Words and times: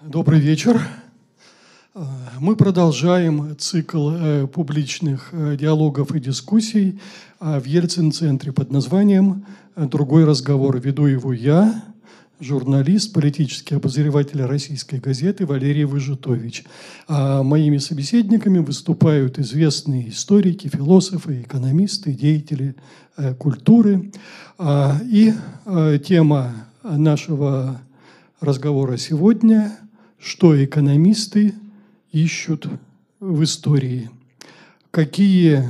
Добрый 0.00 0.38
вечер. 0.38 0.80
Мы 2.38 2.54
продолжаем 2.54 3.56
цикл 3.58 4.10
э, 4.12 4.46
публичных 4.46 5.30
э, 5.32 5.56
диалогов 5.58 6.14
и 6.14 6.20
дискуссий 6.20 7.00
в 7.40 7.64
Ельцин-центре 7.64 8.52
под 8.52 8.70
названием 8.70 9.44
«Другой 9.74 10.24
разговор». 10.24 10.78
Веду 10.78 11.06
его 11.06 11.32
я, 11.32 11.82
журналист, 12.38 13.12
политический 13.12 13.74
обозреватель 13.74 14.40
российской 14.42 15.00
газеты 15.00 15.46
Валерий 15.46 15.82
Выжитович. 15.82 16.62
А 17.08 17.42
моими 17.42 17.78
собеседниками 17.78 18.60
выступают 18.60 19.40
известные 19.40 20.10
историки, 20.10 20.68
философы, 20.68 21.42
экономисты, 21.42 22.12
деятели 22.12 22.76
э, 23.16 23.34
культуры. 23.34 24.12
И 25.10 25.34
тема 26.04 26.54
нашего 26.84 27.80
разговора 28.40 28.96
сегодня– 28.96 29.76
что 30.18 30.62
экономисты 30.64 31.54
ищут 32.12 32.68
в 33.20 33.42
истории, 33.42 34.10
какие 34.90 35.64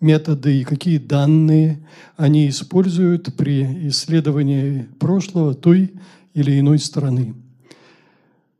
методы 0.00 0.60
и 0.60 0.64
какие 0.64 0.98
данные 0.98 1.78
они 2.16 2.48
используют 2.48 3.34
при 3.36 3.88
исследовании 3.88 4.88
прошлого 4.98 5.54
той 5.54 5.92
или 6.34 6.58
иной 6.58 6.78
страны. 6.78 7.34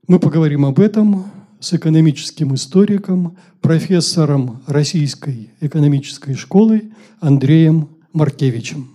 Мы 0.06 0.18
поговорим 0.18 0.66
об 0.66 0.80
этом 0.80 1.30
с 1.60 1.72
экономическим 1.72 2.54
историком, 2.54 3.36
профессором 3.60 4.62
Российской 4.66 5.50
экономической 5.60 6.34
школы 6.34 6.92
Андреем 7.20 7.88
Маркевичем. 8.12 8.88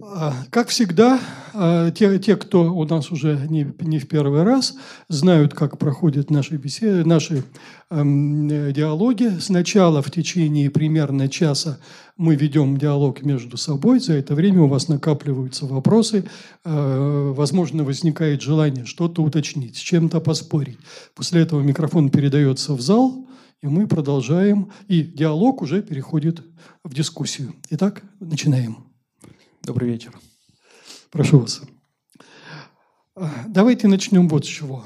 А, 0.00 0.05
как 0.50 0.68
всегда, 0.68 1.20
а, 1.52 1.90
те, 1.90 2.18
те, 2.18 2.36
кто 2.36 2.72
у 2.74 2.84
нас 2.84 3.10
уже 3.10 3.46
не, 3.48 3.66
не 3.80 3.98
в 3.98 4.08
первый 4.08 4.42
раз, 4.42 4.74
знают, 5.08 5.54
как 5.54 5.78
проходят 5.78 6.30
наши, 6.30 6.56
беседы, 6.56 7.04
наши 7.04 7.44
эм, 7.90 8.48
диалоги. 8.72 9.38
Сначала 9.40 10.02
в 10.02 10.10
течение 10.10 10.70
примерно 10.70 11.28
часа 11.28 11.78
мы 12.16 12.34
ведем 12.34 12.76
диалог 12.76 13.22
между 13.22 13.56
собой. 13.56 14.00
За 14.00 14.14
это 14.14 14.34
время 14.34 14.62
у 14.62 14.68
вас 14.68 14.88
накапливаются 14.88 15.66
вопросы. 15.66 16.24
Э, 16.64 17.32
возможно, 17.34 17.84
возникает 17.84 18.42
желание 18.42 18.86
что-то 18.86 19.22
уточнить, 19.22 19.76
с 19.76 19.80
чем-то 19.80 20.20
поспорить. 20.20 20.78
После 21.14 21.42
этого 21.42 21.60
микрофон 21.60 22.10
передается 22.10 22.74
в 22.74 22.80
зал, 22.80 23.26
и 23.62 23.66
мы 23.66 23.86
продолжаем. 23.86 24.70
И 24.88 25.02
диалог 25.02 25.62
уже 25.62 25.82
переходит 25.82 26.42
в 26.84 26.94
дискуссию. 26.94 27.54
Итак, 27.70 28.02
начинаем. 28.20 28.85
Добрый 29.66 29.88
вечер. 29.88 30.12
Прошу 31.10 31.40
вас. 31.40 31.60
Давайте 33.48 33.88
начнем 33.88 34.28
вот 34.28 34.44
с 34.44 34.48
чего. 34.48 34.84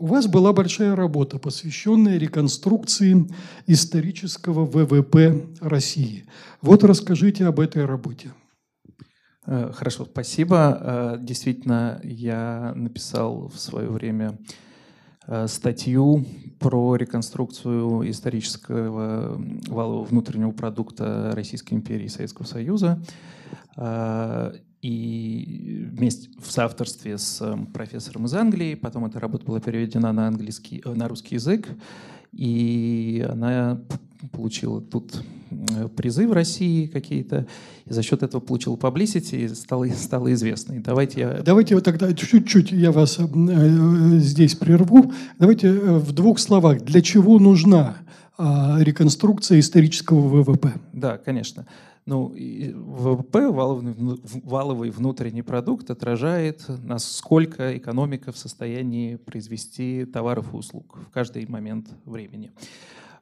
У 0.00 0.06
вас 0.06 0.26
была 0.26 0.52
большая 0.52 0.96
работа, 0.96 1.38
посвященная 1.38 2.18
реконструкции 2.18 3.28
исторического 3.68 4.64
ВВП 4.66 5.46
России. 5.60 6.24
Вот 6.60 6.82
расскажите 6.82 7.46
об 7.46 7.60
этой 7.60 7.84
работе. 7.84 8.32
Э, 9.46 9.70
хорошо, 9.72 10.04
спасибо. 10.04 10.78
Э, 10.80 11.18
действительно, 11.20 12.00
я 12.02 12.72
написал 12.74 13.46
в 13.54 13.60
свое 13.60 13.88
время 13.88 14.36
э, 15.28 15.46
статью 15.46 16.26
про 16.58 16.96
реконструкцию 16.96 18.10
исторического 18.10 19.40
валового 19.68 20.06
внутреннего 20.06 20.50
продукта 20.50 21.30
Российской 21.36 21.74
империи 21.74 22.06
и 22.06 22.08
Советского 22.08 22.46
Союза. 22.46 23.00
А, 23.82 24.52
и 24.82 25.86
вместе 25.90 26.28
в 26.38 26.50
соавторстве 26.50 27.16
с 27.16 27.40
эм, 27.40 27.66
профессором 27.66 28.26
из 28.26 28.34
Англии. 28.34 28.74
Потом 28.74 29.06
эта 29.06 29.18
работа 29.18 29.46
была 29.46 29.58
переведена 29.58 30.12
на 30.12 30.26
английский, 30.28 30.82
э, 30.84 30.92
на 30.92 31.08
русский 31.08 31.36
язык, 31.36 31.66
и 32.32 33.26
она 33.28 33.80
получила 34.32 34.82
тут 34.82 35.22
э, 35.50 35.88
призы 35.88 36.28
в 36.28 36.32
России 36.32 36.86
какие-то, 36.86 37.46
и 37.86 37.92
за 37.92 38.02
счет 38.02 38.22
этого 38.22 38.40
получила 38.40 38.76
publicity 38.76 39.44
и 39.44 39.48
стала, 39.48 39.86
стала 39.88 40.30
известной. 40.34 40.78
Давайте 40.78 41.20
я... 41.20 41.42
Давайте 41.42 41.74
вот 41.74 41.84
тогда 41.84 42.12
чуть-чуть 42.12 42.72
я 42.72 42.92
вас 42.92 43.18
э, 43.18 43.24
здесь 44.18 44.56
прерву. 44.56 45.10
Давайте 45.38 45.72
в 45.72 46.12
двух 46.12 46.38
словах. 46.38 46.82
Для 46.84 47.00
чего 47.00 47.38
нужна 47.38 47.96
а, 48.42 48.78
реконструкция 48.80 49.60
исторического 49.60 50.20
ВВП? 50.20 50.72
Да, 50.94 51.18
конечно. 51.18 51.66
Ну, 52.06 52.34
ВВП, 52.34 53.50
валовый, 53.50 53.94
валовый 54.44 54.90
внутренний 54.90 55.42
продукт, 55.42 55.90
отражает, 55.90 56.64
насколько 56.82 57.76
экономика 57.76 58.32
в 58.32 58.38
состоянии 58.38 59.16
произвести 59.16 60.04
товаров 60.06 60.52
и 60.52 60.56
услуг 60.56 60.98
в 61.08 61.12
каждый 61.12 61.46
момент 61.46 61.88
времени. 62.04 62.52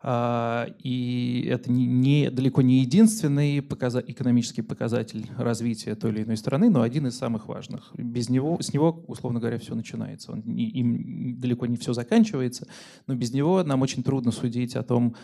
А, 0.01 0.69
и 0.79 1.49
это 1.51 1.73
не, 1.73 2.31
далеко 2.31 2.63
не 2.63 2.81
единственный 2.81 3.61
показа, 3.61 4.03
экономический 4.07 4.63
показатель 4.63 5.27
развития 5.37 5.97
той 5.97 6.13
или 6.13 6.23
иной 6.23 6.37
страны, 6.37 6.71
но 6.71 6.83
один 6.83 7.09
из 7.09 7.19
самых 7.19 7.49
важных. 7.49 7.91
Без 7.97 8.29
него, 8.29 8.59
с 8.61 8.73
него, 8.73 9.05
условно 9.09 9.41
говоря, 9.41 9.59
все 9.59 9.75
начинается. 9.75 10.33
Он, 10.33 10.41
им 10.41 11.41
далеко 11.41 11.67
не 11.67 11.77
все 11.77 11.95
заканчивается, 11.95 12.69
но 13.09 13.15
без 13.17 13.33
него 13.33 13.65
нам 13.65 13.83
очень 13.83 14.05
трудно 14.05 14.31
судить 14.31 14.77
о 14.77 14.85
том, 14.85 15.17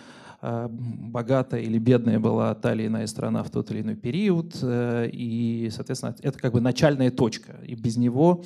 а, 0.47 0.69
богатая 0.69 1.62
или 1.62 1.78
бедная 1.78 2.21
была 2.21 2.55
та 2.55 2.75
или 2.75 2.87
иная 2.87 3.06
страна 3.06 3.43
в 3.43 3.50
тот 3.50 3.71
или 3.71 3.81
иной 3.81 3.97
период. 3.97 4.55
Э, 4.60 5.09
и, 5.10 5.71
соответственно, 5.72 6.15
это 6.21 6.38
как 6.38 6.53
бы 6.53 6.60
начальная 6.60 7.10
точка. 7.10 7.56
И 7.66 7.75
без 7.75 7.97
него 7.97 8.44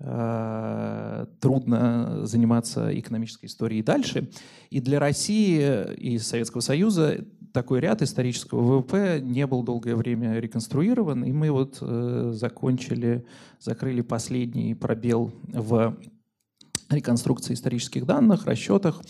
э, 0.00 1.26
трудно 1.38 2.26
заниматься 2.26 2.90
экономической 2.98 3.46
историей 3.46 3.84
дальше. 3.84 4.28
И 4.70 4.80
для 4.80 4.98
России 4.98 5.94
и 5.94 6.18
Советского 6.18 6.60
Союза 6.60 7.24
такой 7.52 7.78
ряд 7.78 8.02
исторического 8.02 8.60
ВВП 8.60 9.20
не 9.22 9.46
был 9.46 9.62
долгое 9.62 9.94
время 9.94 10.40
реконструирован, 10.40 11.22
и 11.22 11.30
мы 11.30 11.52
вот 11.52 11.78
э, 11.80 12.32
закончили, 12.34 13.24
закрыли 13.60 14.00
последний 14.00 14.74
пробел 14.74 15.30
в 15.44 15.96
реконструкции 16.90 17.54
исторических 17.54 18.06
данных, 18.06 18.44
расчетах. 18.44 19.00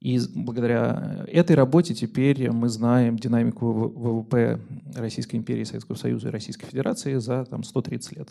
И 0.00 0.18
благодаря 0.34 1.26
этой 1.28 1.56
работе 1.56 1.94
теперь 1.94 2.50
мы 2.50 2.70
знаем 2.70 3.18
динамику 3.18 3.70
ВВП 3.70 4.58
Российской 4.94 5.36
империи, 5.36 5.64
Советского 5.64 5.96
Союза 5.96 6.28
и 6.28 6.30
Российской 6.30 6.66
Федерации 6.66 7.16
за 7.18 7.44
там, 7.44 7.62
130 7.62 8.16
лет. 8.16 8.30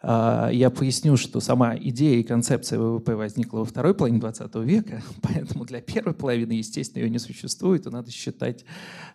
А, 0.00 0.48
я 0.50 0.70
поясню, 0.70 1.18
что 1.18 1.40
сама 1.40 1.76
идея 1.76 2.20
и 2.20 2.22
концепция 2.22 2.78
ВВП 2.78 3.16
возникла 3.16 3.58
во 3.58 3.64
второй 3.66 3.94
половине 3.94 4.20
20 4.20 4.54
века, 4.56 5.02
поэтому 5.22 5.66
для 5.66 5.82
первой 5.82 6.14
половины, 6.14 6.52
естественно, 6.52 7.02
ее 7.02 7.10
не 7.10 7.18
существует, 7.18 7.86
и 7.86 7.90
надо 7.90 8.10
считать, 8.10 8.64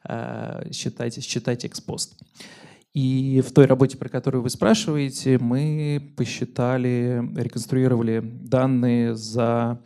а, 0.03 0.67
считать, 0.72 1.23
считать 1.23 1.66
экспост. 1.66 2.19
И 2.94 3.44
в 3.45 3.51
той 3.51 3.66
работе, 3.66 3.97
про 3.97 4.09
которую 4.09 4.44
вы 4.44 4.49
спрашиваете, 4.49 5.39
мы 5.39 6.13
посчитали, 6.17 7.23
реконструировали 7.35 8.19
данные 8.19 9.16
за 9.16 9.79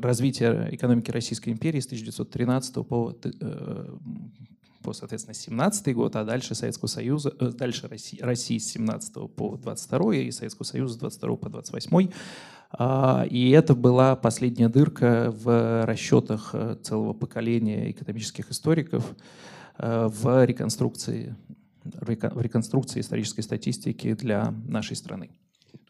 развития 0.00 0.68
экономики 0.70 1.10
Российской 1.10 1.50
империи 1.50 1.80
с 1.80 1.86
1913 1.86 2.84
по, 2.84 3.14
э, 3.24 3.96
по 4.82 4.92
соответственно, 4.92 5.34
17 5.34 5.94
год, 5.94 6.16
а 6.16 6.24
дальше 6.24 6.54
Советского 6.54 6.88
Союза, 6.88 7.34
э, 7.38 7.50
дальше 7.50 7.88
России, 7.88 8.20
России 8.20 8.58
с 8.58 8.72
17 8.72 9.28
по 9.28 9.56
22 9.56 10.14
и 10.16 10.30
Советского 10.30 10.64
Союза 10.64 10.94
с 10.94 10.98
22 10.98 11.36
по 11.36 11.48
28. 11.48 12.10
А, 12.74 13.26
и 13.28 13.50
это 13.50 13.74
была 13.74 14.16
последняя 14.16 14.68
дырка 14.68 15.30
в 15.30 15.84
расчетах 15.84 16.54
целого 16.82 17.12
поколения 17.12 17.90
экономических 17.90 18.50
историков 18.50 19.04
в 19.78 20.44
реконструкции, 20.44 21.34
в 21.84 22.40
реконструкции 22.40 23.00
исторической 23.00 23.42
статистики 23.42 24.14
для 24.14 24.54
нашей 24.66 24.96
страны. 24.96 25.30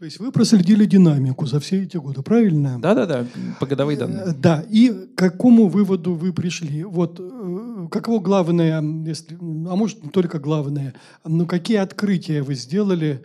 То 0.03 0.07
есть 0.07 0.19
вы 0.19 0.33
проследили 0.33 0.85
динамику 0.85 1.47
за 1.47 1.61
все 1.61 1.85
эти 1.85 1.97
годы, 1.97 2.23
правильно? 2.23 2.77
Да-да-да, 2.81 3.25
по 3.61 3.67
годовые 3.67 3.97
данные. 3.97 4.25
Э, 4.27 4.33
да, 4.35 4.65
и 4.69 4.89
к 4.89 5.15
какому 5.15 5.69
выводу 5.69 6.15
вы 6.15 6.33
пришли? 6.33 6.83
Вот 6.83 7.21
э, 7.21 7.87
каково 7.89 8.19
главное, 8.19 8.83
если, 9.07 9.37
а 9.37 9.77
может 9.77 10.03
не 10.03 10.11
только 10.11 10.41
главное, 10.41 10.95
но 11.25 11.47
какие 11.47 11.77
открытия 11.77 12.43
вы 12.43 12.57
сделали 12.57 13.23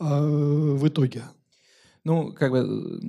э, 0.00 0.04
в 0.06 0.88
итоге? 0.88 1.24
Ну, 2.04 2.34
как 2.34 2.50
бы 2.50 3.00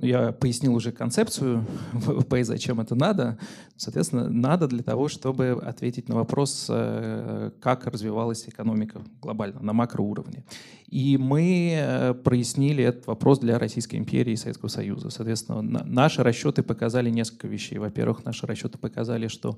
э, 0.00 0.06
я 0.06 0.32
пояснил 0.32 0.74
уже 0.74 0.92
концепцию 0.92 1.66
ВВП 1.92 2.40
и 2.40 2.42
зачем 2.42 2.80
это 2.80 2.94
надо. 2.94 3.38
Соответственно, 3.76 4.28
надо 4.28 4.68
для 4.68 4.82
того, 4.82 5.08
чтобы 5.08 5.58
ответить 5.64 6.10
на 6.10 6.16
вопрос, 6.16 6.66
э, 6.68 7.50
как 7.60 7.86
развивалась 7.86 8.46
экономика 8.46 9.00
глобально, 9.22 9.60
на 9.62 9.72
макроуровне. 9.72 10.44
И 10.86 11.16
мы 11.16 11.76
э, 11.78 12.12
прояснили 12.12 12.84
этот 12.84 13.06
вопрос 13.06 13.38
для 13.38 13.58
Российской 13.58 13.96
империи 13.96 14.34
и 14.34 14.36
Советского 14.36 14.68
Союза. 14.68 15.08
Соответственно, 15.08 15.62
наши 15.86 16.22
расчеты 16.22 16.62
показали 16.62 17.08
несколько 17.08 17.48
вещей. 17.48 17.78
Во-первых, 17.78 18.26
наши 18.26 18.46
расчеты 18.46 18.76
показали, 18.76 19.28
что 19.28 19.56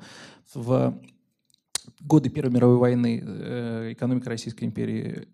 в 0.55 0.97
годы 2.01 2.31
Первой 2.31 2.53
мировой 2.53 2.77
войны 2.77 3.93
экономика 3.93 4.31
Российской 4.31 4.65
империи 4.65 5.27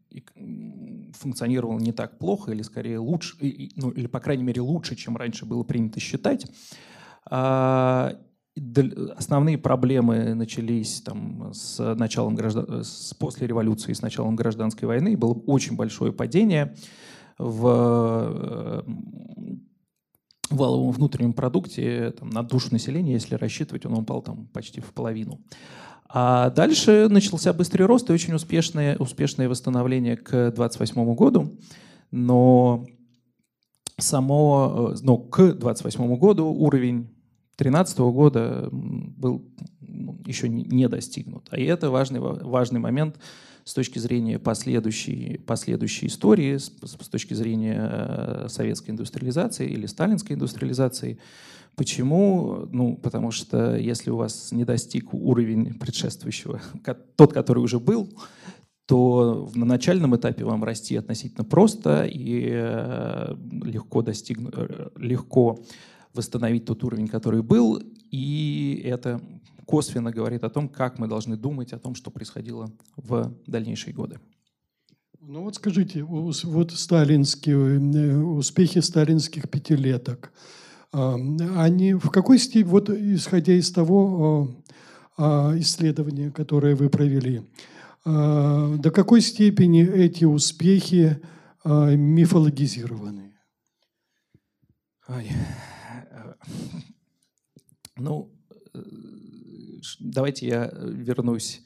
функционировала 1.14 1.78
не 1.78 1.92
так 1.92 2.18
плохо, 2.18 2.52
или 2.52 2.62
скорее 2.62 2.98
лучше, 2.98 3.36
ну, 3.76 3.90
или, 3.90 4.06
по 4.06 4.20
крайней 4.20 4.44
мере, 4.44 4.60
лучше, 4.60 4.96
чем 4.96 5.16
раньше 5.16 5.46
было 5.46 5.62
принято 5.62 6.00
считать. 6.00 6.46
А, 7.30 8.16
основные 9.16 9.58
проблемы 9.58 10.34
начались 10.34 11.00
там, 11.00 11.52
с 11.52 11.94
началом 11.94 12.34
граждан... 12.34 12.84
с, 12.84 13.14
после 13.14 13.46
революции, 13.46 13.92
с 13.92 14.02
началом 14.02 14.36
гражданской 14.36 14.86
войны. 14.86 15.16
Было 15.16 15.32
очень 15.32 15.76
большое 15.76 16.12
падение 16.12 16.76
в 17.38 17.66
э, 18.26 18.82
валовом 20.50 20.92
внутреннем 20.92 21.32
продукте 21.32 22.14
там, 22.18 22.30
на 22.30 22.42
душу 22.42 22.68
населения, 22.72 23.12
если 23.12 23.34
рассчитывать, 23.34 23.86
он 23.86 23.94
упал 23.94 24.22
там 24.22 24.46
почти 24.52 24.80
в 24.80 24.92
половину. 24.92 25.40
А 26.08 26.50
дальше 26.50 27.08
начался 27.10 27.52
быстрый 27.52 27.84
рост 27.84 28.08
и 28.08 28.12
очень 28.12 28.34
успешное, 28.34 28.96
успешное 28.98 29.48
восстановление 29.48 30.16
к 30.16 30.52
28 30.52 31.14
году. 31.14 31.58
Но 32.10 32.86
само, 33.98 34.92
э, 34.94 34.96
но 35.02 35.16
к 35.16 35.54
28 35.54 36.16
году 36.16 36.46
уровень 36.46 37.08
2013 37.56 37.98
года 37.98 38.68
был 38.70 39.44
еще 40.26 40.48
не 40.48 40.88
достигнут. 40.88 41.48
А 41.50 41.58
это 41.58 41.90
важный, 41.90 42.20
важный 42.20 42.80
момент 42.80 43.16
с 43.64 43.72
точки 43.72 43.98
зрения 43.98 44.38
последующей, 44.38 45.40
последующей 45.46 46.06
истории, 46.06 46.58
с, 46.58 46.70
с 46.82 47.08
точки 47.08 47.34
зрения 47.34 47.78
э, 47.78 48.46
советской 48.48 48.90
индустриализации 48.90 49.66
или 49.66 49.86
сталинской 49.86 50.36
индустриализации. 50.36 51.18
Почему? 51.74 52.68
Ну, 52.70 52.96
потому 52.96 53.30
что 53.30 53.76
если 53.76 54.10
у 54.10 54.16
вас 54.16 54.52
не 54.52 54.64
достиг 54.64 55.12
уровень 55.12 55.74
предшествующего, 55.74 56.60
тот, 57.16 57.32
который 57.32 57.60
уже 57.60 57.80
был, 57.80 58.08
то 58.86 59.50
на 59.54 59.64
начальном 59.64 60.14
этапе 60.14 60.44
вам 60.44 60.62
расти 60.62 60.96
относительно 60.96 61.44
просто 61.44 62.04
и 62.04 62.48
э, 62.52 63.34
легко 63.64 64.02
достигнуть, 64.02 64.52
э, 64.54 64.90
легко 64.96 65.58
восстановить 66.12 66.66
тот 66.66 66.84
уровень, 66.84 67.08
который 67.08 67.42
был, 67.42 67.82
и 68.10 68.82
это 68.84 69.20
косвенно 69.66 70.10
говорит 70.10 70.44
о 70.44 70.50
том, 70.50 70.68
как 70.68 70.98
мы 70.98 71.08
должны 71.08 71.36
думать 71.36 71.72
о 71.72 71.78
том, 71.78 71.94
что 71.94 72.10
происходило 72.10 72.70
в 72.96 73.32
дальнейшие 73.46 73.94
годы. 73.94 74.18
Ну 75.20 75.42
вот 75.42 75.54
скажите, 75.54 76.02
вот 76.02 76.72
сталинские 76.72 77.56
э, 77.56 78.16
успехи 78.18 78.80
сталинских 78.80 79.48
пятилеток, 79.48 80.32
а, 80.92 81.14
они 81.56 81.94
в 81.94 82.10
какой 82.10 82.38
степени, 82.38 82.70
вот 82.70 82.90
исходя 82.90 83.54
из 83.54 83.72
того 83.72 84.54
а, 85.16 85.54
исследования, 85.56 86.30
которое 86.30 86.76
вы 86.76 86.90
провели, 86.90 87.42
а, 88.04 88.76
до 88.76 88.90
какой 88.90 89.22
степени 89.22 89.82
эти 89.84 90.24
успехи 90.24 91.20
мифологизированы? 91.64 93.32
Ой. 95.08 95.30
Ну, 97.96 98.30
э, 98.74 98.80
давайте 100.00 100.46
я 100.46 100.70
вернусь 100.72 101.62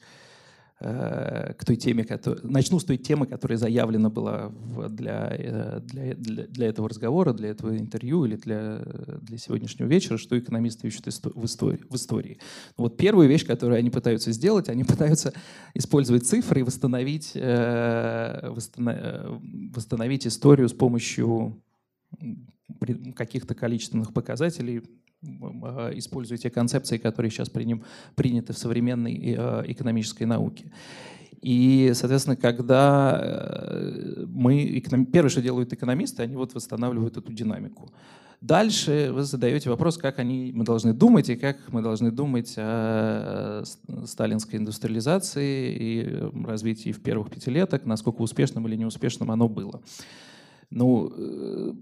э, 0.79 1.53
к 1.57 1.65
той 1.65 1.75
теме, 1.75 2.05
начну 2.43 2.79
с 2.79 2.85
той 2.85 2.97
темы, 2.97 3.25
которая 3.27 3.57
заявлена 3.57 4.09
была 4.09 4.51
для, 4.89 5.35
э, 5.37 5.79
для, 5.83 6.13
для, 6.15 6.47
для 6.47 6.67
этого 6.67 6.89
разговора, 6.89 7.33
для 7.33 7.49
этого 7.49 7.77
интервью 7.77 8.25
или 8.25 8.35
для, 8.35 8.81
для 9.21 9.37
сегодняшнего 9.37 9.87
вечера, 9.87 10.17
что 10.17 10.37
экономисты 10.37 10.87
ищут 10.87 11.05
в 11.07 11.45
истории. 11.45 11.83
В 11.89 11.95
истории. 11.95 12.39
Вот 12.77 12.97
первую 12.97 13.27
вещь, 13.27 13.45
которую 13.45 13.77
они 13.77 13.89
пытаются 13.89 14.31
сделать, 14.31 14.69
они 14.69 14.83
пытаются 14.85 15.33
использовать 15.73 16.27
цифры 16.27 16.61
и 16.61 16.63
восстановить, 16.63 17.35
восстановить 19.75 20.27
историю 20.27 20.69
с 20.69 20.73
помощью 20.73 21.61
каких-то 23.15 23.55
количественных 23.55 24.13
показателей, 24.13 24.83
используя 25.21 26.37
те 26.37 26.49
концепции, 26.49 26.97
которые 26.97 27.31
сейчас 27.31 27.49
приним, 27.49 27.83
приняты 28.15 28.53
в 28.53 28.57
современной 28.57 29.35
э, 29.37 29.63
экономической 29.67 30.23
науке. 30.23 30.71
И, 31.41 31.91
соответственно, 31.93 32.35
когда 32.35 33.19
э, 33.21 34.25
мы... 34.27 34.81
Первое, 35.11 35.29
что 35.29 35.41
делают 35.41 35.73
экономисты, 35.73 36.23
они 36.23 36.35
вот 36.35 36.53
восстанавливают 36.53 37.17
эту 37.17 37.31
динамику. 37.33 37.91
Дальше 38.41 39.09
вы 39.11 39.23
задаете 39.23 39.69
вопрос, 39.69 39.97
как 39.97 40.19
они, 40.19 40.51
мы 40.55 40.63
должны 40.63 40.93
думать, 40.93 41.29
и 41.29 41.35
как 41.35 41.57
мы 41.73 41.81
должны 41.81 42.09
думать 42.09 42.53
о 42.57 43.63
сталинской 44.05 44.59
индустриализации 44.59 45.75
и 45.75 46.45
развитии 46.45 46.93
в 46.93 47.01
первых 47.01 47.29
пятилеток, 47.29 47.85
насколько 47.85 48.21
успешным 48.21 48.65
или 48.67 48.77
неуспешным 48.77 49.29
оно 49.29 49.49
было. 49.49 49.81
Ну, 50.71 51.11
э, 51.15 51.73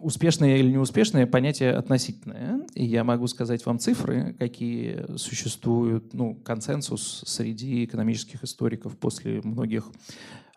успешное 0.00 0.56
или 0.58 0.70
неуспешное 0.70 1.26
понятие 1.26 1.72
относительное. 1.72 2.64
И 2.74 2.84
я 2.84 3.02
могу 3.02 3.26
сказать 3.26 3.66
вам 3.66 3.80
цифры, 3.80 4.36
какие 4.38 5.16
существуют, 5.16 6.14
ну, 6.14 6.36
консенсус 6.36 7.24
среди 7.26 7.84
экономических 7.84 8.44
историков 8.44 8.96
после 8.98 9.40
многих 9.42 9.90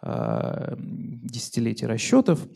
э, 0.04 0.76
десятилетий 0.78 1.88
расчетов. 1.88 2.48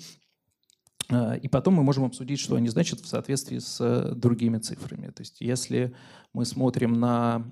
А, 1.09 1.35
и 1.35 1.47
потом 1.47 1.75
мы 1.75 1.83
можем 1.83 2.03
обсудить, 2.03 2.39
что 2.39 2.55
они 2.55 2.69
значат 2.69 2.99
в 2.99 3.07
соответствии 3.07 3.59
с 3.59 4.13
другими 4.15 4.57
цифрами. 4.57 5.07
То 5.07 5.21
есть 5.21 5.37
если 5.39 5.95
мы 6.33 6.45
смотрим 6.45 6.93
на 6.93 7.43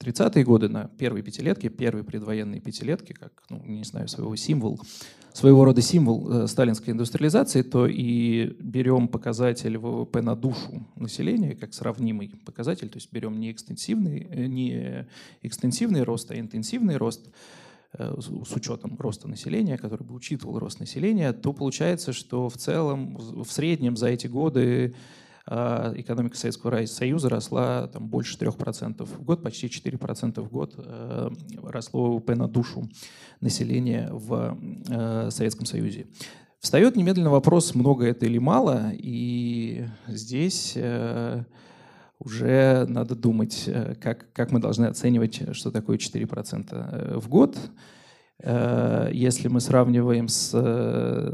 30-е 0.00 0.44
годы, 0.44 0.68
на 0.68 0.88
первые 0.98 1.22
пятилетки, 1.22 1.68
первые 1.68 2.04
предвоенные 2.04 2.60
пятилетки, 2.60 3.12
как, 3.12 3.44
ну, 3.48 3.62
не 3.64 3.84
знаю, 3.84 4.08
своего 4.08 4.34
символ, 4.36 4.80
своего 5.32 5.64
рода 5.64 5.80
символ 5.80 6.30
э, 6.30 6.46
сталинской 6.46 6.92
индустриализации, 6.92 7.62
то 7.62 7.86
и 7.86 8.56
берем 8.60 9.08
показатель 9.08 9.78
ВВП 9.78 10.22
на 10.22 10.34
душу 10.36 10.86
населения 10.96 11.54
как 11.54 11.74
сравнимый 11.74 12.32
показатель, 12.44 12.88
то 12.88 12.96
есть 12.96 13.12
берем 13.12 13.38
не 13.38 13.52
экстенсивный, 13.52 14.26
э, 14.30 14.46
не 14.46 15.06
экстенсивный 15.42 16.02
рост, 16.02 16.30
а 16.30 16.38
интенсивный 16.38 16.96
рост, 16.96 17.28
Э, 17.94 18.14
с 18.20 18.54
учетом 18.54 18.96
роста 18.98 19.28
населения, 19.28 19.78
который 19.78 20.02
бы 20.02 20.14
учитывал 20.14 20.58
рост 20.58 20.78
населения, 20.78 21.32
то 21.32 21.54
получается, 21.54 22.12
что 22.12 22.50
в 22.50 22.56
целом, 22.58 23.16
в 23.16 23.50
среднем 23.50 23.96
за 23.96 24.08
эти 24.08 24.26
годы 24.26 24.94
э, 25.50 25.94
экономика 25.96 26.36
Советского 26.36 26.86
Союза 26.86 27.28
росла 27.28 27.88
там, 27.88 28.08
больше 28.08 28.36
3% 28.36 29.04
в 29.04 29.22
год, 29.22 29.42
почти 29.42 29.66
4% 29.66 30.40
в 30.40 30.48
год 30.50 30.74
э, 30.76 31.30
росло 31.62 32.12
ВВП 32.12 32.34
на 32.34 32.48
душу 32.48 32.88
населения 33.40 34.08
в 34.12 34.58
Советском 35.30 35.66
Союзе. 35.66 36.06
Встает 36.60 36.96
немедленно 36.96 37.30
вопрос, 37.30 37.74
много 37.74 38.04
это 38.06 38.26
или 38.26 38.38
мало, 38.38 38.90
и 38.92 39.86
здесь 40.08 40.76
уже 42.18 42.84
надо 42.88 43.14
думать, 43.14 43.68
как, 44.00 44.32
как 44.32 44.50
мы 44.50 44.60
должны 44.60 44.86
оценивать, 44.86 45.54
что 45.56 45.70
такое 45.70 45.98
4% 45.98 46.68
э, 46.70 47.18
в 47.18 47.28
год. 47.28 47.56
Если 48.40 49.48
мы 49.48 49.60
сравниваем 49.60 50.28
с, 50.28 50.50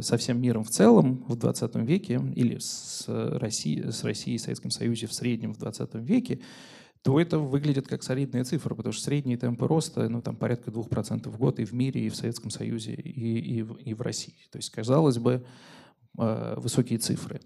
со 0.01 0.17
всем 0.17 0.41
миром 0.41 0.65
в 0.65 0.71
целом 0.71 1.23
в 1.29 1.37
20 1.37 1.75
веке 1.77 2.19
или 2.35 2.57
с 2.59 3.05
Россией, 3.07 3.91
с 3.91 4.05
Россией 4.05 4.37
и 4.37 4.39
Советским 4.39 4.71
Союзом 4.71 5.11
в 5.11 5.13
среднем 5.13 5.53
в 5.53 5.59
20 5.59 5.95
веке, 5.97 6.41
то 7.03 7.21
это 7.21 7.39
выглядит 7.39 7.87
как 7.87 8.03
солидная 8.03 8.45
цифра, 8.45 8.75
потому 8.75 8.95
что 8.95 9.05
средние 9.05 9.37
темпы 9.37 9.69
роста 9.69 10.09
ну, 10.09 10.23
там, 10.23 10.37
порядка 10.37 10.71
2% 10.71 11.29
в 11.29 11.37
год 11.37 11.61
и 11.61 11.67
в 11.67 11.73
мире, 11.75 12.07
и 12.07 12.09
в 12.09 12.17
Советском 12.17 12.49
Союзе, 12.49 12.95
и, 12.95 13.61
и, 13.61 13.67
и 13.85 13.93
в 13.93 14.01
России. 14.01 14.47
То 14.51 14.57
есть, 14.57 14.71
казалось 14.71 15.19
бы, 15.19 15.45
высокие 16.15 16.99
цифры. 16.99 17.41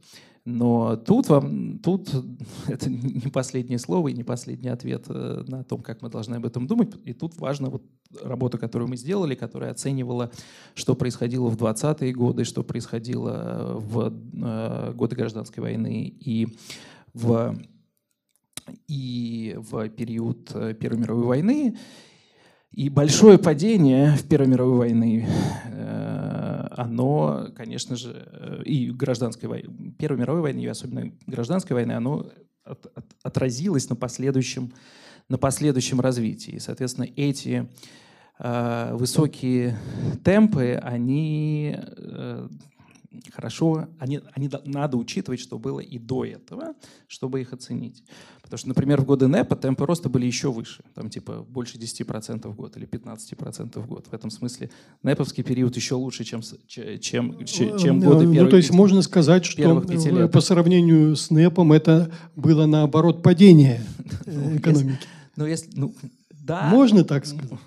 Но 0.44 0.96
тут 0.96 1.28
вам, 1.28 1.78
тут 1.78 2.10
это 2.68 2.88
не 2.90 3.30
последнее 3.30 3.78
слово 3.78 4.08
и 4.08 4.14
не 4.14 4.24
последний 4.24 4.70
ответ 4.70 5.04
э, 5.08 5.44
на 5.46 5.64
том, 5.64 5.82
как 5.82 6.02
мы 6.02 6.08
должны 6.08 6.36
об 6.36 6.46
этом 6.46 6.66
думать. 6.66 6.90
И 7.04 7.12
тут 7.12 7.36
важна 7.36 7.68
вот 7.68 7.82
работа, 8.22 8.58
которую 8.58 8.88
мы 8.88 8.96
сделали, 8.96 9.34
которая 9.34 9.72
оценивала, 9.72 10.30
что 10.74 10.94
происходило 10.94 11.48
в 11.48 11.56
20-е 11.56 12.12
годы, 12.12 12.44
что 12.44 12.62
происходило 12.62 13.74
в 13.76 14.10
э, 14.10 14.92
годы 14.94 15.16
гражданской 15.16 15.62
войны 15.62 16.04
и 16.04 16.48
в, 17.12 17.56
и 18.86 19.54
в 19.58 19.88
период 19.90 20.50
э, 20.54 20.74
Первой 20.74 20.98
мировой 20.98 21.24
войны. 21.24 21.76
И 22.72 22.90
большое 22.90 23.38
падение 23.38 24.12
в 24.12 24.28
Первой 24.28 24.46
мировой 24.46 24.78
войны 24.78 25.26
оно, 26.78 27.48
конечно 27.56 27.96
же, 27.96 28.62
и 28.64 28.90
гражданской 28.92 29.48
войны, 29.48 29.92
Первой 29.98 30.18
мировой 30.18 30.42
войны, 30.42 30.60
и 30.60 30.66
особенно 30.66 31.12
гражданской 31.26 31.74
войны, 31.74 31.92
оно 31.92 32.30
от, 32.62 32.86
от, 32.94 33.04
отразилось 33.24 33.88
на 33.90 33.96
последующем, 33.96 34.72
на 35.28 35.38
последующем 35.38 36.00
развитии. 36.00 36.52
И, 36.52 36.58
соответственно, 36.60 37.08
эти 37.16 37.68
э, 38.38 38.90
высокие 38.94 39.76
темпы, 40.22 40.78
они 40.80 41.76
э, 41.76 42.48
хорошо, 43.32 43.88
они, 43.98 44.20
они 44.34 44.50
надо 44.64 44.96
учитывать, 44.96 45.40
что 45.40 45.58
было 45.58 45.80
и 45.80 45.98
до 45.98 46.24
этого, 46.24 46.74
чтобы 47.06 47.40
их 47.40 47.52
оценить. 47.52 48.04
Потому 48.42 48.58
что, 48.58 48.68
например, 48.68 49.00
в 49.00 49.04
годы 49.04 49.26
НЭПа 49.28 49.56
темпы 49.56 49.86
роста 49.86 50.08
были 50.08 50.26
еще 50.26 50.50
выше, 50.50 50.82
там 50.94 51.10
типа 51.10 51.44
больше 51.48 51.78
10% 51.78 52.48
в 52.48 52.54
год 52.54 52.76
или 52.76 52.86
15% 52.86 53.80
в 53.80 53.86
год. 53.86 54.06
В 54.10 54.14
этом 54.14 54.30
смысле 54.30 54.70
НЭПовский 55.02 55.42
период 55.42 55.76
еще 55.76 55.94
лучше, 55.94 56.24
чем, 56.24 56.42
чем, 56.66 57.44
чем 57.46 58.00
годы 58.00 58.26
ну, 58.26 58.32
первых 58.32 58.44
Ну, 58.44 58.50
то 58.50 58.56
есть 58.56 58.68
пяти, 58.68 58.76
можно 58.76 59.02
сказать, 59.02 59.44
что 59.44 59.80
по 60.32 60.40
сравнению 60.40 61.16
с 61.16 61.30
НЭПом 61.30 61.72
это 61.72 62.10
было 62.36 62.66
наоборот 62.66 63.22
падение 63.22 63.82
экономики. 64.26 64.98
Ну, 65.36 65.46
если, 65.46 65.70
ну, 65.74 65.94
да. 66.30 66.68
Можно 66.68 67.04
так 67.04 67.26
сказать? 67.26 67.58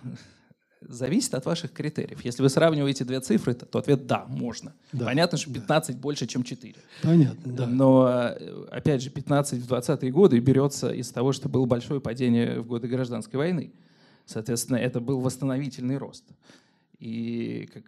Зависит 0.82 1.34
от 1.34 1.46
ваших 1.46 1.72
критериев. 1.72 2.24
Если 2.24 2.42
вы 2.42 2.50
сравниваете 2.50 3.06
две 3.06 3.20
цифры, 3.20 3.54
то 3.54 3.80
ответ 3.80 4.08
«да, 4.08 4.26
можно». 4.28 4.74
Да. 4.92 5.06
Понятно, 5.06 5.38
что 5.38 5.54
15 5.54 5.96
да. 5.96 6.02
больше, 6.02 6.28
чем 6.28 6.44
4. 6.44 6.76
Понятно, 7.02 7.54
да. 7.54 7.68
Но, 7.68 8.08
э, 8.10 8.66
опять 8.72 9.02
же, 9.02 9.10
15 9.10 9.60
в 9.60 9.72
20-е 9.72 10.12
годы 10.12 10.40
берется 10.40 10.92
из 10.92 11.10
того, 11.12 11.32
что 11.32 11.50
было 11.50 11.66
большое 11.66 12.02
падение 12.02 12.60
в 12.60 12.68
годы 12.68 12.88
гражданской 12.88 13.38
войны. 13.38 13.72
Соответственно, 14.26 14.78
это 14.78 15.00
был 15.00 15.20
восстановительный 15.20 15.98
рост. 15.98 16.24
И 17.02 17.68
как, 17.74 17.86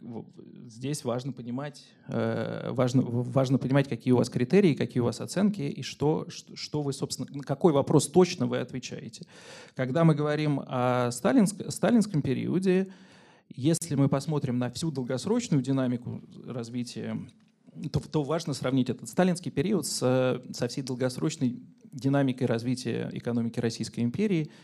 здесь 0.66 1.04
важно 1.04 1.34
понимать, 1.34 1.86
э, 2.08 2.72
важно, 2.72 3.04
важно 3.04 3.60
понимать, 3.60 3.88
какие 3.88 4.12
у 4.12 4.18
вас 4.18 4.28
критерии, 4.28 4.74
какие 4.74 5.02
у 5.02 5.06
вас 5.06 5.22
оценки 5.22 5.62
и 5.62 5.84
что, 5.84 6.26
что, 6.56 6.82
вы, 6.82 6.94
собственно, 6.94 7.28
на 7.32 7.44
какой 7.44 7.74
вопрос 7.74 8.08
точно 8.08 8.48
вы 8.48 8.58
отвечаете. 8.58 9.28
Когда 9.76 10.04
мы 10.04 10.16
говорим 10.16 10.62
о 10.66 11.12
сталинск, 11.12 11.72
сталинском 11.72 12.24
периоде, 12.24 12.88
если 13.50 13.94
мы 13.94 14.10
посмотрим 14.10 14.58
на 14.58 14.72
всю 14.72 14.90
долгосрочную 14.90 15.62
динамику 15.62 16.24
развития, 16.48 17.16
то, 17.92 18.00
то 18.00 18.24
важно 18.24 18.56
сравнить 18.56 18.90
этот 18.90 19.08
сталинский 19.10 19.52
период 19.52 19.86
с, 19.86 20.42
со 20.54 20.68
всей 20.68 20.82
долгосрочной 20.82 21.62
динамикой 21.92 22.48
развития 22.48 23.12
экономики 23.14 23.60
Российской 23.60 24.00
империи– 24.00 24.50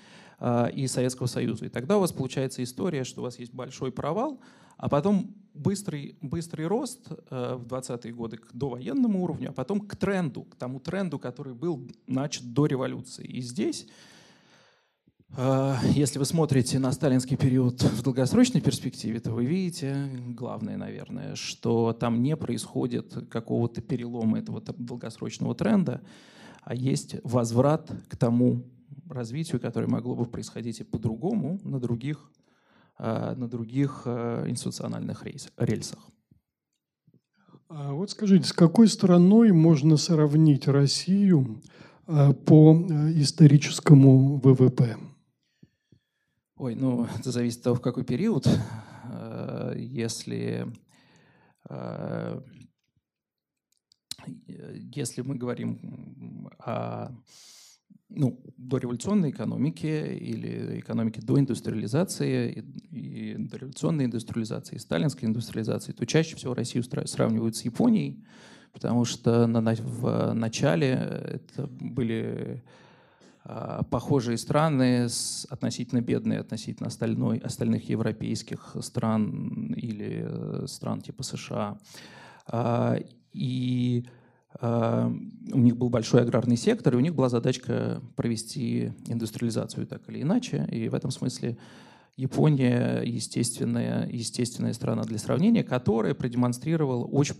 и 0.73 0.87
Советского 0.87 1.27
Союза. 1.27 1.65
И 1.65 1.69
тогда 1.69 1.97
у 1.97 1.99
вас 1.99 2.11
получается 2.11 2.63
история, 2.63 3.03
что 3.03 3.21
у 3.21 3.23
вас 3.23 3.39
есть 3.39 3.53
большой 3.53 3.91
провал, 3.91 4.39
а 4.77 4.87
потом 4.87 5.35
быстрый, 5.53 6.17
быстрый 6.21 6.67
рост 6.67 7.07
э, 7.09 7.55
в 7.55 7.67
20-е 7.67 8.13
годы 8.13 8.37
к 8.37 8.53
довоенному 8.53 9.21
уровню, 9.23 9.49
а 9.49 9.53
потом 9.53 9.81
к 9.81 9.95
тренду, 9.95 10.43
к 10.43 10.55
тому 10.55 10.79
тренду, 10.79 11.19
который 11.19 11.53
был 11.53 11.85
начат 12.07 12.53
до 12.53 12.65
революции. 12.65 13.25
И 13.25 13.41
здесь 13.41 13.87
э, 15.35 15.75
если 15.91 16.17
вы 16.17 16.23
смотрите 16.23 16.79
на 16.79 16.93
сталинский 16.93 17.35
период 17.35 17.81
в 17.81 18.01
долгосрочной 18.01 18.61
перспективе, 18.61 19.19
то 19.19 19.31
вы 19.31 19.45
видите, 19.45 20.09
главное, 20.29 20.77
наверное, 20.77 21.35
что 21.35 21.91
там 21.91 22.23
не 22.23 22.37
происходит 22.37 23.27
какого-то 23.29 23.81
перелома 23.81 24.39
этого 24.39 24.61
долгосрочного 24.61 25.55
тренда, 25.55 26.01
а 26.63 26.73
есть 26.73 27.17
возврат 27.23 27.91
к 28.07 28.15
тому 28.15 28.63
развитию, 29.09 29.59
которое 29.59 29.87
могло 29.87 30.15
бы 30.15 30.25
происходить 30.25 30.79
и 30.79 30.83
по-другому 30.83 31.59
на 31.63 31.79
других, 31.79 32.31
а, 32.97 33.35
на 33.35 33.47
других 33.47 34.03
а, 34.05 34.47
институциональных 34.47 35.23
рельсах. 35.57 35.99
А 37.69 37.93
вот 37.93 38.09
скажите, 38.11 38.45
с 38.45 38.53
какой 38.53 38.87
страной 38.87 39.51
можно 39.51 39.97
сравнить 39.97 40.67
Россию 40.67 41.61
а, 42.07 42.33
по 42.33 42.73
историческому 43.15 44.37
ВВП? 44.37 44.97
Ой, 46.55 46.75
ну 46.75 47.07
это 47.19 47.31
зависит 47.31 47.59
от 47.59 47.63
того, 47.63 47.75
в 47.75 47.81
какой 47.81 48.03
период. 48.03 48.47
Если, 49.75 50.67
если 54.25 55.21
мы 55.21 55.35
говорим 55.35 56.51
о 56.59 57.11
ну, 58.09 58.39
дореволюционной 58.57 59.29
экономики 59.29 59.85
или 59.85 60.79
экономики 60.79 61.19
до 61.19 61.39
индустриализации 61.39 62.65
и, 62.91 63.33
и 63.33 63.35
дореволюционной 63.37 64.05
индустриализации, 64.05 64.75
и 64.75 64.79
сталинской 64.79 65.27
индустриализации, 65.27 65.91
то 65.91 66.05
чаще 66.05 66.35
всего 66.35 66.53
Россию 66.53 66.83
сравнивают 67.05 67.55
с 67.55 67.61
Японией, 67.63 68.23
потому 68.73 69.05
что 69.05 69.47
на, 69.47 69.61
в 69.75 70.33
начале 70.33 70.89
это 70.89 71.67
были 71.67 72.63
а, 73.43 73.83
похожие 73.83 74.37
страны, 74.37 75.07
с, 75.07 75.47
относительно 75.49 76.01
бедные 76.01 76.39
относительно 76.39 76.87
остальной, 76.87 77.37
остальных 77.37 77.89
европейских 77.89 78.75
стран 78.81 79.73
или 79.73 80.23
э, 80.25 80.65
стран 80.67 81.01
типа 81.01 81.23
США. 81.23 81.79
А, 82.47 82.97
и 83.33 84.05
у 84.61 85.57
них 85.57 85.77
был 85.77 85.89
большой 85.89 86.21
аграрный 86.21 86.57
сектор, 86.57 86.93
и 86.93 86.97
у 86.97 86.99
них 86.99 87.15
была 87.15 87.29
задачка 87.29 88.01
провести 88.15 88.91
индустриализацию 89.07 89.87
так 89.87 90.01
или 90.09 90.21
иначе. 90.21 90.67
И 90.71 90.89
в 90.89 90.95
этом 90.95 91.11
смысле 91.11 91.57
Япония 92.17 93.01
естественная, 93.05 94.05
естественная 94.09 94.73
страна 94.73 95.03
для 95.03 95.17
сравнения, 95.17 95.63
которая 95.63 96.13
продемонстрировала 96.13 97.05
очень 97.05 97.35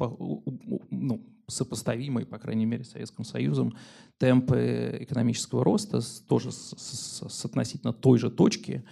ну, 0.89 1.21
сопоставимые, 1.47 2.25
по 2.25 2.37
крайней 2.37 2.65
мере, 2.65 2.85
с 2.85 2.91
Советским 2.91 3.25
Союзом 3.25 3.75
темпы 4.17 4.97
экономического 5.01 5.65
роста, 5.65 5.99
тоже 6.29 6.53
с, 6.53 6.73
с, 6.77 7.27
с 7.27 7.45
относительно 7.45 7.91
той 7.91 8.19
же 8.19 8.29
точки, 8.29 8.85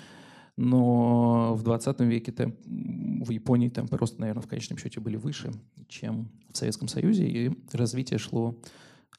но 0.57 1.53
в 1.53 1.61
20 1.61 1.99
веке 2.01 2.31
темп, 2.31 2.55
в 2.65 3.29
Японии 3.29 3.69
темпы 3.69 3.95
роста, 3.95 4.19
наверное, 4.19 4.41
в 4.41 4.47
конечном 4.47 4.79
счете 4.79 4.99
были 4.99 5.15
выше, 5.15 5.51
чем 5.87 6.29
в 6.51 6.57
Советском 6.57 6.87
Союзе, 6.87 7.27
и 7.27 7.51
развитие 7.71 8.17
шло, 8.17 8.59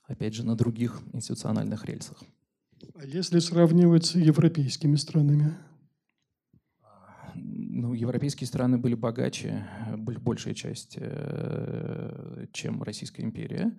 опять 0.04 0.35
же, 0.35 0.45
на 0.45 0.57
других 0.57 1.00
институциональных 1.12 1.85
рельсах. 1.85 2.23
А 2.95 3.04
если 3.04 3.38
сравнивать 3.38 4.07
с 4.07 4.14
европейскими 4.16 4.97
странами? 4.97 5.54
Ну, 7.35 7.95
европейские 7.95 8.49
страны 8.49 8.76
были 8.76 8.95
богаче, 8.95 9.64
большая 9.97 10.54
часть, 10.54 10.97
э, 10.99 12.47
чем 12.52 12.83
Российская 12.83 13.23
империя. 13.23 13.76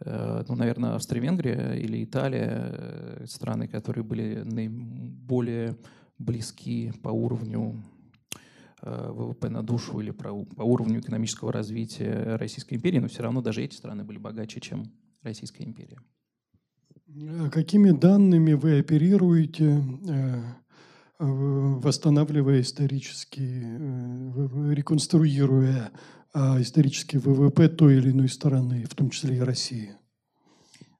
Э, 0.00 0.44
ну, 0.46 0.54
наверное, 0.54 0.94
Австро-Венгрия 0.94 1.74
или 1.74 2.04
Италия, 2.04 2.70
э, 2.72 3.24
страны, 3.26 3.66
которые 3.66 4.04
были 4.04 4.42
наиболее 4.44 5.76
близки 6.18 6.92
по 7.02 7.08
уровню 7.08 7.82
э, 8.82 9.10
ВВП 9.10 9.48
на 9.48 9.62
душу 9.62 10.00
или 10.00 10.10
по 10.10 10.62
уровню 10.62 11.00
экономического 11.00 11.52
развития 11.52 12.36
Российской 12.36 12.74
империи, 12.74 12.98
но 12.98 13.08
все 13.08 13.22
равно 13.22 13.42
даже 13.42 13.62
эти 13.62 13.74
страны 13.74 14.04
были 14.04 14.18
богаче, 14.18 14.60
чем 14.60 14.84
Российская 15.22 15.64
империя. 15.64 15.98
А 17.08 17.50
какими 17.50 17.90
данными 17.90 18.54
вы 18.54 18.80
оперируете, 18.80 19.82
э, 20.08 20.42
восстанавливая 21.18 22.60
исторически, 22.60 23.40
э, 23.40 24.74
реконструируя 24.74 25.90
а, 26.34 26.60
исторический 26.60 27.16
ВВП 27.16 27.68
той 27.68 27.96
или 27.96 28.10
иной 28.10 28.28
страны, 28.28 28.84
в 28.84 28.94
том 28.94 29.08
числе 29.08 29.36
и 29.36 29.40
России? 29.40 29.94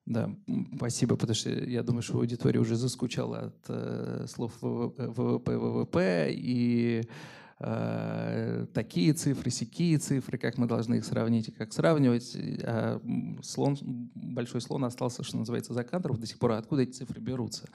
Да, 0.07 0.31
спасибо, 0.77 1.17
потому 1.17 1.35
что 1.35 1.51
я 1.51 1.83
думаю, 1.83 2.03
что 2.03 2.19
аудитория 2.19 2.61
уже 2.61 2.77
заскучала 2.77 3.39
от 3.39 3.57
э, 3.69 4.27
слов 4.29 4.53
ВВП, 4.61 5.59
ВВП 5.59 6.29
и 6.31 7.03
э, 7.59 8.67
такие 8.73 9.13
цифры, 9.15 9.51
сякие 9.51 9.99
цифры, 9.99 10.39
как 10.39 10.59
мы 10.59 10.69
должны 10.69 10.97
их 10.97 11.05
сравнить 11.05 11.49
и 11.49 11.51
как 11.51 11.73
сравнивать. 11.73 12.37
А 12.63 13.01
слон, 13.43 13.77
большой 14.15 14.61
слон 14.61 14.85
остался, 14.85 15.25
что 15.25 15.39
называется, 15.39 15.75
за 15.75 15.83
кадром 15.83 16.21
до 16.21 16.27
сих 16.27 16.39
пор. 16.39 16.53
Откуда 16.53 16.83
эти 16.83 16.93
цифры 16.93 17.21
берутся? 17.21 17.69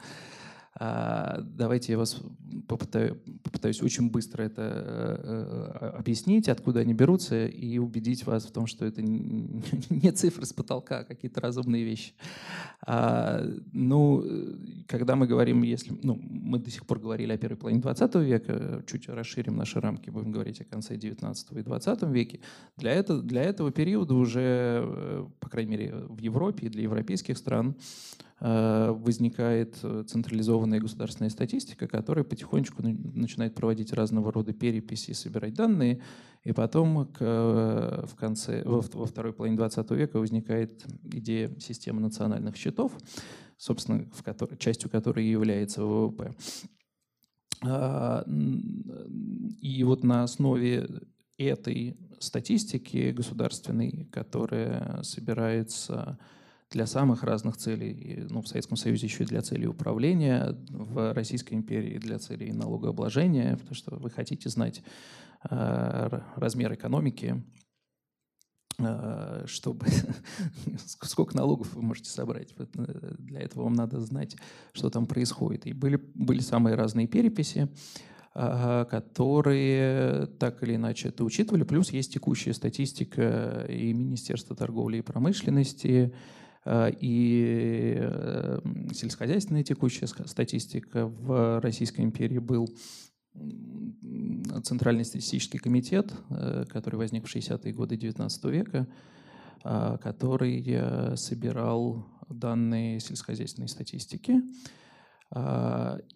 А, 0.84 1.38
давайте 1.42 1.92
я 1.92 1.98
вас 1.98 2.20
попытаю, 2.66 3.16
попытаюсь 3.44 3.80
очень 3.82 4.10
быстро 4.10 4.42
это 4.42 4.62
э, 4.62 5.76
э, 5.80 5.86
объяснить, 5.90 6.48
откуда 6.48 6.80
они 6.80 6.92
берутся, 6.92 7.46
и 7.46 7.78
убедить 7.78 8.26
вас 8.26 8.46
в 8.46 8.50
том, 8.50 8.66
что 8.66 8.84
это 8.84 9.00
не 9.02 10.10
цифры 10.10 10.44
с 10.44 10.52
потолка, 10.52 10.98
а 10.98 11.04
какие-то 11.04 11.40
разумные 11.40 11.84
вещи. 11.84 12.14
А, 12.84 13.48
ну, 13.72 14.24
когда 14.88 15.14
мы 15.14 15.28
говорим, 15.28 15.62
если 15.62 15.96
ну, 16.02 16.18
мы 16.20 16.58
до 16.58 16.68
сих 16.68 16.84
пор 16.84 16.98
говорили 16.98 17.32
о 17.32 17.38
первой 17.38 17.58
половине 17.58 17.80
20 17.80 18.14
века, 18.16 18.82
чуть 18.88 19.08
расширим 19.08 19.54
наши 19.54 19.80
рамки, 19.80 20.10
будем 20.10 20.32
говорить 20.32 20.60
о 20.62 20.64
конце 20.64 20.96
19 20.96 21.52
и 21.52 21.62
20 21.62 22.02
веке, 22.08 22.40
для, 22.76 22.90
этого, 22.90 23.22
для 23.22 23.44
этого 23.44 23.70
периода 23.70 24.14
уже, 24.14 24.82
э, 24.84 25.26
по 25.38 25.48
крайней 25.48 25.70
мере, 25.70 25.94
в 26.08 26.18
Европе 26.18 26.66
и 26.66 26.70
для 26.70 26.82
европейских 26.82 27.38
стран 27.38 27.76
Э, 28.31 28.31
возникает 28.44 29.78
э, 29.84 30.02
централизованная 30.04 30.80
государственная 30.80 31.30
статистика, 31.30 31.86
которая 31.86 32.24
потихонечку 32.24 32.82
начинает 32.82 33.54
проводить 33.54 33.92
разного 33.92 34.32
рода 34.32 34.52
переписи, 34.52 35.12
собирать 35.12 35.54
данные, 35.54 36.02
и 36.42 36.50
потом 36.50 37.06
к, 37.06 37.18
э, 37.20 38.04
в 38.04 38.16
конце, 38.16 38.64
во, 38.64 38.80
во 38.80 39.06
второй 39.06 39.32
половине 39.32 39.56
20 39.58 39.90
века 39.92 40.18
возникает 40.18 40.84
идея 41.04 41.56
системы 41.60 42.00
национальных 42.00 42.56
счетов, 42.56 42.92
собственно, 43.56 44.06
в 44.12 44.24
которой, 44.24 44.56
частью 44.56 44.90
которой 44.90 45.24
является 45.24 45.84
ВВП. 45.84 46.34
А, 47.64 48.24
и 49.60 49.84
вот 49.84 50.02
на 50.02 50.24
основе 50.24 50.88
этой 51.38 51.96
статистики 52.18 53.12
государственной, 53.12 54.08
которая 54.10 55.00
собирается 55.04 56.18
для 56.72 56.86
самых 56.86 57.22
разных 57.22 57.56
целей. 57.56 58.26
Ну, 58.28 58.42
в 58.42 58.48
Советском 58.48 58.76
Союзе 58.76 59.06
еще 59.06 59.22
и 59.24 59.26
для 59.26 59.42
целей 59.42 59.66
управления, 59.66 60.56
в 60.70 61.12
Российской 61.12 61.54
империи 61.54 61.98
для 61.98 62.18
целей 62.18 62.52
налогообложения, 62.52 63.56
потому 63.56 63.74
что 63.74 63.96
вы 63.96 64.10
хотите 64.10 64.48
знать 64.48 64.82
э, 65.48 66.20
размер 66.36 66.72
экономики, 66.74 67.44
э, 68.78 69.44
чтобы 69.46 69.86
сколько 70.86 71.36
налогов 71.36 71.74
вы 71.74 71.82
можете 71.82 72.10
собрать. 72.10 72.54
Э, 72.56 73.14
для 73.18 73.40
этого 73.40 73.64
вам 73.64 73.74
надо 73.74 74.00
знать, 74.00 74.36
что 74.72 74.88
там 74.90 75.06
происходит. 75.06 75.66
И 75.66 75.74
были, 75.74 76.00
были 76.14 76.40
самые 76.40 76.74
разные 76.74 77.06
переписи 77.06 77.68
которые 78.34 80.26
так 80.38 80.62
или 80.62 80.76
иначе 80.76 81.10
это 81.10 81.22
учитывали. 81.22 81.64
Плюс 81.64 81.90
есть 81.90 82.14
текущая 82.14 82.54
статистика 82.54 83.66
и 83.68 83.92
Министерства 83.92 84.56
торговли 84.56 84.96
и 84.96 85.02
промышленности, 85.02 86.14
Э, 86.14 86.16
и 86.64 87.96
э, 87.98 88.58
сельскохозяйственная 88.92 89.64
текущая 89.64 90.06
статистика 90.06 91.06
в 91.06 91.60
Российской 91.60 92.02
империи 92.02 92.38
был 92.38 92.68
Центральный 94.62 95.04
статистический 95.04 95.58
комитет, 95.58 96.12
э, 96.30 96.64
который 96.68 96.96
возник 96.96 97.26
в 97.26 97.34
60-е 97.34 97.72
годы 97.72 97.96
XIX 97.96 98.50
века, 98.50 98.86
который 99.62 101.16
собирал 101.16 102.04
данные 102.28 102.98
сельскохозяйственной 102.98 103.68
статистики. 103.68 104.42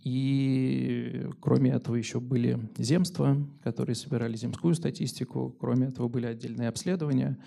И 0.03 1.27
кроме 1.39 1.71
этого 1.71 1.95
еще 1.95 2.19
были 2.19 2.59
земства, 2.77 3.37
которые 3.63 3.95
собирали 3.95 4.37
земскую 4.37 4.75
статистику. 4.75 5.55
Кроме 5.61 5.87
этого 5.87 6.09
были 6.09 6.27
отдельные 6.27 6.69
обследования. 6.69 7.39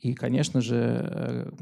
И, 0.00 0.12
конечно 0.12 0.60
же, 0.60 1.54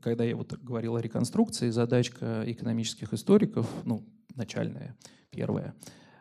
когда 0.00 0.24
я 0.24 0.36
вот 0.36 0.52
говорил 0.54 0.96
о 0.96 1.00
реконструкции, 1.00 1.70
задачка 1.70 2.42
экономических 2.46 3.12
историков, 3.12 3.68
ну, 3.84 4.04
начальная, 4.34 4.96
первая, 5.30 5.74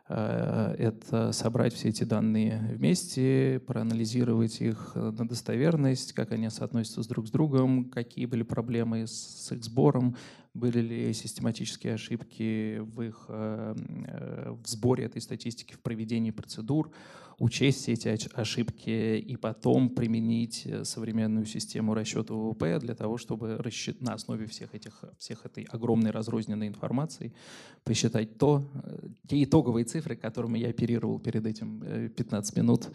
э, 0.10 0.76
это 0.78 1.32
собрать 1.32 1.74
все 1.74 1.90
эти 1.90 2.04
данные 2.04 2.60
вместе, 2.74 3.62
проанализировать 3.66 4.62
их 4.62 4.94
на 4.96 5.28
достоверность, 5.28 6.14
как 6.14 6.32
они 6.32 6.50
соотносятся 6.50 7.08
друг 7.08 7.28
с 7.28 7.32
другом, 7.32 7.90
какие 7.90 8.26
были 8.26 8.44
проблемы 8.44 9.08
с 9.08 9.52
их 9.52 9.64
сбором, 9.64 10.16
были 10.56 10.80
ли 10.80 11.14
систематические 11.14 11.94
ошибки 11.94 12.80
в 12.80 13.02
их 13.02 13.26
э, 13.28 13.76
э, 14.08 14.56
в 14.64 14.68
сборе 14.68 15.04
этой 15.04 15.22
статистики, 15.22 15.74
в 15.74 15.82
проведении 15.82 16.32
процедур, 16.32 16.92
учесть 17.40 17.82
все 17.82 17.94
эти 17.94 18.30
ошибки 18.34 19.18
и 19.18 19.36
потом 19.36 19.90
применить 19.90 20.68
современную 20.84 21.46
систему 21.46 21.94
расчета 21.94 22.34
ВВП 22.34 22.80
для 22.80 22.96
того, 22.96 23.18
чтобы 23.18 23.58
рассчит... 23.58 24.02
на 24.02 24.14
основе 24.14 24.48
всех, 24.48 24.74
этих, 24.74 25.04
всех 25.18 25.46
этой 25.46 25.64
огромной 25.64 26.12
разрозненной 26.12 26.68
информации 26.68 27.34
посчитать 27.84 28.38
то, 28.38 28.64
э, 28.84 29.08
те 29.28 29.44
итоговые 29.44 29.86
цифры, 29.86 30.16
которыми 30.16 30.58
я 30.60 30.70
оперировал 30.70 31.20
перед 31.20 31.46
этим 31.46 32.10
15 32.10 32.58
э, 32.58 32.62
минут, 32.62 32.90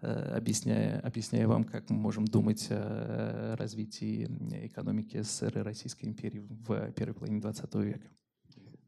объясняя, 0.00 0.98
объясняя 0.98 1.46
вам, 1.46 1.62
как 1.62 1.88
мы 1.88 1.96
можем 1.96 2.24
думать 2.24 2.66
о 2.70 3.54
развитии 3.56 4.24
экономики 4.66 5.22
СССР 5.22 5.58
и 5.58 5.62
Российской 5.62 6.06
империи 6.06 6.40
в 6.40 6.90
первой 7.02 7.14
половине 7.14 7.40
20 7.40 7.74
века. 7.74 8.08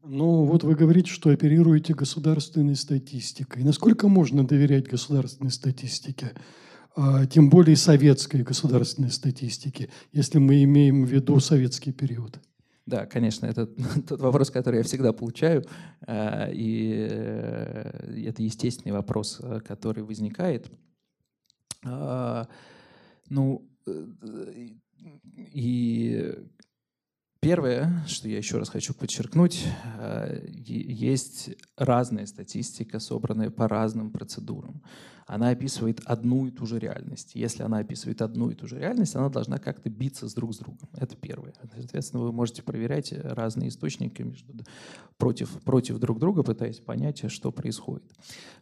Ну, 0.03 0.45
вот 0.45 0.63
вы 0.63 0.75
говорите, 0.75 1.09
что 1.11 1.31
оперируете 1.31 1.93
государственной 1.93 2.75
статистикой. 2.75 3.63
Насколько 3.63 4.07
можно 4.07 4.47
доверять 4.47 4.87
государственной 4.87 5.51
статистике, 5.51 6.31
а, 6.95 7.25
тем 7.25 7.49
более 7.49 7.75
советской 7.75 8.43
государственной 8.43 9.11
статистике, 9.11 9.89
если 10.13 10.37
мы 10.37 10.63
имеем 10.63 11.05
в 11.05 11.09
виду 11.09 11.39
советский 11.41 11.91
период? 11.91 12.39
Да, 12.85 13.05
конечно, 13.05 13.47
это 13.47 13.65
тот 14.07 14.21
вопрос, 14.21 14.49
который 14.49 14.77
я 14.77 14.83
всегда 14.83 15.11
получаю, 15.11 15.65
а, 16.07 16.49
и 16.53 17.07
э, 17.09 18.27
это 18.27 18.43
естественный 18.43 18.93
вопрос, 18.93 19.41
э, 19.43 19.59
который 19.59 20.03
возникает. 20.03 20.71
А, 21.83 22.47
ну, 23.27 23.67
э, 23.87 24.69
и 25.53 26.33
Первое, 27.45 28.03
что 28.07 28.27
я 28.27 28.37
еще 28.37 28.57
раз 28.57 28.69
хочу 28.69 28.95
подчеркнуть, 28.95 29.67
э, 29.99 30.47
есть 30.49 31.51
разная 31.77 32.25
статистика, 32.25 32.99
собранная 32.99 33.51
по 33.51 33.67
разным 33.67 34.09
процедурам. 34.09 34.81
Она 35.27 35.49
описывает 35.49 36.01
одну 36.05 36.47
и 36.47 36.51
ту 36.51 36.65
же 36.65 36.79
реальность. 36.79 37.35
Если 37.35 37.61
она 37.61 37.77
описывает 37.77 38.23
одну 38.23 38.49
и 38.49 38.55
ту 38.55 38.65
же 38.65 38.79
реальность, 38.79 39.15
она 39.15 39.29
должна 39.29 39.59
как-то 39.59 39.91
биться 39.91 40.27
с 40.27 40.33
друг 40.33 40.55
с 40.55 40.57
другом. 40.57 40.89
Это 40.93 41.15
первое. 41.15 41.53
Соответственно, 41.71 42.23
вы 42.23 42.31
можете 42.31 42.63
проверять 42.63 43.13
разные 43.13 43.69
источники 43.69 44.23
между, 44.23 44.65
против, 45.19 45.49
против 45.61 45.99
друг 45.99 46.17
друга, 46.17 46.41
пытаясь 46.41 46.79
понять, 46.79 47.31
что 47.31 47.51
происходит. 47.51 48.11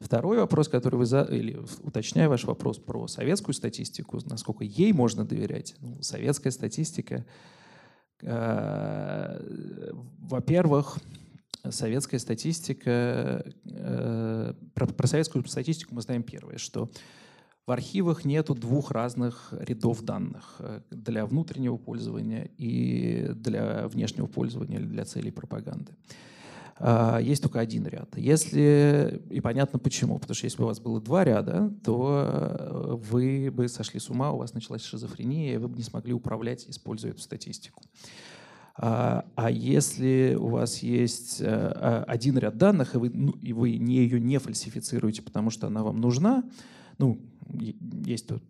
Второй 0.01 0.39
вопрос, 0.39 0.67
который 0.67 0.97
вы... 0.97 1.05
За, 1.05 1.21
или 1.21 1.57
уточняя 1.83 2.27
ваш 2.27 2.43
вопрос 2.43 2.79
про 2.79 3.07
советскую 3.07 3.55
статистику, 3.55 4.19
насколько 4.25 4.65
ей 4.65 4.91
можно 4.91 5.23
доверять. 5.23 5.73
Ну, 5.79 6.01
советская 6.01 6.51
статистика 6.51 7.25
во-первых, 10.19 10.97
советская 11.69 12.19
статистика, 12.19 13.45
э, 13.65 14.53
про, 14.73 14.87
про 14.87 15.07
советскую 15.07 15.45
статистику 15.45 15.95
мы 15.95 16.01
знаем 16.01 16.23
первое, 16.23 16.57
что 16.57 16.89
в 17.65 17.71
архивах 17.71 18.25
нету 18.25 18.55
двух 18.55 18.91
разных 18.91 19.53
рядов 19.57 20.01
данных 20.01 20.55
э, 20.59 20.81
для 20.91 21.25
внутреннего 21.25 21.77
пользования 21.77 22.49
и 22.57 23.29
для 23.35 23.87
внешнего 23.87 24.27
пользования 24.27 24.79
или 24.79 24.85
для 24.85 25.05
целей 25.05 25.31
пропаганды. 25.31 25.93
А, 26.77 27.19
есть 27.19 27.41
только 27.41 27.59
один 27.59 27.85
ряд. 27.87 28.17
Если, 28.17 29.21
и 29.29 29.39
понятно 29.41 29.79
почему, 29.79 30.17
потому 30.19 30.35
что 30.35 30.45
если 30.45 30.57
бы 30.57 30.63
у 30.65 30.67
вас 30.67 30.79
было 30.79 30.99
два 30.99 31.23
ряда, 31.23 31.71
то 31.83 32.25
э, 32.27 32.95
вы 33.09 33.51
бы 33.51 33.67
сошли 33.67 33.99
с 33.99 34.09
ума, 34.09 34.31
у 34.31 34.37
вас 34.37 34.53
началась 34.53 34.83
шизофрения, 34.83 35.53
и 35.53 35.57
вы 35.57 35.67
бы 35.67 35.77
не 35.77 35.83
смогли 35.83 36.13
управлять, 36.13 36.65
используя 36.67 37.11
эту 37.11 37.21
статистику. 37.21 37.83
А, 38.75 39.25
а 39.35 39.51
если 39.51 40.35
у 40.39 40.47
вас 40.47 40.79
есть 40.79 41.41
э, 41.41 41.45
а, 41.45 42.05
один 42.07 42.37
ряд 42.39 42.57
данных, 42.57 42.95
и 42.95 42.97
вы, 42.97 43.09
ну, 43.11 43.31
и 43.33 43.53
вы 43.53 43.77
не, 43.77 43.97
ее 43.97 44.19
не 44.19 44.39
фальсифицируете, 44.39 45.21
потому 45.21 45.51
что 45.51 45.67
она 45.67 45.83
вам 45.83 46.01
нужна, 46.01 46.43
ну, 46.97 47.19
есть 47.49 48.27
тут 48.27 48.43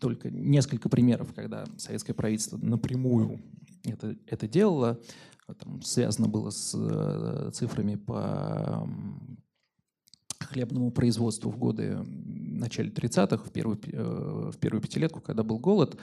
только 0.00 0.30
несколько 0.30 0.88
примеров, 0.88 1.32
когда 1.34 1.64
советское 1.76 2.14
правительство 2.14 2.58
напрямую 2.58 3.40
это, 3.84 4.16
это 4.26 4.48
делало, 4.48 5.00
там 5.58 5.82
связано 5.82 6.28
было 6.28 6.50
с 6.50 6.74
э, 6.74 7.50
цифрами 7.52 7.96
по 7.96 8.88
хлебному 10.40 10.90
производству 10.90 11.50
в 11.50 11.58
годы 11.58 11.96
в 11.96 12.58
начале 12.58 12.90
30-х, 12.90 13.44
в 13.44 13.50
первую, 13.50 13.78
э, 13.86 14.50
в 14.52 14.58
первую 14.58 14.80
пятилетку, 14.80 15.20
когда 15.20 15.42
был 15.42 15.58
голод. 15.58 15.98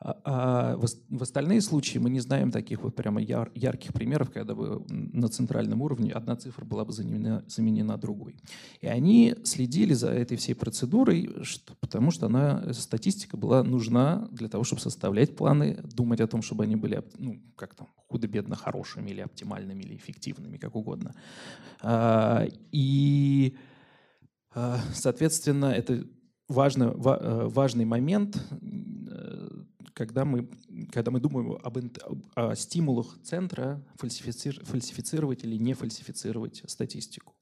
А, 0.00 0.20
а 0.24 0.76
в 0.76 1.22
остальные 1.22 1.60
случаи 1.60 1.98
мы 1.98 2.10
не 2.10 2.20
знаем 2.20 2.52
таких 2.52 2.82
вот 2.82 2.94
прямо 2.94 3.20
яр, 3.20 3.50
ярких 3.54 3.92
примеров, 3.92 4.30
когда 4.30 4.54
бы 4.54 4.84
на 4.88 5.28
центральном 5.28 5.82
уровне 5.82 6.12
одна 6.12 6.36
цифра 6.36 6.64
была 6.64 6.84
бы 6.84 6.92
заменена, 6.92 7.44
заменена 7.48 7.96
другой. 7.96 8.36
И 8.80 8.86
они 8.86 9.34
следили 9.44 9.94
за 9.94 10.10
этой 10.10 10.36
всей 10.36 10.54
процедурой, 10.54 11.30
что, 11.42 11.74
потому 11.80 12.12
что 12.12 12.26
она, 12.26 12.72
статистика 12.72 13.36
была 13.36 13.64
нужна 13.64 14.28
для 14.30 14.48
того, 14.48 14.62
чтобы 14.62 14.80
составлять 14.80 15.34
планы, 15.34 15.80
думать 15.82 16.20
о 16.20 16.28
том, 16.28 16.42
чтобы 16.42 16.64
они 16.64 16.76
были 16.76 17.02
ну, 17.18 17.40
как 17.56 17.74
там, 17.74 17.88
худо-бедно 18.06 18.54
хорошими 18.54 19.10
или 19.10 19.20
оптимальными, 19.20 19.82
или 19.82 19.96
эффективными, 19.96 20.58
как 20.58 20.76
угодно. 20.76 21.14
А, 21.80 22.46
и, 22.70 23.56
а, 24.54 24.78
соответственно, 24.92 25.66
это 25.66 26.04
важно, 26.48 26.84
э, 26.84 27.48
важный 27.48 27.84
момент, 27.84 28.40
когда 29.98 30.24
мы, 30.24 30.48
когда 30.92 31.10
мы 31.10 31.18
думаем 31.18 31.58
об, 31.60 31.76
о 32.36 32.54
стимулах 32.54 33.18
центра 33.24 33.84
фальсифици, 33.96 34.52
фальсифицировать 34.52 35.42
или 35.42 35.56
не 35.56 35.74
фальсифицировать 35.74 36.62
статистику. 36.66 37.34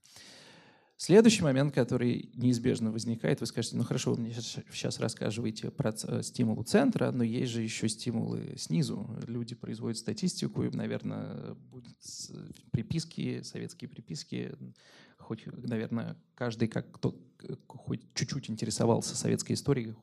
Следующий 0.96 1.42
момент, 1.42 1.74
который 1.74 2.30
неизбежно 2.34 2.90
возникает, 2.90 3.40
вы 3.40 3.46
скажете, 3.46 3.76
ну 3.76 3.84
хорошо, 3.84 4.14
вы 4.14 4.22
мне 4.22 4.32
сейчас 4.32 4.98
рассказываете 4.98 5.70
про 5.70 5.92
стимулы 6.22 6.64
центра, 6.64 7.10
но 7.10 7.22
есть 7.22 7.52
же 7.52 7.60
еще 7.60 7.90
стимулы 7.90 8.54
снизу. 8.56 9.06
Люди 9.26 9.54
производят 9.54 9.98
статистику, 9.98 10.62
и, 10.62 10.74
наверное, 10.74 11.52
будут 11.70 11.98
приписки, 12.70 13.42
советские 13.42 13.90
приписки. 13.90 14.56
Хоть, 15.18 15.44
наверное, 15.44 16.16
каждый, 16.34 16.68
как 16.68 16.90
кто 16.90 17.14
хоть 17.66 18.00
чуть-чуть 18.14 18.48
интересовался 18.48 19.14
советской 19.14 19.52
историей, 19.52 19.94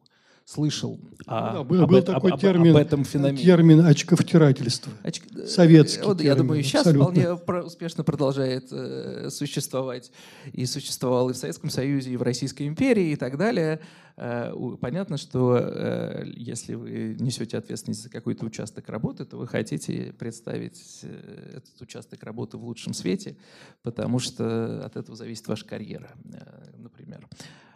слышал 0.46 1.00
о, 1.26 1.54
ну, 1.54 1.58
да, 1.58 1.64
был, 1.64 1.88
был 1.88 1.98
об, 1.98 2.06
такой 2.06 2.32
об, 2.34 2.40
термин, 2.40 2.76
об 2.76 2.82
этом 2.82 3.06
феномене. 3.06 3.44
термин 3.44 3.86
очковтирательство. 3.86 4.92
Оч... 5.04 5.22
Советский 5.48 6.04
вот, 6.04 6.18
термин, 6.18 6.32
Я 6.32 6.36
думаю, 6.36 6.64
сейчас 6.64 6.88
абсолютно. 6.88 7.38
вполне 7.38 7.64
успешно 7.64 8.04
продолжает 8.04 8.68
э, 8.72 9.30
существовать. 9.30 10.12
И 10.52 10.66
существовал 10.66 11.30
и 11.30 11.34
в 11.34 11.38
Советском 11.38 11.70
Союзе, 11.70 12.12
и 12.12 12.18
в 12.18 12.22
Российской 12.22 12.68
империи, 12.68 13.12
и 13.12 13.16
так 13.16 13.38
далее. 13.38 13.80
Э, 14.18 14.54
понятно, 14.82 15.18
что 15.18 15.58
э, 15.58 16.26
если 16.36 16.76
вы 16.76 17.16
несете 17.20 17.58
ответственность 17.58 18.04
за 18.04 18.10
какой-то 18.10 18.46
участок 18.46 18.90
работы, 18.90 19.24
то 19.24 19.38
вы 19.38 19.48
хотите 19.48 20.14
представить 20.20 21.00
э, 21.04 21.58
этот 21.58 21.82
участок 21.82 22.22
работы 22.24 22.58
в 22.58 22.66
лучшем 22.66 22.94
свете, 22.94 23.38
потому 23.82 24.20
что 24.20 24.86
от 24.86 24.98
этого 24.98 25.16
зависит 25.16 25.48
ваша 25.48 25.66
карьера, 25.66 26.12
э, 26.26 26.38
например. 26.78 27.28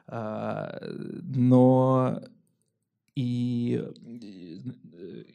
А, 0.10 0.80
но 1.21 2.21
и, 3.17 3.84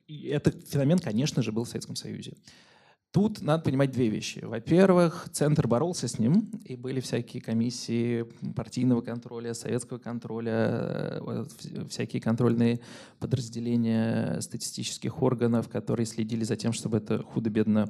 и 0.06 0.28
этот 0.28 0.68
феномен, 0.68 0.98
конечно 0.98 1.42
же, 1.42 1.50
был 1.50 1.64
в 1.64 1.68
Советском 1.68 1.96
Союзе. 1.96 2.34
Тут 3.10 3.42
надо 3.42 3.64
понимать 3.64 3.90
две 3.90 4.08
вещи. 4.08 4.38
Во-первых, 4.42 5.28
Центр 5.32 5.66
боролся 5.66 6.06
с 6.06 6.18
ним, 6.18 6.48
и 6.64 6.76
были 6.76 7.00
всякие 7.00 7.42
комиссии 7.42 8.22
партийного 8.54 9.02
контроля, 9.02 9.52
советского 9.52 9.98
контроля, 9.98 11.18
э, 11.20 11.44
всякие 11.90 12.22
контрольные 12.22 12.80
подразделения 13.18 14.40
статистических 14.40 15.20
органов, 15.20 15.68
которые 15.68 16.06
следили 16.06 16.44
за 16.44 16.56
тем, 16.56 16.72
чтобы 16.72 16.98
это 16.98 17.22
худо-бедно 17.22 17.88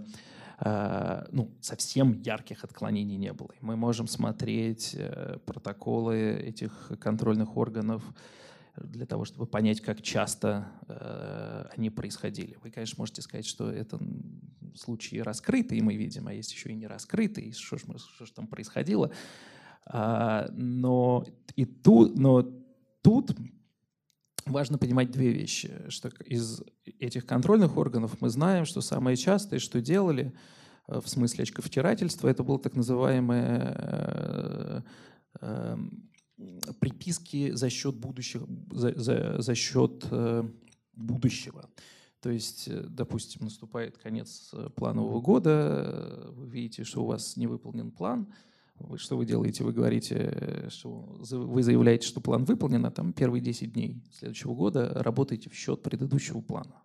Э, 0.64 1.24
ну, 1.32 1.50
совсем 1.60 2.12
ярких 2.12 2.62
отклонений 2.64 3.16
не 3.16 3.32
было. 3.32 3.50
Мы 3.60 3.76
можем 3.76 4.06
смотреть 4.06 4.94
э, 4.96 5.38
протоколы 5.44 6.34
этих 6.34 6.92
контрольных 7.00 7.56
органов 7.56 8.02
для 8.76 9.06
того, 9.06 9.24
чтобы 9.24 9.46
понять, 9.46 9.80
как 9.80 10.02
часто 10.02 10.66
э, 10.88 11.66
они 11.76 11.90
происходили. 11.90 12.56
Вы, 12.62 12.70
конечно, 12.70 12.96
можете 12.98 13.22
сказать, 13.22 13.46
что 13.46 13.70
это 13.70 13.98
случаи 14.74 15.16
раскрытые, 15.16 15.82
мы 15.82 15.96
видим, 15.96 16.28
а 16.28 16.32
есть 16.32 16.52
еще 16.52 16.70
и 16.70 16.74
не 16.74 16.86
раскрытые, 16.86 17.52
что 17.52 17.76
же, 17.76 17.84
что 18.14 18.24
же 18.24 18.32
там 18.32 18.46
происходило. 18.46 19.12
А, 19.84 20.48
но, 20.52 21.26
и 21.54 21.64
тут, 21.66 22.16
но 22.16 22.42
тут 23.02 23.36
важно 24.46 24.78
понимать 24.78 25.10
две 25.10 25.32
вещи, 25.32 25.82
что 25.88 26.08
из 26.24 26.62
этих 26.98 27.26
контрольных 27.26 27.76
органов 27.76 28.20
мы 28.20 28.30
знаем, 28.30 28.64
что 28.64 28.80
самое 28.80 29.16
частое, 29.16 29.58
что 29.58 29.82
делали 29.82 30.32
э, 30.88 31.00
в 31.00 31.08
смысле 31.08 31.42
очковтирательства, 31.42 32.28
это 32.28 32.42
было 32.42 32.58
так 32.58 32.74
называемое 32.74 33.74
э, 33.76 34.82
эм, 35.40 36.08
приписки 36.80 37.50
за 37.52 37.70
счет 37.70 37.94
будущих, 37.94 38.42
за, 38.70 38.98
за, 38.98 39.42
за 39.42 39.54
счет 39.54 40.06
э, 40.10 40.44
будущего. 40.94 41.68
То 42.20 42.30
есть, 42.30 42.68
допустим, 42.88 43.44
наступает 43.44 43.98
конец 43.98 44.54
планового 44.76 45.20
года, 45.20 46.30
вы 46.36 46.48
видите, 46.48 46.84
что 46.84 47.02
у 47.02 47.06
вас 47.06 47.36
не 47.36 47.48
выполнен 47.48 47.90
план, 47.90 48.28
вы, 48.78 48.98
что 48.98 49.16
вы 49.16 49.26
делаете? 49.26 49.64
Вы 49.64 49.72
говорите, 49.72 50.68
что 50.68 50.90
вы 51.20 51.62
заявляете, 51.62 52.06
что 52.06 52.20
план 52.20 52.44
выполнен, 52.44 52.84
а 52.86 52.90
там 52.90 53.12
первые 53.12 53.40
10 53.40 53.72
дней 53.72 54.02
следующего 54.12 54.54
года 54.54 54.92
работаете 54.94 55.50
в 55.50 55.54
счет 55.54 55.82
предыдущего 55.82 56.40
плана. 56.40 56.82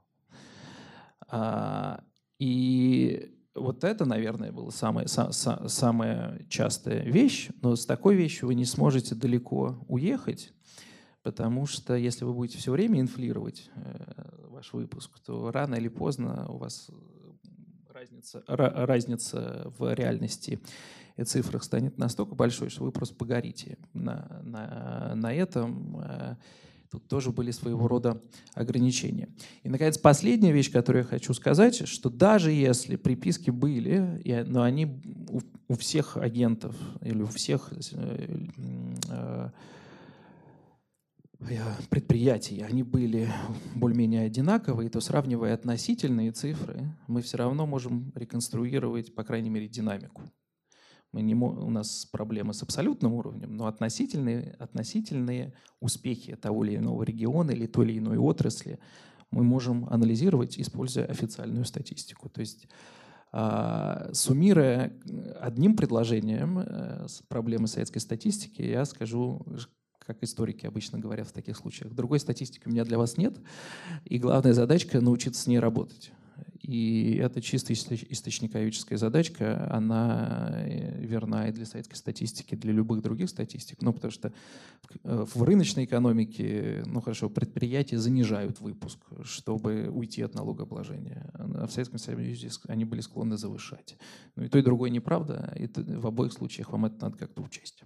А, 1.27 2.03
и 2.39 3.36
вот 3.57 3.83
это, 3.83 4.05
наверное, 4.05 4.51
была 4.51 4.71
самая, 4.71 5.07
са, 5.07 5.31
са, 5.31 5.67
самая 5.67 6.45
частая 6.49 7.03
вещь, 7.03 7.49
но 7.61 7.75
с 7.75 7.85
такой 7.85 8.15
вещью 8.15 8.47
вы 8.47 8.55
не 8.55 8.65
сможете 8.65 9.15
далеко 9.15 9.83
уехать, 9.87 10.53
потому 11.23 11.65
что 11.65 11.95
если 11.95 12.25
вы 12.25 12.33
будете 12.33 12.57
все 12.57 12.71
время 12.71 12.99
инфлировать 13.01 13.69
э, 13.75 14.47
ваш 14.49 14.73
выпуск, 14.73 15.19
то 15.19 15.51
рано 15.51 15.75
или 15.75 15.87
поздно 15.87 16.47
у 16.49 16.57
вас 16.57 16.89
разница, 17.93 18.43
разница 18.47 19.73
в 19.77 19.93
реальности 19.93 20.59
и 21.17 21.23
цифрах 21.23 21.63
станет 21.63 21.97
настолько 21.97 22.35
большой, 22.35 22.69
что 22.69 22.83
вы 22.83 22.91
просто 22.91 23.15
погорите 23.15 23.77
на, 23.93 24.39
на, 24.43 25.13
на 25.15 25.33
этом. 25.33 25.99
Э, 25.99 26.35
тут 26.89 27.07
тоже 27.07 27.31
были 27.31 27.51
своего 27.51 27.87
рода 27.87 28.21
ограничения. 28.53 29.29
И, 29.63 29.69
наконец, 29.69 29.97
последняя 29.97 30.51
вещь, 30.51 30.71
которую 30.71 31.03
я 31.03 31.09
хочу 31.09 31.33
сказать, 31.33 31.87
что 31.87 32.09
даже 32.09 32.51
если 32.51 32.95
приписки 32.95 33.49
были, 33.49 34.21
но 34.47 34.63
они 34.63 35.01
у, 35.67 35.75
всех 35.75 36.17
агентов 36.17 36.75
или 37.01 37.21
у 37.21 37.27
всех 37.27 37.71
э, 37.91 38.47
э, 39.09 39.49
предприятий, 41.89 42.61
они 42.61 42.83
были 42.83 43.29
более-менее 43.75 44.23
одинаковые, 44.23 44.89
то 44.89 45.01
сравнивая 45.01 45.53
относительные 45.53 46.31
цифры, 46.31 46.95
мы 47.07 47.21
все 47.21 47.37
равно 47.37 47.65
можем 47.65 48.11
реконструировать, 48.15 49.13
по 49.13 49.23
крайней 49.23 49.49
мере, 49.49 49.67
динамику. 49.67 50.23
Мы 51.17 51.23
не, 51.23 51.33
у 51.33 51.71
нас 51.71 52.05
проблемы 52.05 52.53
с 52.53 52.61
абсолютным 52.61 53.13
уровнем, 53.15 53.57
но 53.57 53.65
относительные, 53.65 54.55
относительные 54.59 55.51
успехи 55.79 56.35
того 56.35 56.63
или 56.63 56.75
иного 56.75 57.01
региона 57.01 57.49
или 57.49 57.65
той 57.65 57.87
или 57.87 57.97
иной 57.97 58.17
отрасли 58.17 58.77
мы 59.31 59.43
можем 59.43 59.87
анализировать, 59.89 60.59
используя 60.59 61.05
официальную 61.05 61.65
статистику. 61.65 62.29
То 62.29 62.41
есть 62.41 62.67
а, 63.31 64.11
суммируя 64.13 64.93
одним 65.41 65.75
предложением 65.75 66.59
э, 66.59 67.07
проблемы 67.29 67.67
советской 67.67 67.97
статистики, 67.97 68.61
я 68.61 68.85
скажу, 68.85 69.43
как 69.97 70.21
историки 70.21 70.67
обычно 70.67 70.99
говорят 70.99 71.27
в 71.27 71.31
таких 71.31 71.57
случаях. 71.57 71.95
Другой 71.95 72.19
статистики 72.19 72.67
у 72.67 72.69
меня 72.69 72.85
для 72.85 72.99
вас 72.99 73.17
нет, 73.17 73.39
и 74.05 74.19
главная 74.19 74.53
задачка— 74.53 75.01
научиться 75.01 75.41
с 75.41 75.47
ней 75.47 75.57
работать. 75.57 76.11
И 76.61 77.15
эта 77.21 77.41
чисто 77.41 77.73
источниковическая 77.73 78.97
задачка, 78.97 79.67
она 79.71 80.51
э, 80.65 81.05
верна 81.05 81.47
и 81.47 81.51
для 81.51 81.65
советской 81.65 81.95
статистики, 81.95 82.55
и 82.55 82.57
для 82.57 82.73
любых 82.73 83.01
других 83.01 83.29
статистик. 83.29 83.81
Ну, 83.81 83.93
потому 83.93 84.11
что 84.11 84.33
в 85.03 85.43
рыночной 85.43 85.85
экономике, 85.85 86.83
ну 86.85 87.01
хорошо, 87.01 87.29
предприятия 87.29 87.97
занижают 87.97 88.59
выпуск, 88.59 88.99
чтобы 89.23 89.89
уйти 89.89 90.21
от 90.21 90.35
налогообложения. 90.35 91.29
А 91.33 91.67
в 91.67 91.71
Советском 91.71 91.99
Союзе 91.99 92.49
они 92.67 92.85
были 92.85 93.01
склонны 93.01 93.37
завышать. 93.37 93.97
Ну 94.35 94.43
и 94.43 94.49
то, 94.49 94.57
и 94.57 94.61
другое 94.61 94.89
неправда. 94.89 95.53
И 95.57 95.67
в 95.67 96.07
обоих 96.07 96.33
случаях 96.33 96.71
вам 96.71 96.85
это 96.85 97.01
надо 97.01 97.17
как-то 97.17 97.41
учесть. 97.41 97.83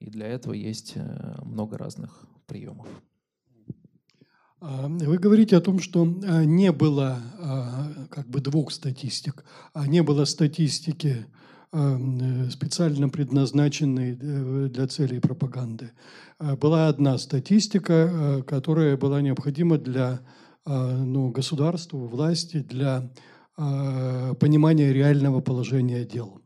И 0.00 0.10
для 0.10 0.26
этого 0.26 0.52
есть 0.52 0.92
э, 0.94 1.38
много 1.42 1.76
разных 1.76 2.26
приемов. 2.46 2.86
А, 4.60 4.88
вы 4.88 5.18
говорите 5.18 5.56
о 5.56 5.60
том, 5.60 5.78
что 5.78 6.02
а, 6.02 6.44
не 6.44 6.72
было 6.72 7.18
а, 7.38 8.06
как 8.10 8.28
бы 8.28 8.40
двух 8.40 8.72
статистик, 8.72 9.44
а 9.72 9.86
не 9.86 10.02
было 10.02 10.24
статистики 10.24 11.26
специально 12.50 13.10
предназначенной 13.10 14.18
э, 14.18 14.68
для 14.72 14.86
целей 14.86 15.20
пропаганды. 15.20 15.90
Была 16.38 16.88
одна 16.88 17.18
статистика, 17.18 18.42
которая 18.46 18.96
была 18.96 19.20
необходима 19.20 19.76
для 19.76 20.20
ну, 20.64 21.28
государства, 21.28 21.98
власти, 21.98 22.60
для 22.60 23.10
понимания 23.54 24.94
реального 24.94 25.42
положения 25.42 26.06
дел. 26.06 26.40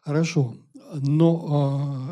Хорошо, 0.00 0.56
но 0.94 2.08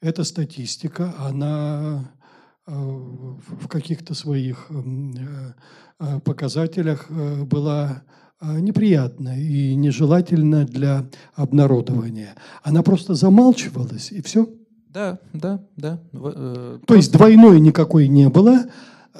эта 0.00 0.24
статистика, 0.24 1.14
она 1.16 2.10
Э, 2.16 2.25
в 2.66 3.68
каких-то 3.68 4.14
своих 4.14 4.66
э, 4.70 5.52
э, 6.00 6.20
показателях 6.20 7.10
была 7.10 8.02
неприятна 8.42 9.40
и 9.40 9.74
нежелательна 9.74 10.66
для 10.66 11.08
обнародования. 11.34 12.34
Она 12.62 12.82
просто 12.82 13.14
замалчивалась, 13.14 14.12
и 14.12 14.20
все. 14.20 14.46
Да, 14.90 15.18
да, 15.32 15.64
да. 15.76 16.02
То 16.12 16.94
есть 16.94 17.12
двойной 17.12 17.60
никакой 17.60 18.08
не 18.08 18.28
было, 18.28 18.66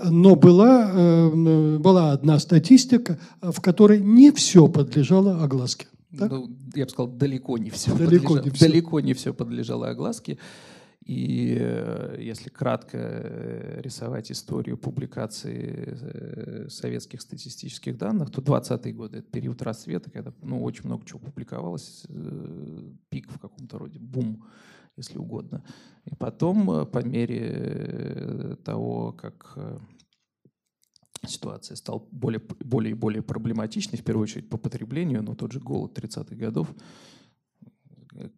но 0.04 0.36
была, 0.36 1.30
была 1.32 2.12
одна 2.12 2.38
статистика, 2.38 3.18
в 3.40 3.62
которой 3.62 4.00
не 4.00 4.32
все 4.32 4.68
подлежало 4.68 5.42
огласке. 5.42 5.86
Так? 6.18 6.30
Ну, 6.30 6.48
я 6.74 6.84
бы 6.84 6.90
сказал, 6.90 7.12
далеко 7.12 7.58
не 7.58 7.70
все. 7.70 7.94
Далеко, 7.94 8.34
подлежало, 8.34 8.44
не, 8.44 8.50
все. 8.50 8.68
далеко 8.68 9.00
не 9.00 9.14
все 9.14 9.34
подлежало 9.34 9.88
огласке. 9.88 10.38
И 11.06 11.56
э, 11.60 12.16
если 12.18 12.50
кратко 12.50 12.98
э, 12.98 13.80
рисовать 13.80 14.32
историю 14.32 14.76
публикации 14.76 15.96
э, 16.00 16.68
советских 16.68 17.20
статистических 17.20 17.96
данных, 17.96 18.32
то 18.32 18.42
20-е 18.42 18.92
годы— 18.92 19.18
это 19.18 19.30
период 19.30 19.62
расцвета, 19.62 20.10
когда 20.10 20.32
ну, 20.42 20.60
очень 20.64 20.84
много 20.84 21.06
чего 21.06 21.20
публиковалось, 21.20 22.06
пик 23.08 23.30
в 23.30 23.38
каком-то 23.38 23.78
роде, 23.78 24.00
бум, 24.00 24.46
если 24.96 25.18
угодно. 25.18 25.62
И 26.06 26.16
потом, 26.16 26.84
по 26.88 27.04
мере 27.04 28.56
того, 28.64 29.12
как 29.12 29.56
ситуация 31.24 31.76
стала 31.76 32.02
более, 32.10 32.40
более 32.40 32.90
и 32.90 32.94
более 32.94 33.22
проблематичной, 33.22 34.00
в 34.00 34.02
первую 34.02 34.24
очередь 34.24 34.48
по 34.48 34.56
потреблению, 34.56 35.22
но 35.22 35.36
тот 35.36 35.52
же 35.52 35.60
голод 35.60 35.96
30-х 35.96 36.34
годов, 36.34 36.74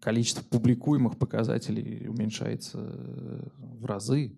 количество 0.01 0.43
публикуемых 0.43 1.19
показателей 1.19 2.09
уменьшается 2.09 2.79
в 2.79 3.85
разы. 3.85 4.37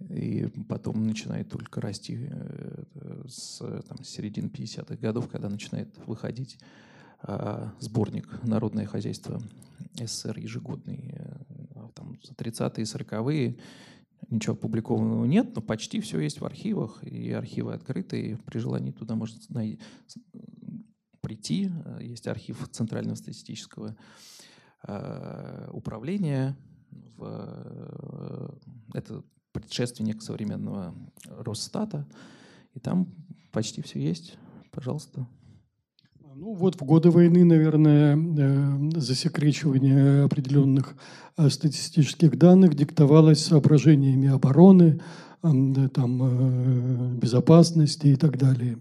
и 0.00 0.46
потом 0.68 1.06
начинает 1.06 1.48
только 1.48 1.80
расти 1.80 2.30
с 3.26 3.58
там, 3.58 4.02
середины 4.04 4.46
50-х 4.46 4.96
годов, 4.96 5.28
когда 5.28 5.48
начинает 5.48 5.88
выходить 6.06 6.58
сборник 7.80 8.28
«Народное 8.44 8.86
хозяйство 8.86 9.42
СССР» 9.94 10.38
ежегодный. 10.38 11.14
Там, 11.94 12.16
за 12.22 12.34
30-е 12.34 12.82
и 12.82 12.86
40-е 12.86 13.58
Ничего 14.30 14.54
опубликованного 14.54 15.24
нет, 15.24 15.54
но 15.54 15.62
почти 15.62 16.00
все 16.00 16.18
есть 16.20 16.40
в 16.40 16.44
архивах, 16.44 17.02
и 17.04 17.30
архивы 17.30 17.72
открыты, 17.72 18.20
и 18.20 18.34
при 18.34 18.58
желании 18.58 18.90
туда 18.90 19.14
можно 19.14 19.38
прийти. 21.20 21.70
Есть 22.00 22.26
архив 22.26 22.68
Центрального 22.70 23.14
статистического 23.14 23.96
э, 24.86 25.70
управления. 25.72 26.56
В, 27.16 28.58
это 28.94 29.22
предшественник 29.52 30.22
современного 30.22 30.94
Росстата, 31.26 32.06
и 32.74 32.80
там 32.80 33.08
почти 33.52 33.82
все 33.82 34.00
есть. 34.00 34.38
Пожалуйста. 34.70 35.26
Ну 36.40 36.54
вот 36.54 36.80
в 36.80 36.84
годы 36.84 37.10
войны, 37.10 37.44
наверное, 37.44 38.16
э, 38.16 38.90
засекречивание 39.00 40.22
определенных 40.22 40.94
э, 41.36 41.48
статистических 41.48 42.38
данных 42.38 42.76
диктовалось 42.76 43.44
соображениями 43.44 44.28
обороны, 44.28 45.00
там, 45.42 46.22
э, 46.22 47.14
безопасности 47.16 48.08
и 48.08 48.16
так 48.16 48.38
далее. 48.38 48.78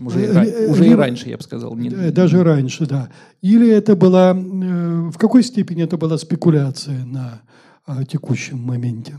А, 0.00 0.04
уже, 0.04 0.24
и, 0.24 0.66
уже 0.66 0.86
и 0.88 0.94
раньше, 0.94 1.28
я 1.28 1.36
бы 1.36 1.42
сказал. 1.42 1.74
Не... 1.76 1.90
Даже 2.10 2.42
раньше, 2.42 2.86
да. 2.86 3.10
Или 3.40 3.68
это 3.68 3.96
была, 3.96 4.34
в 4.34 5.16
какой 5.18 5.42
степени 5.42 5.82
это 5.82 5.96
была 5.96 6.18
спекуляция 6.18 7.04
на 7.04 7.42
текущем 8.06 8.58
моменте? 8.58 9.18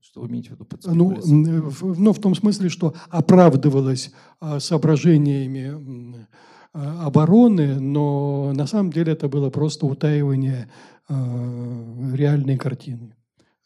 Что 0.00 0.20
вы 0.20 0.28
имеете 0.28 0.50
в 0.50 0.52
виду 0.52 0.64
под 0.64 0.86
ну, 0.86 1.14
в, 1.18 1.98
ну, 2.00 2.12
в 2.12 2.20
том 2.20 2.36
смысле, 2.36 2.68
что 2.68 2.94
оправдывалось 3.10 4.12
а, 4.38 4.60
соображениями 4.60 6.26
а, 6.72 7.06
обороны, 7.06 7.80
но 7.80 8.52
на 8.54 8.68
самом 8.68 8.92
деле 8.92 9.14
это 9.14 9.28
было 9.28 9.50
просто 9.50 9.86
утаивание 9.86 10.70
а, 11.08 12.14
реальной 12.14 12.56
картины 12.56 13.16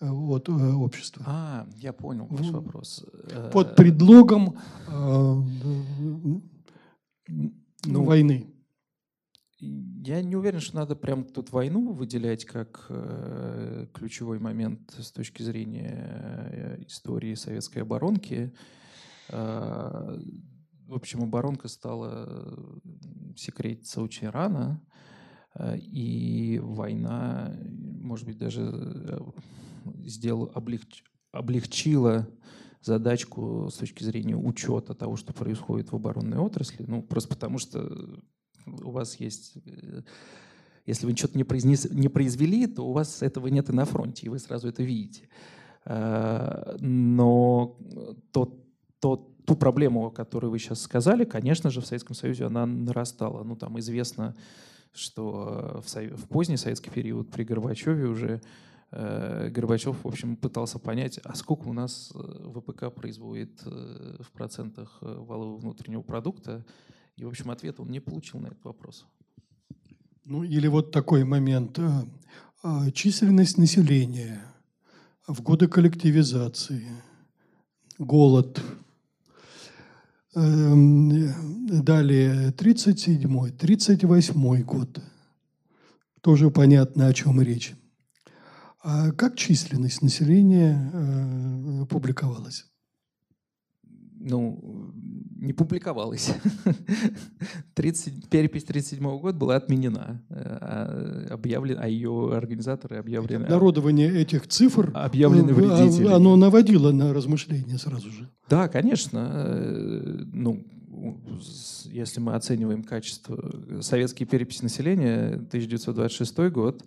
от 0.00 0.48
общества. 0.48 1.24
А, 1.26 1.66
я 1.76 1.92
понял 1.92 2.26
ваш 2.30 2.50
вопрос. 2.50 3.04
Под 3.52 3.76
предлогом 3.76 4.58
ну, 7.84 8.04
войны. 8.04 8.46
Я 9.60 10.22
не 10.22 10.36
уверен, 10.36 10.60
что 10.60 10.76
надо 10.76 10.94
прям 10.94 11.24
тут 11.24 11.50
войну 11.50 11.92
выделять 11.92 12.44
как 12.44 12.86
э, 12.90 13.88
ключевой 13.92 14.38
момент 14.38 14.94
с 14.96 15.10
точки 15.10 15.42
зрения 15.42 16.48
э, 16.52 16.84
истории 16.86 17.34
советской 17.34 17.80
оборонки. 17.80 18.54
Э, 19.30 20.16
в 20.86 20.94
общем, 20.94 21.24
оборонка 21.24 21.66
стала 21.66 22.80
секретиться 23.36 24.00
очень 24.00 24.28
рано, 24.28 24.80
э, 25.56 25.76
и 25.78 26.60
война, 26.60 27.52
может 28.00 28.26
быть, 28.26 28.38
даже 28.38 28.62
э, 29.90 30.08
сделала, 30.08 30.50
облегч, 30.54 31.04
облегчила 31.32 32.28
задачку 32.82 33.68
с 33.70 33.74
точки 33.74 34.04
зрения 34.04 34.36
учета 34.36 34.94
того, 34.94 35.16
что 35.16 35.32
происходит 35.32 35.92
в 35.92 35.96
оборонной 35.96 36.38
отрасли. 36.38 36.84
Ну, 36.86 37.02
просто 37.02 37.30
потому 37.30 37.58
что 37.58 38.20
у 38.66 38.90
вас 38.90 39.16
есть... 39.20 39.54
Э, 39.66 40.02
если 40.86 41.04
вы 41.04 41.14
что-то 41.14 41.36
не, 41.36 41.44
произнес, 41.44 41.90
не 41.90 42.08
произвели, 42.08 42.66
то 42.66 42.88
у 42.88 42.92
вас 42.92 43.22
этого 43.22 43.48
нет 43.48 43.68
и 43.68 43.72
на 43.74 43.84
фронте, 43.84 44.24
и 44.24 44.30
вы 44.30 44.38
сразу 44.38 44.68
это 44.68 44.82
видите. 44.82 45.28
Э, 45.84 46.76
но 46.80 47.76
тот, 48.32 48.64
тот, 48.98 49.44
ту 49.44 49.54
проблему, 49.54 50.06
о 50.06 50.10
которой 50.10 50.46
вы 50.46 50.58
сейчас 50.58 50.80
сказали, 50.80 51.24
конечно 51.24 51.70
же, 51.70 51.82
в 51.82 51.86
Советском 51.86 52.16
Союзе 52.16 52.46
она 52.46 52.64
нарастала. 52.64 53.44
Ну, 53.44 53.54
там 53.54 53.78
известно, 53.80 54.34
что 54.92 55.82
в, 55.84 55.94
в 55.94 56.28
поздний 56.28 56.56
советский 56.56 56.90
период 56.90 57.30
при 57.30 57.44
Горбачеве 57.44 58.06
уже 58.06 58.28
э, 58.28 58.40
Горбачев, 58.90 60.02
в 60.02 60.08
общем, 60.08 60.36
пытался 60.36 60.78
понять, 60.78 61.20
а 61.22 61.34
сколько 61.34 61.68
у 61.68 61.72
нас 61.72 62.10
ВПК 62.14 62.92
производит 62.94 63.62
в 63.62 64.30
процентах 64.32 64.98
валового 65.00 65.58
внутреннего 65.58 66.02
продукта, 66.02 66.64
и, 67.16 67.24
в 67.24 67.28
общем, 67.28 67.50
ответ 67.50 67.80
он 67.80 67.90
не 67.90 68.00
получил 68.00 68.40
на 68.40 68.46
этот 68.46 68.64
вопрос. 68.64 69.04
Ну, 70.24 70.44
или 70.44 70.68
вот 70.68 70.92
такой 70.92 71.24
момент. 71.24 71.78
Э, 71.78 72.04
э, 72.62 72.90
численность 72.92 73.56
населения 73.56 74.42
в 75.26 75.40
годы 75.40 75.68
коллективизации, 75.68 76.86
голод, 77.98 78.60
эм, 80.34 81.34
Далее, 81.82 82.52
37-й, 82.52 83.52
38-й 83.52 84.62
год. 84.62 85.00
Тоже 86.20 86.50
понятно, 86.50 87.06
о 87.06 87.14
чем 87.14 87.40
речь. 87.40 87.74
А 88.80 89.10
как 89.10 89.36
численность 89.36 90.02
населения 90.02 90.90
э, 90.92 91.86
публиковалась? 91.86 92.66
Ну, 94.20 94.92
не 95.36 95.52
публиковалась. 95.52 96.32
30, 97.74 98.28
перепись 98.28 98.62
1937 98.64 99.20
года 99.20 99.36
была 99.36 99.56
отменена, 99.56 100.22
э, 100.28 100.34
а, 100.34 101.26
объявлен, 101.30 101.78
а 101.80 101.88
ее 101.88 102.32
организаторы 102.34 102.98
объявлены... 102.98 103.48
Народование 103.48 104.12
этих 104.20 104.46
цифр 104.46 104.92
объявлены 104.94 105.52
вредителями. 105.52 106.12
Оно 106.12 106.36
наводило 106.36 106.92
на 106.92 107.12
размышления 107.12 107.78
сразу 107.78 108.10
же. 108.10 108.28
Да, 108.48 108.68
конечно. 108.68 109.30
Э, 109.32 110.24
ну, 110.32 110.64
если 111.84 112.20
мы 112.20 112.34
оцениваем 112.34 112.84
качество... 112.84 113.80
Советские 113.80 114.26
переписи 114.26 114.62
населения, 114.62 115.34
1926 115.34 116.38
год, 116.50 116.82
э, 116.82 116.86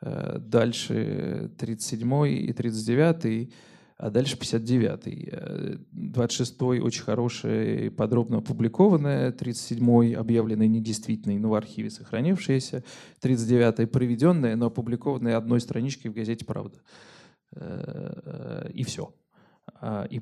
дальше 0.00 1.50
37 1.58 2.28
и 2.28 2.52
39 2.52 3.52
а 3.98 4.10
дальше 4.10 4.36
59-й. 4.36 5.32
26-й 6.12 6.78
очень 6.78 7.02
хороший, 7.02 7.90
подробно 7.90 8.38
опубликованный, 8.38 9.30
37-й 9.30 10.14
объявленный 10.14 10.68
недействительный, 10.68 11.38
но 11.38 11.50
в 11.50 11.54
архиве 11.54 11.90
сохранившийся, 11.90 12.84
39-й 13.20 13.88
проведенный, 13.88 14.54
но 14.54 14.66
опубликованный 14.66 15.34
одной 15.34 15.60
страничкой 15.60 16.12
в 16.12 16.14
газете 16.14 16.44
«Правда». 16.44 16.78
Э, 17.56 18.70
и 18.72 18.84
все. 18.84 19.12
А, 19.74 20.04
и, 20.04 20.20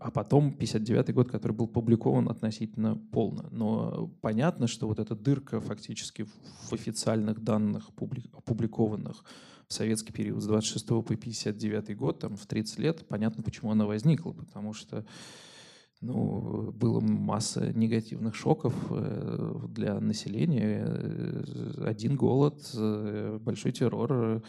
а 0.00 0.10
потом 0.10 0.52
59 0.52 1.14
год, 1.14 1.30
который 1.30 1.52
был 1.52 1.66
публикован 1.68 2.28
относительно 2.28 2.96
полно. 2.96 3.46
Но 3.50 4.08
понятно, 4.20 4.66
что 4.66 4.86
вот 4.88 4.98
эта 4.98 5.14
дырка 5.14 5.60
фактически 5.60 6.26
в 6.68 6.72
официальных 6.72 7.42
данных, 7.42 7.88
опубликованных 7.88 9.24
в 9.68 9.72
советский 9.72 10.12
период 10.12 10.42
с 10.42 10.46
26 10.46 10.86
по 10.86 11.02
59 11.02 11.96
год, 11.96 12.20
там 12.20 12.36
в 12.36 12.46
30 12.46 12.78
лет, 12.78 13.06
понятно, 13.08 13.42
почему 13.42 13.72
она 13.72 13.86
возникла, 13.86 14.32
потому 14.32 14.72
что 14.72 15.04
ну, 16.00 16.72
было 16.72 17.00
масса 17.00 17.72
негативных 17.72 18.34
шоков 18.34 18.74
э, 18.90 19.60
для 19.68 19.98
населения. 19.98 20.84
Э, 20.86 21.84
один 21.86 22.16
голод, 22.16 22.70
э, 22.74 23.38
большой 23.40 23.72
террор, 23.72 24.12
Э, 24.12 24.40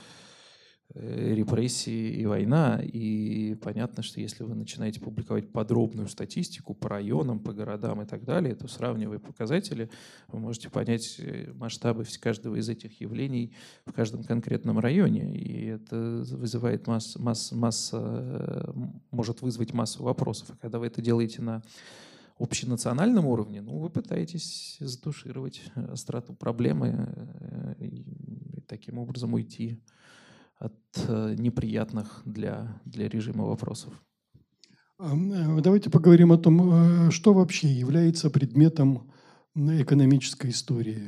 репрессии 0.99 2.11
и 2.13 2.25
война. 2.25 2.81
И 2.81 3.55
понятно, 3.55 4.03
что 4.03 4.19
если 4.19 4.43
вы 4.43 4.55
начинаете 4.55 4.99
публиковать 4.99 5.51
подробную 5.51 6.07
статистику 6.07 6.73
по 6.73 6.89
районам, 6.89 7.39
по 7.39 7.53
городам 7.53 8.01
и 8.01 8.05
так 8.05 8.23
далее, 8.23 8.55
то 8.55 8.67
сравнивая 8.67 9.19
показатели, 9.19 9.89
вы 10.27 10.39
можете 10.39 10.69
понять 10.69 11.15
э, 11.19 11.51
масштабы 11.53 12.05
каждого 12.19 12.55
из 12.55 12.69
этих 12.69 12.99
явлений 12.99 13.53
в 13.85 13.93
каждом 13.93 14.23
конкретном 14.23 14.79
районе. 14.79 15.35
И 15.35 15.65
это 15.65 16.23
вызывает 16.31 16.87
масс, 16.87 17.15
масс, 17.17 17.51
масса, 17.51 17.99
э, 18.01 18.73
может 19.11 19.41
вызвать 19.41 19.73
массу 19.73 20.03
вопросов. 20.03 20.49
А 20.51 20.57
когда 20.57 20.79
вы 20.79 20.87
это 20.87 21.01
делаете 21.01 21.41
на 21.41 21.61
общенациональном 22.39 23.25
уровне, 23.25 23.61
ну, 23.61 23.79
вы 23.79 23.89
пытаетесь 23.89 24.77
затушировать 24.79 25.63
остроту 25.75 26.33
проблемы 26.33 27.09
и 27.79 28.05
таким 28.67 28.99
образом 28.99 29.33
уйти 29.33 29.81
от 30.59 30.73
э, 31.07 31.35
неприятных 31.37 32.21
для, 32.25 32.81
для 32.85 33.07
режима 33.07 33.45
вопросов. 33.45 33.93
Э, 34.99 35.61
давайте 35.61 35.89
поговорим 35.89 36.31
о 36.31 36.37
том, 36.37 37.07
э, 37.07 37.11
что 37.11 37.33
вообще 37.33 37.67
является 37.67 38.29
предметом 38.29 39.11
экономической 39.55 40.51
истории. 40.51 41.01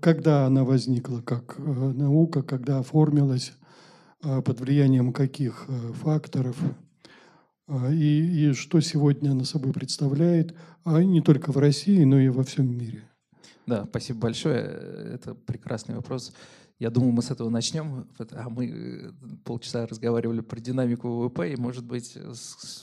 Когда 0.00 0.46
она 0.46 0.62
возникла 0.62 1.20
как 1.20 1.58
наука, 1.58 2.44
когда 2.44 2.78
оформилась, 2.78 3.52
под 4.20 4.60
влиянием 4.60 5.12
каких 5.12 5.66
факторов, 5.94 6.56
и, 7.90 8.50
и 8.50 8.52
что 8.52 8.78
сегодня 8.80 9.32
она 9.32 9.44
собой 9.44 9.72
представляет, 9.72 10.54
а 10.84 11.02
не 11.02 11.20
только 11.20 11.50
в 11.50 11.56
России, 11.58 12.04
но 12.04 12.20
и 12.20 12.28
во 12.28 12.44
всем 12.44 12.78
мире. 12.78 13.02
Да, 13.66 13.84
спасибо 13.88 14.20
большое. 14.20 14.60
Это 15.14 15.34
прекрасный 15.34 15.96
вопрос. 15.96 16.32
Я 16.82 16.90
думал, 16.90 17.12
мы 17.12 17.22
с 17.22 17.30
этого 17.30 17.48
начнем, 17.48 18.08
а 18.32 18.50
мы 18.50 18.66
э, 18.66 19.12
полчаса 19.44 19.86
разговаривали 19.86 20.40
про 20.40 20.58
динамику 20.58 21.08
ВВП, 21.08 21.52
и, 21.52 21.56
может 21.56 21.84
быть, 21.84 22.18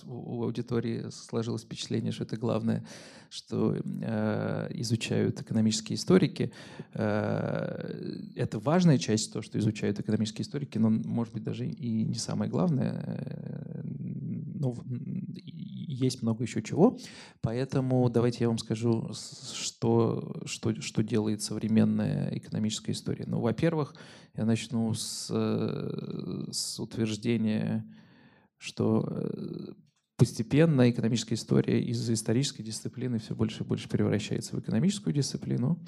у 0.06 0.44
аудитории 0.44 1.10
сложилось 1.12 1.64
впечатление, 1.64 2.14
что 2.14 2.24
это 2.24 2.38
главное, 2.38 2.86
что 3.30 3.76
э, 3.76 4.68
изучают 4.76 5.42
экономические 5.42 5.98
историки. 5.98 6.54
Э, 6.94 8.24
это 8.38 8.60
важная 8.60 9.00
часть, 9.00 9.34
то, 9.34 9.42
что 9.42 9.60
изучают 9.60 10.00
экономические 10.00 10.44
историки, 10.44 10.78
но, 10.78 10.90
может 10.90 11.34
быть, 11.34 11.44
даже 11.44 11.68
и 11.68 12.06
не 12.06 12.16
самое 12.16 12.50
главное. 12.50 13.04
Э, 13.06 13.82
но 13.84 14.78
есть 16.00 16.22
много 16.22 16.44
еще 16.44 16.62
чего. 16.62 16.98
Поэтому 17.42 18.10
давайте 18.10 18.40
я 18.42 18.48
вам 18.48 18.58
скажу, 18.58 19.12
что, 19.14 20.42
что, 20.46 20.80
что 20.82 21.04
делает 21.04 21.42
современная 21.42 22.38
экономическая 22.38 22.94
история. 22.94 23.26
Ну, 23.28 23.40
во-первых, 23.40 23.96
я 24.36 24.46
начну 24.46 24.94
с, 24.94 25.28
с 26.52 26.80
утверждения, 26.80 27.86
что 28.58 29.06
э, 29.10 29.74
постепенно 30.18 30.90
экономическая 30.90 31.36
история 31.36 31.82
из 31.82 32.10
исторической 32.10 32.64
дисциплины 32.64 33.20
все 33.20 33.36
больше 33.36 33.64
и 33.64 33.68
больше 33.68 33.90
превращается 33.90 34.56
в 34.56 34.60
экономическую 34.60 35.14
дисциплину. 35.14 35.80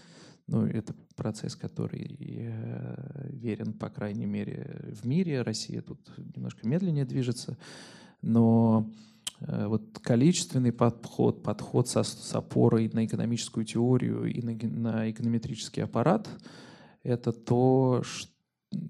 Ну, 0.47 0.65
это 0.65 0.95
процесс, 1.15 1.55
который 1.55 2.17
э, 2.19 3.29
верен, 3.29 3.73
по 3.73 3.89
крайней 3.89 4.25
мере, 4.25 4.93
в 5.01 5.05
мире. 5.05 5.43
Россия 5.43 5.81
тут 5.81 6.11
немножко 6.35 6.67
медленнее 6.67 7.05
движется. 7.05 7.57
Но 8.21 8.91
вот 9.47 9.99
количественный 9.99 10.71
подход, 10.71 11.41
подход 11.41 11.87
со, 11.87 12.03
с 12.03 12.35
опорой 12.35 12.89
на 12.93 13.05
экономическую 13.05 13.65
теорию 13.65 14.25
и 14.25 14.41
на, 14.41 14.53
на 14.53 15.09
эконометрический 15.09 15.83
аппарат— 15.83 16.29
это 17.03 17.31
то, 17.31 18.01
что, 18.03 18.31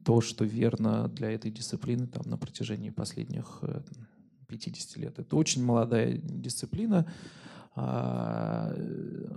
то, 0.04 0.22
что 0.22 0.46
верно 0.46 1.08
для 1.08 1.32
этой 1.32 1.52
дисциплины 1.52 2.08
там, 2.08 2.30
на 2.30 2.38
протяжении 2.38 2.90
последних 2.90 3.62
50 4.48 4.98
э, 4.98 5.02
лет. 5.02 5.20
Это 5.20 5.36
очень 5.36 5.64
молодая 5.64 6.18
дисциплина. 6.18 7.06
А, 7.76 8.74
э, 8.76 9.28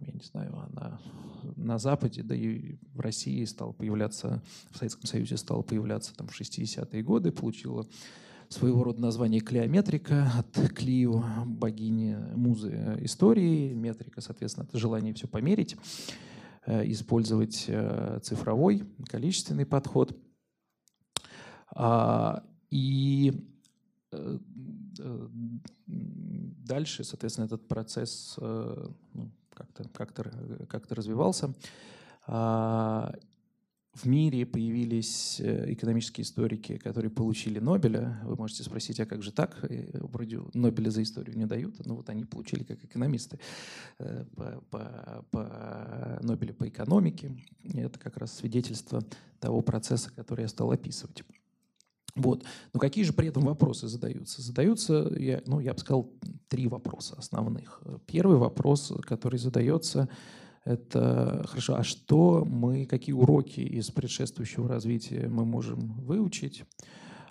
я 0.00 0.12
не 0.12 0.24
знаю, 0.24 0.56
она 0.70 1.00
на 1.56 1.78
Западе, 1.78 2.22
да 2.22 2.34
и 2.34 2.76
в 2.92 3.00
России 3.00 3.44
стала 3.44 3.72
появляться, 3.72 4.42
в 4.70 4.78
Советском 4.78 5.06
Союзе 5.06 5.36
стала 5.36 5.62
появляться 5.62 6.14
там, 6.14 6.26
в 6.26 6.38
60-е 6.38 7.02
годы, 7.02 7.30
получила 7.30 7.86
своего 8.54 8.84
рода 8.84 9.00
название 9.00 9.40
клеометрика 9.40 10.30
от 10.38 10.72
Клио, 10.72 11.22
богини 11.44 12.16
музы 12.34 12.98
истории. 13.00 13.74
Метрика, 13.74 14.20
соответственно, 14.20 14.64
это 14.64 14.78
желание 14.78 15.12
все 15.12 15.26
померить, 15.26 15.76
э, 16.66 16.90
использовать 16.90 17.64
э, 17.68 18.20
цифровой, 18.22 18.84
количественный 19.08 19.66
подход. 19.66 20.16
А, 21.74 22.44
и 22.70 23.32
э, 24.12 24.38
дальше, 25.86 27.04
соответственно, 27.04 27.46
этот 27.46 27.66
процесс 27.66 28.36
ну, 28.38 29.30
как-то 29.52 29.84
как 29.88 30.14
как 30.68 30.90
развивался. 30.92 31.52
В 33.94 34.06
мире 34.06 34.44
появились 34.44 35.38
э, 35.40 35.72
экономические 35.72 36.24
историки, 36.24 36.78
которые 36.78 37.10
получили 37.10 37.60
Нобеля. 37.60 38.18
Вы 38.24 38.34
можете 38.34 38.64
спросить, 38.64 38.98
а 38.98 39.06
как 39.06 39.22
же 39.22 39.30
так? 39.30 39.64
Вроде 39.92 40.40
Нобеля 40.52 40.90
за 40.90 41.04
историю 41.04 41.38
не 41.38 41.46
дают. 41.46 41.86
Но 41.86 41.94
вот 41.94 42.10
они 42.10 42.24
получили 42.24 42.64
как 42.64 42.82
экономисты 42.84 43.38
э, 44.00 44.24
по, 44.34 44.64
по, 44.70 45.24
по 45.30 46.18
Нобелю 46.22 46.54
по 46.54 46.68
экономике. 46.68 47.36
И 47.62 47.78
это 47.78 48.00
как 48.00 48.16
раз 48.16 48.34
свидетельство 48.34 49.04
того 49.38 49.62
процесса, 49.62 50.10
который 50.12 50.42
я 50.42 50.48
стал 50.48 50.72
описывать. 50.72 51.22
Вот. 52.16 52.44
Но 52.72 52.80
какие 52.80 53.04
же 53.04 53.12
при 53.12 53.28
этом 53.28 53.44
вопросы 53.44 53.86
задаются? 53.86 54.42
Задаются, 54.42 55.12
я, 55.16 55.40
ну, 55.46 55.60
я 55.60 55.72
бы 55.72 55.78
сказал, 55.78 56.12
три 56.48 56.66
вопроса 56.66 57.14
основных. 57.16 57.80
Первый 58.06 58.38
вопрос, 58.38 58.92
который 59.02 59.38
задается, 59.38 60.08
это 60.64 61.44
хорошо. 61.46 61.76
А 61.76 61.84
что 61.84 62.44
мы, 62.44 62.86
какие 62.86 63.14
уроки 63.14 63.60
из 63.60 63.90
предшествующего 63.90 64.68
развития 64.68 65.28
мы 65.28 65.44
можем 65.44 65.92
выучить 66.00 66.64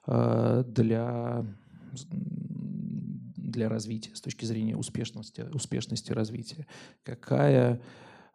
э, 0.06 0.64
для, 0.68 1.46
для 3.36 3.70
развития 3.70 4.16
с 4.16 4.22
точки 4.22 4.46
зрения 4.46 4.78
успешности, 4.78 5.42
успешности 5.52 6.12
развития? 6.12 6.68
Какая, 7.04 7.82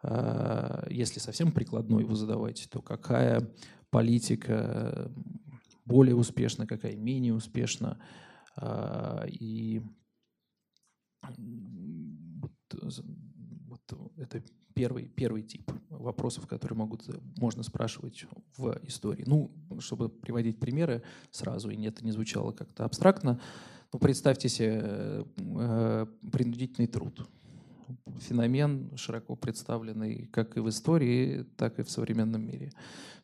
э, 0.03 0.87
если 0.91 1.21
совсем 1.21 1.53
прикладной 1.53 2.03
его 2.03 2.17
задавать, 2.17 2.69
то 2.71 2.83
какая 2.83 3.49
политика 3.91 5.13
более 5.85 6.17
успешна, 6.17 6.67
какая 6.67 6.97
менее 6.97 7.35
успешна? 7.35 8.01
Э, 8.57 9.29
и 9.29 9.81
вот 13.69 14.11
это 14.17 14.43
первый, 14.79 15.09
первый 15.09 15.43
тип 15.43 15.73
вопросов, 15.91 16.47
которые 16.47 16.79
могут, 16.79 17.05
можно 17.37 17.65
спрашивать 17.65 18.27
в 18.57 18.79
истории. 18.85 19.25
Ну, 19.27 19.51
чтобы 19.81 20.09
приводить 20.09 20.61
примеры 20.61 21.03
сразу, 21.33 21.71
и 21.71 21.85
это 21.85 22.05
не 22.05 22.13
звучало 22.13 22.53
как-то 22.53 22.85
абстрактно, 22.85 23.41
ну, 23.93 23.99
представьте 23.99 24.49
себе 24.49 25.25
э, 25.37 26.07
принудительный 26.31 26.87
труд. 26.87 27.29
Феномен, 28.21 28.97
широко 28.97 29.35
представленный 29.35 30.27
как 30.27 30.57
и 30.57 30.61
в 30.61 30.69
истории, 30.69 31.45
так 31.57 31.81
и 31.81 31.83
в 31.83 31.91
современном 31.91 32.47
мире. 32.47 32.71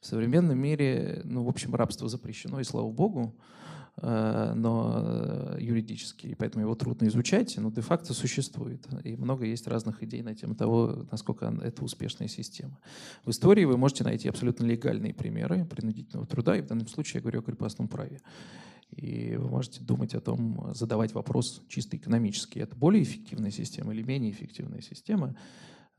В 0.01 0.07
современном 0.07 0.59
мире, 0.59 1.21
ну, 1.25 1.45
в 1.45 1.49
общем, 1.49 1.75
рабство 1.77 2.09
запрещено, 2.09 2.59
и 2.59 2.65
слава 2.65 2.91
богу, 2.91 3.37
Э, 3.37 3.84
но 4.03 5.03
э, 5.05 5.59
юридически, 5.61 6.27
и 6.27 6.35
поэтому 6.35 6.65
его 6.65 6.75
трудно 6.75 7.07
изучать, 7.07 7.57
но 7.59 7.71
де-факто 7.71 8.13
существует. 8.13 8.87
И 9.05 9.17
много 9.17 9.45
есть 9.45 9.69
разных 9.69 10.03
идей 10.03 10.23
на 10.23 10.35
тему 10.35 10.55
того, 10.55 11.07
насколько 11.13 11.55
это 11.63 11.85
успешная 11.85 12.29
система. 12.29 12.79
В 13.25 13.31
истории 13.31 13.65
вы 13.65 13.77
можете 13.77 14.03
найти 14.05 14.29
абсолютно 14.29 14.65
легальные 14.65 15.15
примеры 15.15 15.65
принудительного 15.65 16.27
труда, 16.27 16.57
и 16.57 16.63
в 16.63 16.67
данном 16.67 16.89
случае 16.89 17.19
я 17.19 17.23
говорю 17.23 17.41
о 17.41 17.43
крепостном 17.43 17.87
праве. 17.87 18.21
И 18.91 19.37
вы 19.37 19.49
можете 19.49 19.81
думать 19.81 20.15
о 20.15 20.21
том, 20.21 20.73
задавать 20.75 21.15
вопрос 21.15 21.63
чисто 21.69 21.97
экономический. 21.97 22.61
Это 22.61 22.77
более 22.77 23.03
эффективная 23.03 23.51
система 23.51 23.95
или 23.95 24.03
менее 24.03 24.31
эффективная 24.31 24.81
система? 24.81 25.37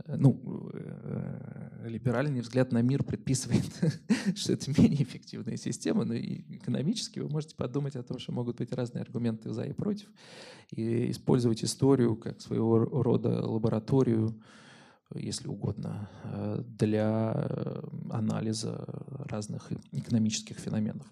Э, 0.03 0.15
ну, 0.17 0.69
э, 0.73 1.87
либеральный 1.87 2.41
взгляд 2.41 2.71
на 2.71 2.81
мир 2.81 3.03
предписывает, 3.03 3.63
что 4.35 4.53
это 4.53 4.69
менее 4.71 5.03
эффективная 5.03 5.57
система, 5.57 6.03
но 6.05 6.13
и 6.13 6.57
экономически 6.57 7.19
вы 7.19 7.29
можете 7.29 7.55
подумать 7.55 7.95
о 7.95 8.03
том, 8.03 8.19
что 8.19 8.31
могут 8.31 8.57
быть 8.57 8.71
разные 8.73 9.03
аргументы 9.03 9.51
за 9.53 9.63
и 9.63 9.73
против, 9.73 10.11
и 10.71 11.11
использовать 11.11 11.63
историю 11.63 12.15
как 12.15 12.41
своего 12.41 12.79
рода 12.79 13.45
лабораторию, 13.45 14.41
если 15.13 15.47
угодно, 15.47 16.09
э, 16.23 16.63
для 16.67 17.31
анализа 18.09 18.85
разных 19.25 19.71
экономических 19.91 20.57
феноменов. 20.57 21.05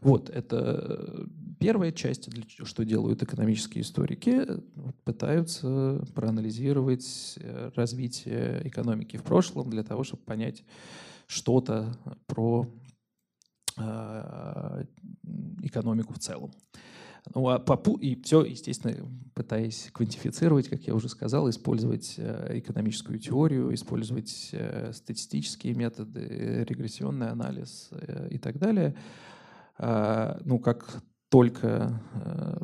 Вот, 0.00 0.30
это 0.30 1.26
первая 1.58 1.92
часть, 1.92 2.28
что 2.64 2.84
делают 2.84 3.22
экономические 3.22 3.82
историки, 3.82 4.46
пытаются 5.04 6.04
проанализировать 6.14 7.38
э, 7.38 7.70
развитие 7.74 8.62
экономики 8.64 9.16
в 9.16 9.22
прошлом 9.22 9.70
для 9.70 9.82
того, 9.82 10.04
чтобы 10.04 10.22
понять 10.22 10.64
что-то 11.26 11.96
про 12.26 12.66
э, 13.78 14.84
экономику 15.62 16.14
в 16.14 16.18
целом. 16.18 16.52
Ну, 17.34 17.48
а 17.48 17.58
попу 17.58 17.96
и 17.96 18.20
все, 18.22 18.44
естественно, 18.44 18.94
пытаясь 19.34 19.88
квантифицировать, 19.92 20.68
как 20.68 20.82
я 20.82 20.94
уже 20.94 21.08
сказал, 21.08 21.50
использовать 21.50 22.14
э, 22.18 22.58
экономическую 22.58 23.18
теорию, 23.18 23.74
использовать 23.74 24.54
статистические 24.92 25.74
методы, 25.74 26.64
регрессионный 26.68 27.30
анализ 27.30 27.90
и 28.30 28.38
так 28.38 28.58
далее– 28.58 28.94
а, 29.04 29.35
ну, 29.78 30.58
как 30.58 31.02
только 31.28 32.00
э, 32.14 32.58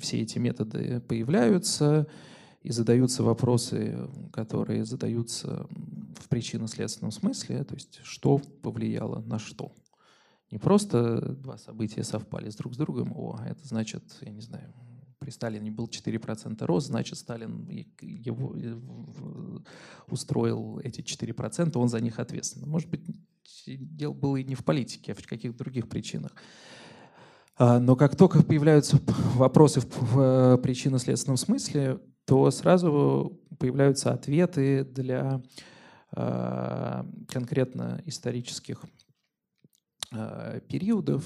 все 0.00 0.20
эти 0.20 0.38
методы 0.38 1.00
появляются 1.00 2.06
и 2.62 2.70
задаются 2.70 3.22
вопросы, 3.22 4.08
которые 4.32 4.84
задаются 4.84 5.66
в 6.16 6.28
причинно-следственном 6.28 7.12
смысле, 7.12 7.64
то 7.64 7.74
есть 7.74 8.00
что 8.02 8.38
повлияло 8.38 9.20
на 9.22 9.38
что. 9.38 9.72
Не 10.50 10.58
просто 10.58 11.34
два 11.34 11.58
события 11.58 12.04
совпали 12.04 12.50
друг 12.50 12.74
с 12.74 12.76
другом, 12.76 13.12
о, 13.16 13.40
это 13.44 13.66
значит, 13.66 14.04
я 14.20 14.30
не 14.30 14.40
знаю, 14.40 14.72
при 15.18 15.30
Сталине 15.30 15.70
был 15.70 15.86
4% 15.86 16.64
рост, 16.66 16.86
значит, 16.86 17.18
Сталин 17.18 17.66
его 18.00 18.54
устроил 20.08 20.78
эти 20.80 21.00
4%, 21.00 21.76
он 21.76 21.88
за 21.88 22.00
них 22.00 22.20
ответственен. 22.20 22.68
Может 22.68 22.90
быть, 22.90 23.04
дело 23.66 24.12
было 24.12 24.36
и 24.36 24.44
не 24.44 24.54
в 24.54 24.64
политике, 24.64 25.12
а 25.12 25.14
в 25.14 25.26
каких-то 25.26 25.58
других 25.58 25.88
причинах. 25.88 26.32
А, 27.58 27.78
но 27.78 27.96
как 27.96 28.16
только 28.16 28.42
появляются 28.42 29.00
вопросы 29.34 29.80
в 29.80 30.20
э, 30.20 30.58
причинно-следственном 30.58 31.36
смысле, 31.36 32.00
то 32.26 32.50
сразу 32.50 33.40
появляются 33.58 34.12
ответы 34.12 34.84
для 34.84 35.40
а, 36.12 37.06
конкретно 37.28 38.02
исторических 38.04 38.84
периодов. 40.68 41.24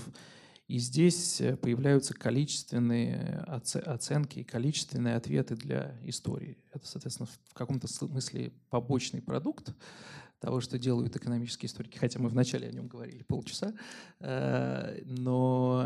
И 0.67 0.79
здесь 0.79 1.43
появляются 1.61 2.15
количественные 2.15 3.45
оценки 3.47 4.43
количественные 4.43 5.17
ответы 5.17 5.55
для 5.55 5.99
истории. 6.05 6.57
Это, 6.73 6.87
соответственно, 6.87 7.29
в 7.51 7.55
каком-то 7.55 7.89
смысле 7.89 8.53
побочный 8.71 9.21
продукт 9.21 9.75
того, 10.41 10.61
что 10.61 10.79
делают 10.79 11.15
экономические 11.17 11.69
историки, 11.69 11.99
хотя 11.99 12.19
мы 12.19 12.29
вначале 12.29 12.69
о 12.69 12.73
нем 12.73 12.89
говорили 12.89 13.23
полчаса. 13.23 13.75
Но 14.21 15.85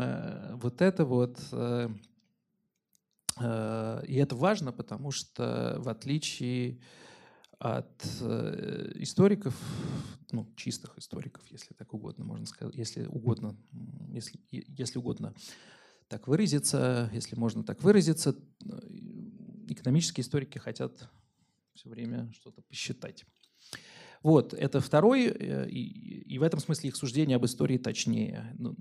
вот 0.61 0.81
это 0.81 1.05
вот 1.05 1.37
Э, 3.39 4.03
и 4.07 4.15
это 4.15 4.35
важно, 4.35 4.71
потому 4.71 5.11
что 5.11 5.75
в 5.79 5.89
отличие 5.89 6.79
от 7.59 8.05
э, 8.21 8.91
историков, 8.95 9.55
ну, 10.31 10.51
чистых 10.55 10.97
историков, 10.97 11.43
если 11.49 11.73
так 11.73 11.93
угодно 11.93 12.25
можно 12.25 12.45
сказать, 12.45 12.75
если 12.75 13.05
угодно, 13.05 13.55
если, 14.09 14.39
если 14.51 14.99
угодно 14.99 15.33
так 16.07 16.27
выразиться, 16.27 17.09
если 17.13 17.35
можно 17.35 17.63
так 17.63 17.81
выразиться, 17.83 18.35
э, 18.63 18.67
экономические 19.69 20.23
историки 20.23 20.57
хотят 20.57 21.09
все 21.73 21.89
время 21.89 22.31
что-то 22.33 22.61
посчитать. 22.61 23.25
Вот, 24.25 24.55
это 24.55 24.81
второй, 24.81 25.27
и, 25.27 26.23
и 26.33 26.39
в 26.39 26.41
этом 26.41 26.59
смысле 26.59 26.89
их 26.89 26.95
суждение 26.95 27.35
об 27.35 27.45
истории 27.45 27.77
точнее. 27.77 28.55
Ну, 28.57 28.75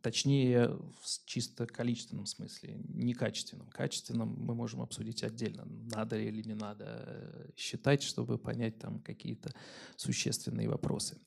точнее 0.00 0.68
в 0.68 1.26
чисто 1.26 1.66
количественном 1.66 2.24
смысле, 2.24 2.76
не 2.86 3.12
качественном. 3.12 3.66
Качественном 3.66 4.36
мы 4.38 4.54
можем 4.54 4.80
обсудить 4.80 5.24
отдельно, 5.24 5.66
надо 5.92 6.16
или 6.16 6.40
не 6.42 6.54
надо 6.54 6.84
э, 7.04 7.48
считать, 7.56 8.04
чтобы 8.04 8.38
понять 8.38 8.78
там 8.78 9.00
какие-то 9.00 9.50
существенные 9.96 10.68
вопросы. 10.68 11.18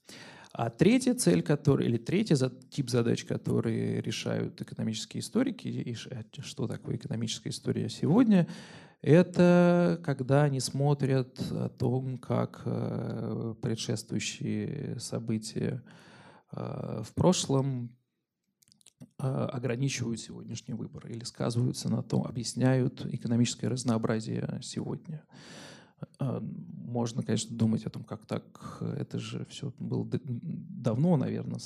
А 0.53 0.69
третья 0.69 1.13
цель, 1.13 1.41
который, 1.41 1.85
или 1.85 1.97
третий 1.97 2.35
тип 2.69 2.89
задач, 2.89 3.25
которые 3.25 4.01
решают 4.01 4.61
экономические 4.61 5.19
историки, 5.19 5.67
и 5.67 5.95
что 5.95 6.65
такое 6.65 6.95
экономическая 6.95 7.49
история 7.49 7.89
сегодня, 7.89 8.47
это 9.01 9.99
когда 10.03 10.43
они 10.43 10.59
смотрят 10.59 11.39
о 11.51 11.69
том, 11.69 12.17
как 12.17 12.61
э, 12.65 13.55
предшествующие 13.61 14.99
события 14.99 15.83
э, 16.51 17.01
в 17.03 17.13
прошлом 17.13 17.95
а, 19.17 19.45
ограничивают 19.47 20.19
сегодняшний 20.19 20.73
выбор 20.73 21.07
или 21.07 21.23
сказываются 21.23 21.89
на 21.89 22.03
том, 22.03 22.25
объясняют 22.25 23.05
экономическое 23.05 23.67
разнообразие 23.67 24.59
сегодня. 24.61 25.23
А, 26.19 26.41
можно, 26.41 27.23
конечно, 27.23 27.55
думать 27.55 27.85
о 27.85 27.89
том, 27.89 28.03
как 28.03 28.25
так, 28.25 28.81
это 28.97 29.19
же 29.19 29.45
все 29.49 29.71
было 29.79 30.07
давно, 30.11 31.17
наверное. 31.17 31.59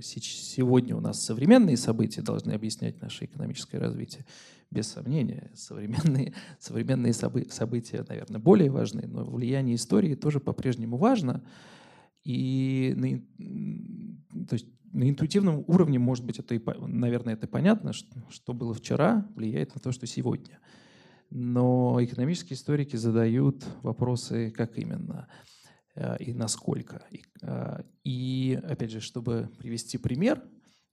Сегодня 0.00 0.96
у 0.96 1.00
нас 1.00 1.22
современные 1.24 1.76
события 1.76 2.22
должны 2.22 2.52
объяснять 2.52 3.00
наше 3.00 3.24
экономическое 3.24 3.78
развитие. 3.78 4.24
Без 4.70 4.86
сомнения, 4.88 5.50
современные, 5.54 6.34
современные 6.60 7.14
события, 7.14 8.04
наверное, 8.08 8.40
более 8.40 8.70
важны, 8.70 9.06
но 9.06 9.24
влияние 9.24 9.76
истории 9.76 10.14
тоже 10.14 10.40
по-прежнему 10.40 10.98
важно. 10.98 11.42
И, 12.22 12.94
то 14.48 14.54
есть, 14.54 14.66
на 14.92 15.08
интуитивном 15.08 15.64
уровне, 15.66 15.98
может 15.98 16.24
быть, 16.24 16.38
это 16.38 16.54
и, 16.54 16.60
наверное, 16.86 17.34
это 17.34 17.46
понятно, 17.46 17.92
что, 17.92 18.14
что 18.30 18.52
было 18.52 18.74
вчера, 18.74 19.26
влияет 19.34 19.74
на 19.74 19.80
то, 19.80 19.92
что 19.92 20.06
сегодня. 20.06 20.58
Но 21.30 21.98
экономические 22.00 22.56
историки 22.56 22.96
задают 22.96 23.64
вопросы, 23.82 24.50
как 24.50 24.78
именно 24.78 25.28
э, 25.94 26.16
и 26.20 26.32
насколько. 26.32 27.02
И, 27.10 27.22
э, 27.42 27.82
и 28.04 28.60
опять 28.62 28.90
же, 28.90 29.00
чтобы 29.00 29.50
привести 29.58 29.98
пример, 29.98 30.42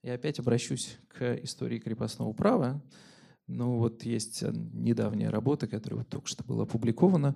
я 0.03 0.13
опять 0.13 0.39
обращусь 0.39 0.97
к 1.07 1.35
истории 1.43 1.79
крепостного 1.79 2.33
права. 2.33 2.83
Ну 3.47 3.77
вот 3.77 4.03
есть 4.03 4.41
недавняя 4.41 5.29
работа, 5.29 5.67
которая 5.67 5.99
вот 5.99 6.09
только 6.09 6.27
что 6.27 6.43
была 6.43 6.63
опубликована, 6.63 7.35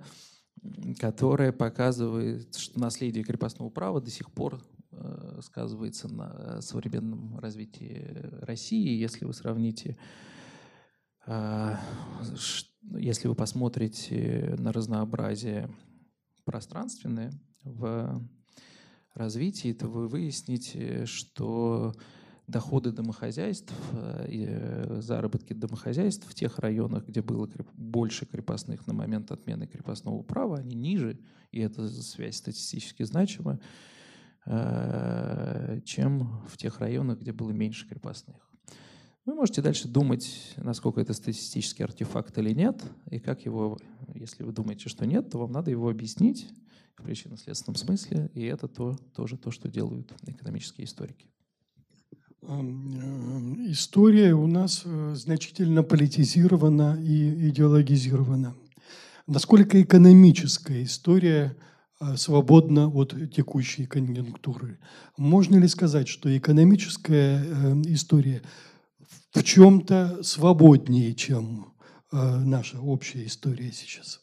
которая 0.98 1.52
показывает, 1.52 2.54
что 2.54 2.78
наследие 2.78 3.24
крепостного 3.24 3.70
права 3.70 4.00
до 4.00 4.10
сих 4.10 4.30
пор 4.30 4.60
Э, 4.92 5.38
сказывается 5.40 6.08
на 6.08 6.60
современном 6.60 7.38
развитии 7.38 8.12
России. 8.42 8.98
Если 8.98 9.24
вы 9.24 9.32
сравните, 9.32 9.96
э, 11.26 11.76
если 12.82 13.28
вы 13.28 13.34
посмотрите 13.34 14.54
на 14.58 14.72
разнообразие 14.72 15.68
пространственное 16.44 17.32
в 17.62 18.20
развитии, 19.14 19.72
то 19.72 19.86
вы 19.88 20.08
выясните, 20.08 21.06
что 21.06 21.94
доходы 22.46 22.90
домохозяйств 22.90 23.72
э, 23.92 24.26
и 24.28 25.00
заработки 25.02 25.52
домохозяйств 25.52 26.28
в 26.28 26.34
тех 26.34 26.58
районах, 26.58 27.06
где 27.06 27.22
было 27.22 27.48
больше 27.74 28.26
крепостных 28.26 28.86
на 28.86 28.94
момент 28.94 29.30
отмены 29.30 29.66
крепостного 29.66 30.22
права, 30.22 30.58
они 30.58 30.74
ниже, 30.74 31.20
и 31.52 31.60
эта 31.60 31.88
связь 31.88 32.36
статистически 32.36 33.04
значима, 33.04 33.60
Э, 34.46 35.80
чем 35.84 36.42
в 36.48 36.56
тех 36.56 36.80
районах, 36.80 37.20
где 37.20 37.32
было 37.32 37.50
меньше 37.52 37.86
крепостных. 37.86 38.49
Вы 39.30 39.36
можете 39.36 39.62
дальше 39.62 39.86
думать, 39.86 40.54
насколько 40.56 41.00
это 41.00 41.14
статистический 41.14 41.84
артефакт 41.84 42.36
или 42.38 42.50
нет, 42.50 42.82
и 43.12 43.20
как 43.20 43.44
его, 43.44 43.78
если 44.12 44.42
вы 44.42 44.50
думаете, 44.50 44.88
что 44.88 45.06
нет, 45.06 45.30
то 45.30 45.38
вам 45.38 45.52
надо 45.52 45.70
его 45.70 45.88
объяснить 45.88 46.48
в 46.96 47.04
причинно-следственном 47.04 47.76
смысле, 47.76 48.28
и 48.34 48.42
это 48.42 48.66
то, 48.66 48.96
тоже 49.14 49.36
то, 49.36 49.52
что 49.52 49.68
делают 49.68 50.12
экономические 50.26 50.84
историки. 50.84 51.28
История 52.42 54.34
у 54.34 54.48
нас 54.48 54.82
э, 54.84 55.14
значительно 55.14 55.84
политизирована 55.84 57.00
и 57.00 57.50
идеологизирована. 57.50 58.56
Насколько 59.28 59.80
экономическая 59.80 60.82
история– 60.82 61.56
Э, 62.02 62.16
свободно 62.16 62.88
от 62.88 63.14
текущей 63.30 63.84
конъюнктуры. 63.84 64.78
Можно 65.18 65.56
ли 65.56 65.68
сказать, 65.68 66.08
что 66.08 66.34
экономическая 66.34 67.44
э, 67.44 67.82
история 67.88 68.40
в 69.32 69.42
чем-то 69.42 70.22
свободнее, 70.22 71.14
чем 71.14 71.74
э, 72.12 72.38
наша 72.38 72.80
общая 72.80 73.24
история 73.26 73.72
сейчас? 73.72 74.20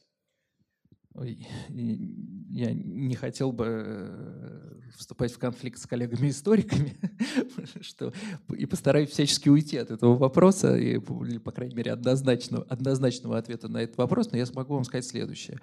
Я 1.20 2.74
не 2.74 3.16
хотел 3.16 3.52
бы 3.52 4.78
вступать 4.96 5.32
в 5.32 5.40
конфликт 5.40 5.80
с 5.80 5.86
коллегами-историками, 5.86 6.98
что, 7.82 8.14
и 8.56 8.66
постараюсь 8.66 9.10
всячески 9.10 9.50
уйти 9.50 9.78
от 9.78 9.92
этого 9.92 10.16
вопроса, 10.16 10.76
и, 10.76 11.00
или, 11.00 11.38
по 11.38 11.52
крайней 11.52 11.76
мере, 11.76 11.92
однозначного, 11.94 12.66
однозначного 12.70 13.38
ответа 13.38 13.68
на 13.68 13.80
этот 13.80 13.98
вопрос, 13.98 14.32
но 14.32 14.38
я 14.38 14.46
смогу 14.46 14.76
вам 14.76 14.84
сказать 14.84 15.06
следующее. 15.06 15.60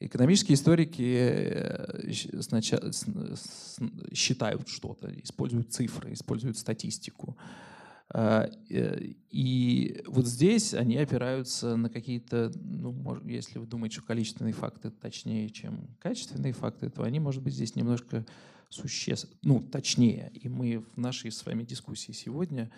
Экономические 0.00 0.56
историки 0.56 1.16
э, 1.16 2.12
сначала 2.40 2.90
считают 4.12 4.68
что-то, 4.68 5.12
используют 5.22 5.72
цифры, 5.72 6.12
используют 6.12 6.58
статистику. 6.58 7.36
А, 8.14 8.50
э, 8.68 9.12
и 9.30 10.02
вот 10.06 10.26
здесь 10.26 10.74
они 10.74 10.98
опираются 10.98 11.76
на 11.76 11.88
какие-то, 11.88 12.52
ну, 12.54 13.18
если 13.24 13.58
вы 13.58 13.66
думаете, 13.66 13.94
что 13.94 14.04
количественные 14.04 14.52
факты 14.52 14.90
точнее, 14.90 15.48
чем 15.48 15.88
качественные 15.98 16.52
факты, 16.52 16.90
то 16.90 17.04
они, 17.04 17.20
может 17.20 17.42
быть, 17.42 17.54
здесь 17.54 17.74
немножко 17.74 18.26
существенно, 18.68 19.34
ну, 19.42 19.60
точнее. 19.60 20.30
И 20.34 20.48
мы 20.48 20.84
в 20.94 20.98
нашей 20.98 21.32
с 21.32 21.46
вами 21.46 21.62
дискуссии 21.62 22.12
сегодня 22.12 22.70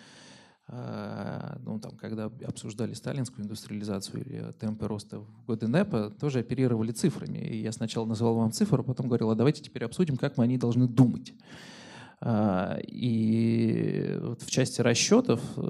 а, 0.67 1.59
ну, 1.63 1.79
там, 1.79 1.97
когда 1.97 2.31
обсуждали 2.47 2.93
сталинскую 2.93 3.43
индустриализацию 3.43 4.25
или 4.25 4.53
темпы 4.53 4.87
роста 4.87 5.19
в 5.19 5.45
годы 5.45 5.67
НЭПа, 5.67 6.11
тоже 6.17 6.39
оперировали 6.39 6.91
цифрами. 6.91 7.39
И 7.39 7.61
я 7.61 7.73
сначала 7.73 8.05
называл 8.05 8.35
вам 8.35 8.53
цифру, 8.53 8.79
а 8.79 8.83
потом 8.83 9.07
говорил, 9.07 9.29
а 9.31 9.35
давайте 9.35 9.61
теперь 9.61 9.83
обсудим, 9.83 10.15
как 10.15 10.37
мы 10.37 10.45
они 10.45 10.57
должны 10.57 10.87
думать. 10.87 11.33
А, 12.21 12.77
и 12.87 14.17
вот 14.21 14.41
в 14.41 14.49
части 14.49 14.81
расчетов, 14.81 15.41
э, 15.57 15.61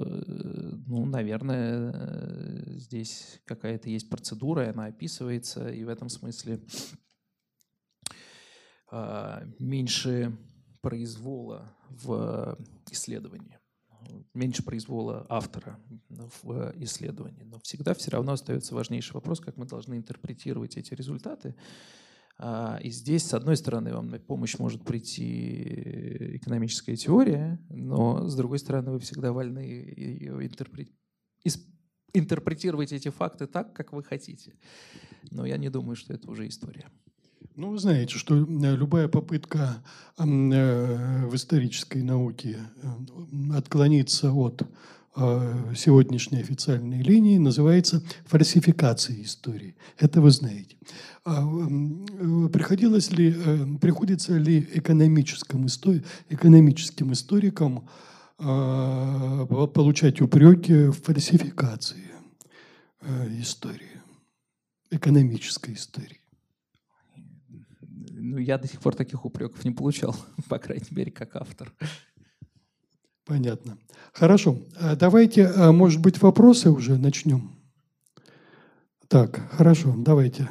ну, 0.86 1.04
наверное, 1.04 2.64
здесь 2.78 3.40
какая-то 3.44 3.90
есть 3.90 4.08
процедура, 4.08 4.64
и 4.64 4.70
она 4.70 4.86
описывается, 4.86 5.68
и 5.68 5.84
в 5.84 5.88
этом 5.88 6.08
смысле 6.08 6.60
а, 8.90 9.42
меньше 9.58 10.36
произвола 10.80 11.76
в 11.90 12.56
исследовании 12.90 13.58
меньше 14.34 14.62
произвола 14.62 15.26
автора 15.28 15.78
в 16.08 16.72
исследовании. 16.76 17.42
Но 17.44 17.58
всегда 17.60 17.94
все 17.94 18.10
равно 18.10 18.32
остается 18.32 18.74
важнейший 18.74 19.14
вопрос, 19.14 19.40
как 19.40 19.56
мы 19.56 19.66
должны 19.66 19.94
интерпретировать 19.94 20.76
эти 20.76 20.94
результаты. 20.94 21.54
А, 22.38 22.78
и 22.82 22.90
здесь, 22.90 23.24
с 23.24 23.34
одной 23.34 23.56
стороны, 23.56 23.94
вам 23.94 24.10
на 24.10 24.18
помощь 24.18 24.58
может 24.58 24.84
прийти 24.84 26.36
экономическая 26.36 26.96
теория, 26.96 27.58
но, 27.70 28.28
с 28.28 28.34
другой 28.36 28.58
стороны, 28.58 28.90
вы 28.90 28.98
всегда 28.98 29.32
вольны 29.32 29.60
ее 29.60 30.50
интерпретировать 32.12 32.92
эти 32.92 33.08
факты 33.08 33.46
так, 33.46 33.72
как 33.74 33.92
вы 33.92 34.02
хотите. 34.02 34.54
Но 35.30 35.46
я 35.46 35.56
не 35.56 35.70
думаю, 35.70 35.96
что 35.96 36.12
это 36.12 36.30
уже 36.30 36.46
история. 36.46 36.86
Ну, 37.54 37.70
вы 37.70 37.78
знаете, 37.78 38.18
что 38.18 38.34
любая 38.34 39.08
попытка 39.08 39.82
в 40.18 41.34
исторической 41.34 42.02
науке 42.02 42.58
отклониться 43.54 44.30
от 44.32 44.62
сегодняшней 45.74 46.40
официальной 46.40 47.02
линии 47.02 47.38
называется 47.38 48.02
фальсификацией 48.26 49.22
истории. 49.22 49.74
Это 49.98 50.20
вы 50.20 50.30
знаете. 50.30 50.76
А, 51.24 51.42
приходилось 52.52 53.10
ли, 53.10 53.34
э, 53.34 53.78
приходится 53.80 54.36
ли 54.36 54.60
экономическим, 54.74 55.66
истори, 55.66 56.04
экономическим 56.28 57.12
историкам 57.12 57.88
а, 58.38 59.46
получать 59.46 60.20
упреки 60.20 60.88
в 60.88 60.92
фальсификации 60.92 62.10
э, 63.00 63.40
истории, 63.40 64.02
экономической 64.90 65.74
истории? 65.74 66.20
Ну, 68.10 68.38
я 68.38 68.58
до 68.58 68.68
сих 68.68 68.80
пор 68.80 68.94
таких 68.94 69.24
упреков 69.24 69.64
не 69.64 69.70
получал, 69.70 70.14
по 70.48 70.58
крайней 70.58 70.86
мере, 70.90 71.10
как 71.10 71.36
автор. 71.36 71.72
Понятно. 73.26 73.76
Хорошо. 74.12 74.62
А 74.76 74.94
давайте, 74.94 75.48
а, 75.48 75.72
может 75.72 76.00
быть, 76.00 76.22
вопросы 76.22 76.70
уже 76.70 76.96
начнем. 76.96 77.56
Так, 79.08 79.50
хорошо, 79.50 79.94
давайте. 79.98 80.48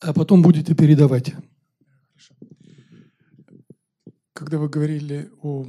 А 0.00 0.14
потом 0.14 0.40
будете 0.40 0.74
передавать. 0.74 1.34
Когда 4.32 4.58
вы 4.58 4.70
говорили 4.70 5.30
о 5.42 5.66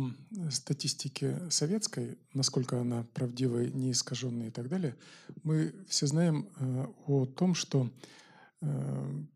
статистике 0.50 1.38
советской, 1.50 2.18
насколько 2.34 2.80
она 2.80 3.06
правдивая, 3.14 3.70
не 3.70 3.92
искаженная 3.92 4.48
и 4.48 4.52
так 4.52 4.70
далее, 4.70 4.96
мы 5.44 5.76
все 5.88 6.08
знаем 6.08 6.50
э, 6.58 6.86
о 7.06 7.26
том, 7.26 7.56
что 7.56 7.90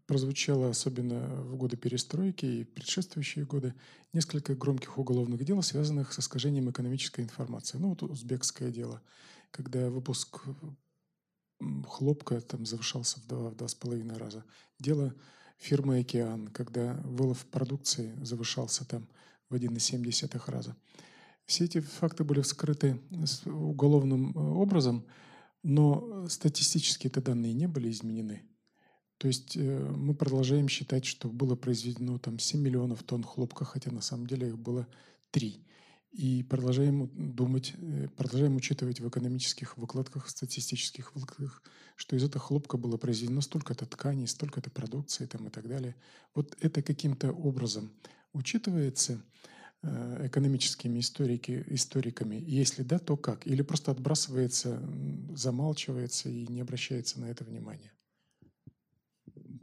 прозвучало 0.05 0.69
особенно 0.69 1.19
в 1.43 1.55
годы 1.57 1.75
перестройки 1.78 2.45
и 2.45 2.63
предшествующие 2.63 3.45
годы 3.45 3.73
несколько 4.13 4.55
громких 4.55 4.97
уголовных 4.97 5.43
дел, 5.43 5.61
связанных 5.61 6.13
с 6.13 6.19
искажением 6.19 6.69
экономической 6.69 7.21
информации. 7.21 7.78
Ну 7.78 7.89
вот 7.89 8.03
узбекское 8.03 8.71
дело, 8.71 9.01
когда 9.51 9.89
выпуск 9.89 10.41
хлопка 11.88 12.39
там 12.41 12.65
завышался 12.65 13.19
в 13.19 13.28
два, 13.28 13.49
в 13.49 13.55
два 13.55 13.67
с 13.67 13.75
половиной 13.75 14.17
раза. 14.17 14.43
Дело 14.80 15.13
фирмы 15.57 15.99
«Океан», 15.99 16.47
когда 16.47 16.93
вылов 17.03 17.45
продукции 17.47 18.15
завышался 18.21 18.86
там 18.86 19.07
в 19.49 19.55
1,7 19.55 20.51
раза. 20.51 20.75
Все 21.45 21.65
эти 21.65 21.80
факты 21.80 22.23
были 22.23 22.41
вскрыты 22.41 22.99
уголовным 23.45 24.32
э, 24.32 24.39
образом, 24.39 25.05
но 25.63 26.28
статистически 26.28 27.07
эти 27.07 27.19
данные 27.19 27.53
не 27.53 27.67
были 27.67 27.89
изменены. 27.89 28.43
То 29.18 29.28
есть 29.28 29.57
э, 29.57 29.93
мы 29.95 30.13
продолжаем 30.13 30.70
считать, 30.70 31.05
что 31.05 31.28
было 31.28 31.55
произведено 31.55 32.20
там 32.20 32.38
7 32.38 32.61
миллионов 32.61 33.03
тонн 33.03 33.24
хлопка, 33.24 33.65
хотя 33.65 33.91
на 33.91 34.01
самом 34.01 34.28
деле 34.28 34.49
их 34.49 34.57
было 34.57 34.88
3. 35.32 35.59
И 36.11 36.43
продолжаем 36.43 37.09
думать, 37.15 37.74
э, 37.78 38.07
продолжаем 38.15 38.55
учитывать 38.55 38.99
в 38.99 39.07
экономических 39.07 39.78
выкладках, 39.78 40.30
статистических 40.30 41.15
выкладках, 41.15 41.63
что 41.95 42.15
из 42.15 42.24
этого 42.24 42.39
хлопка 42.39 42.78
было 42.78 42.97
произведено 42.97 43.41
столько-то 43.41 43.86
тканей, 43.86 44.28
столько-то 44.28 44.70
продукции 44.70 45.26
там, 45.26 45.47
и 45.47 45.49
так 45.49 45.68
далее. 45.68 45.95
Вот 46.36 46.55
это 46.61 46.84
каким-то 46.84 47.32
образом 47.32 47.91
учитывается 48.34 49.20
э, 49.82 50.28
экономическими 50.28 50.99
историки, 50.99 51.63
историками? 51.68 52.36
Если 52.36 52.84
да, 52.84 52.99
то 52.99 53.18
как? 53.18 53.47
Или 53.47 53.63
просто 53.63 53.91
отбрасывается, 53.91 54.80
замалчивается 55.36 56.30
и 56.30 56.45
не 56.47 56.61
обращается 56.61 57.20
на 57.20 57.26
это 57.26 57.43
внимания? 57.43 57.91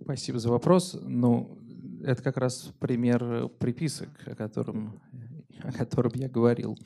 Спасибо 0.05 0.39
за 0.39 0.51
вопрос. 0.51 0.99
Ну, 1.01 1.59
это 2.05 2.23
как 2.23 2.37
раз 2.37 2.71
пример 2.79 3.49
приписок, 3.59 4.11
о 4.27 4.35
котором, 4.35 5.01
о 5.63 5.73
котором 5.73 6.13
я 6.17 6.29
говорил. 6.29 6.79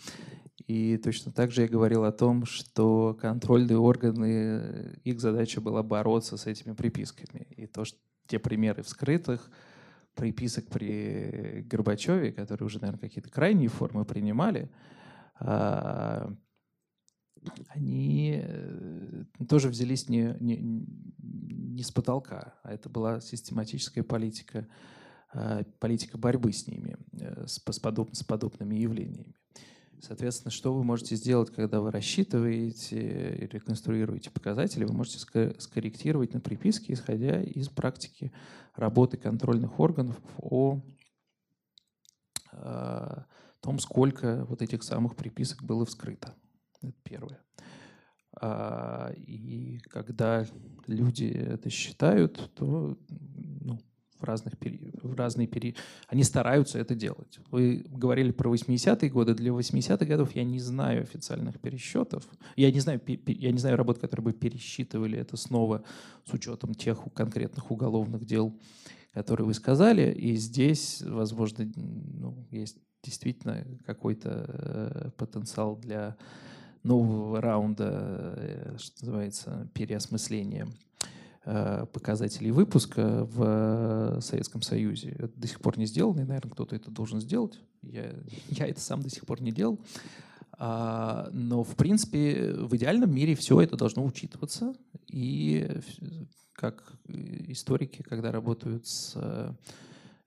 И 0.68 0.96
точно 0.98 1.32
так 1.32 1.50
же 1.50 1.62
я 1.62 1.68
говорил 1.68 2.04
о 2.04 2.12
том, 2.12 2.44
что 2.44 3.18
контрольные 3.20 3.76
органы, 3.76 5.00
их 5.02 5.20
задача 5.20 5.60
была 5.60 5.82
бороться 5.82 6.36
с 6.36 6.46
этими 6.46 6.74
приписками. 6.74 7.48
И 7.56 7.66
то, 7.66 7.84
что 7.84 7.98
те 8.28 8.38
примеры 8.38 8.84
вскрытых 8.84 9.50
приписок 10.14 10.68
при 10.68 11.64
Горбачеве, 11.68 12.30
которые 12.30 12.66
уже, 12.66 12.78
наверное, 12.78 13.00
какие-то 13.00 13.30
крайние 13.30 13.68
формы 13.68 14.04
принимали, 14.04 14.70
а, 15.40 16.32
они 17.68 18.40
э, 18.42 19.24
тоже 19.48 19.68
взялись 19.68 20.08
не, 20.08 20.36
не, 20.40 20.56
не 21.18 21.82
с 21.82 21.90
потолка, 21.90 22.54
а 22.62 22.72
это 22.72 22.88
была 22.88 23.20
систематическая 23.20 24.04
политика, 24.04 24.66
э, 25.34 25.64
политика 25.78 26.18
борьбы 26.18 26.52
с 26.52 26.66
ними, 26.66 26.96
э, 27.12 27.46
с, 27.46 27.58
подоб, 27.58 28.10
с 28.14 28.22
подобными 28.22 28.76
явлениями. 28.76 29.34
Соответственно, 30.00 30.52
что 30.52 30.72
вы 30.72 30.84
можете 30.84 31.16
сделать, 31.16 31.50
когда 31.50 31.80
вы 31.80 31.90
рассчитываете 31.90 33.34
и 33.34 33.46
реконструируете 33.46 34.30
показатели? 34.30 34.84
Вы 34.84 34.92
можете 34.92 35.18
скорректировать 35.58 36.34
на 36.34 36.40
приписке, 36.40 36.92
исходя 36.92 37.42
из 37.42 37.68
практики 37.68 38.32
работы 38.76 39.16
контрольных 39.16 39.80
органов 39.80 40.16
о 40.38 40.80
том, 43.60 43.78
сколько 43.78 44.44
вот 44.48 44.62
этих 44.62 44.82
самых 44.82 45.16
приписок 45.16 45.62
было 45.62 45.84
вскрыто. 45.84 46.34
Это 46.82 46.94
первое. 47.02 47.40
А, 48.40 49.12
и 49.16 49.78
когда 49.90 50.46
люди 50.86 51.24
это 51.24 51.70
считают, 51.70 52.50
то 52.54 52.96
ну, 53.08 53.78
в 54.18 54.24
разных 54.24 54.58
пери... 54.58 54.90
в 55.02 55.14
разные 55.14 55.46
пери... 55.46 55.76
они 56.08 56.22
стараются 56.22 56.78
это 56.78 56.94
делать. 56.94 57.38
Вы 57.50 57.84
говорили 57.88 58.30
про 58.30 58.52
80-е 58.52 59.10
годы. 59.10 59.34
Для 59.34 59.50
80-х 59.50 60.04
годов 60.04 60.34
я 60.34 60.44
не 60.44 60.60
знаю 60.60 61.02
официальных 61.02 61.60
пересчетов. 61.60 62.28
Я 62.56 62.70
не 62.70 62.80
знаю, 62.80 63.00
я 63.26 63.52
не 63.52 63.58
знаю 63.58 63.76
работ, 63.76 63.98
которые 63.98 64.24
бы 64.24 64.32
пересчитывали 64.32 65.18
это 65.18 65.36
снова 65.36 65.84
с 66.24 66.32
учетом 66.32 66.74
тех 66.74 67.00
конкретных 67.14 67.70
уголовных 67.70 68.24
дел, 68.24 68.58
которые 69.12 69.46
вы 69.46 69.54
сказали. 69.54 70.12
И 70.12 70.36
здесь, 70.36 71.02
возможно, 71.02 71.70
ну, 71.76 72.46
есть 72.50 72.78
действительно 73.02 73.64
какой-то 73.86 74.44
э, 74.48 75.10
потенциал 75.16 75.76
для 75.76 76.16
нового 76.88 77.40
раунда, 77.40 78.34
э, 78.36 78.76
что 78.78 79.04
называется, 79.04 79.70
переосмысления 79.74 80.66
э, 81.44 81.86
показателей 81.92 82.50
выпуска 82.50 83.24
в 83.24 84.20
Советском 84.20 84.62
Союзе. 84.62 85.10
Это 85.18 85.38
до 85.38 85.46
сих 85.46 85.60
пор 85.60 85.78
не 85.78 85.86
сделано, 85.86 86.20
и, 86.20 86.24
наверное, 86.24 86.50
кто-то 86.50 86.74
это 86.74 86.90
должен 86.90 87.20
сделать. 87.20 87.60
Я, 87.82 88.14
я 88.48 88.66
это 88.66 88.80
сам 88.80 89.02
до 89.02 89.10
сих 89.10 89.26
пор 89.26 89.40
не 89.42 89.52
делал. 89.52 89.78
А, 90.60 91.28
но, 91.32 91.62
в 91.62 91.76
принципе, 91.76 92.52
в 92.54 92.74
идеальном 92.74 93.14
мире 93.14 93.36
все 93.36 93.60
это 93.60 93.76
должно 93.76 94.04
учитываться. 94.04 94.74
И 95.06 95.68
как 96.52 96.94
историки, 97.06 98.02
когда 98.02 98.32
работают 98.32 98.86
с 98.88 99.16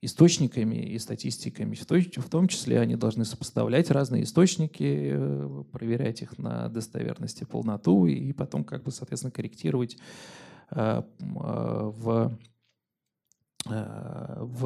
источниками 0.02 0.74
и 0.74 0.98
статистиками. 0.98 1.76
В 1.76 2.28
том 2.28 2.48
числе 2.48 2.80
они 2.80 2.96
должны 2.96 3.24
сопоставлять 3.24 3.90
разные 3.90 4.24
источники, 4.24 5.12
э, 5.12 5.64
проверять 5.70 6.22
их 6.22 6.38
на 6.38 6.68
достоверность 6.68 7.40
и 7.40 7.44
полноту, 7.44 8.06
и 8.06 8.32
потом, 8.32 8.64
как 8.64 8.82
бы, 8.82 8.90
соответственно, 8.90 9.30
корректировать 9.30 9.96
э, 10.70 11.02
э, 11.02 11.02
в 11.24 12.38
в, 13.64 14.58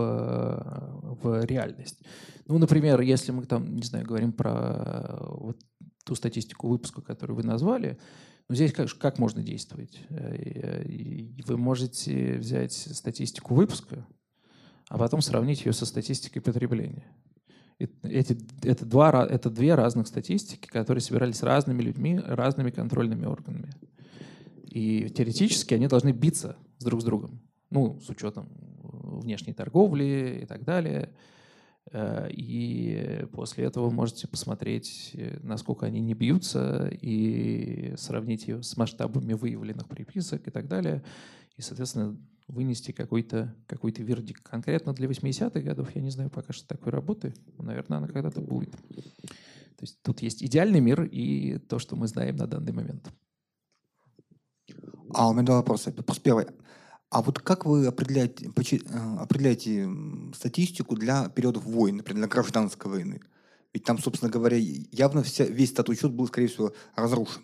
в 1.21 1.45
реальность. 1.45 2.01
Ну, 2.47 2.57
например, 2.57 3.03
если 3.03 3.31
мы 3.31 3.45
там, 3.45 3.77
не 3.77 3.83
знаю, 3.83 4.07
говорим 4.07 4.33
про 4.33 5.19
вот 5.29 5.59
ту 6.07 6.15
статистику 6.15 6.69
выпуска, 6.69 7.03
которую 7.03 7.37
вы 7.37 7.43
назвали, 7.43 7.99
ну, 8.49 8.55
здесь 8.55 8.73
как, 8.73 8.89
как 8.97 9.19
можно 9.19 9.43
действовать? 9.43 10.01
Вы 10.09 11.59
можете 11.59 12.39
взять 12.39 12.73
статистику 12.73 13.55
выпуска, 13.55 14.07
а 14.89 14.99
потом 14.99 15.21
сравнить 15.21 15.65
ее 15.65 15.73
со 15.73 15.87
статистикой 15.87 16.43
потребления. 16.43 17.05
Эти, 18.03 18.39
это, 18.63 18.87
два, 18.87 19.27
это 19.29 19.51
две 19.51 19.75
разных 19.75 20.07
статистики, 20.07 20.67
которые 20.67 21.03
собирались 21.03 21.43
разными 21.43 21.83
людьми, 21.83 22.19
разными 22.19 22.71
контрольными 22.71 23.27
органами. 23.27 23.71
И 24.65 25.11
теоретически 25.11 25.75
они 25.75 25.87
должны 25.87 26.13
биться 26.13 26.57
с 26.79 26.85
друг 26.85 27.03
с 27.03 27.05
другом. 27.05 27.41
Ну, 27.71 28.01
с 28.01 28.09
учетом 28.09 28.49
внешней 28.93 29.53
торговли 29.53 30.41
и 30.43 30.47
так 30.47 30.65
далее. 30.65 31.13
Э, 31.93 32.29
и 32.31 33.27
после 33.33 33.65
этого 33.65 33.91
можете 33.91 34.29
посмотреть, 34.29 35.15
насколько 35.43 35.87
они 35.87 36.01
не 36.01 36.15
бьются, 36.15 36.89
и 36.89 37.95
сравнить 37.97 38.49
ее 38.49 38.63
с 38.63 38.77
масштабами 38.77 39.35
выявленных 39.35 39.89
приписок 39.89 40.47
и 40.49 40.51
так 40.51 40.69
далее. 40.69 41.03
И, 41.57 41.63
соответственно, 41.63 42.17
вынести 42.49 42.93
какой-то 42.93 43.55
какой 43.67 43.93
вердикт. 43.93 44.43
Конкретно 44.43 44.93
для 44.93 45.09
80-х 45.09 45.61
годов 45.61 45.95
я 45.95 46.01
не 46.01 46.11
знаю 46.11 46.31
пока 46.31 46.53
что 46.53 46.67
такой 46.67 46.93
работы, 46.93 47.35
но, 47.57 47.65
наверное, 47.65 47.99
она 47.99 48.09
когда-то 48.09 48.41
будет. 48.41 48.71
То 48.71 49.83
есть 49.83 50.01
тут 50.03 50.23
есть 50.23 50.43
идеальный 50.43 50.81
мир 50.81 51.03
и 51.03 51.59
то, 51.59 51.79
что 51.79 51.97
мы 51.97 52.09
знаем 52.09 52.37
на 52.37 52.47
данный 52.47 52.73
момент. 52.73 53.11
А 55.13 55.29
у 55.29 55.33
меня 55.33 55.45
два 55.45 55.57
вопроса. 55.57 55.93
Вопрос 55.97 56.19
первый. 56.19 56.47
А 57.11 57.23
вот 57.23 57.39
как 57.39 57.67
вы 57.67 57.87
определяете, 57.87 58.47
э, 58.47 59.17
определяете 59.19 59.89
статистику 60.35 60.97
для 60.97 61.29
периодов 61.29 61.65
войн, 61.65 61.99
например, 61.99 62.23
для 62.23 62.29
гражданской 62.29 62.91
войны? 62.91 63.21
Ведь 63.73 63.85
там, 63.85 63.99
собственно 63.99 64.31
говоря, 64.31 64.57
явно 64.57 65.23
вся, 65.23 65.45
весь 65.45 65.73
этот 65.73 65.89
учет 65.89 66.13
был, 66.13 66.27
скорее 66.27 66.49
всего, 66.49 66.73
разрушен. 66.97 67.43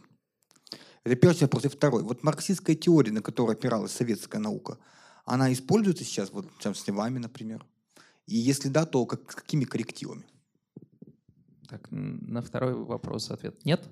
Это 1.05 1.16
первый 1.16 1.40
вопрос. 1.40 1.64
И 1.64 1.68
второй. 1.68 2.03
Вот 2.03 2.22
марксистская 2.22 2.76
теория, 2.76 3.12
на 3.12 3.22
которой 3.22 3.53
опиралась 3.53 3.92
советская 3.92 4.40
наука, 4.40 4.78
она 5.24 5.53
используется 5.53 6.05
сейчас, 6.05 6.30
вот, 6.32 6.46
с 6.61 6.88
вами, 6.88 7.18
например? 7.18 7.64
И 8.26 8.36
если 8.36 8.68
да, 8.68 8.86
то 8.86 9.05
как, 9.07 9.32
с 9.32 9.34
какими 9.34 9.64
коррективами? 9.64 10.24
Так, 11.68 11.88
на 11.90 12.42
второй 12.42 12.74
вопрос 12.74 13.30
ответ 13.30 13.64
нет. 13.64 13.88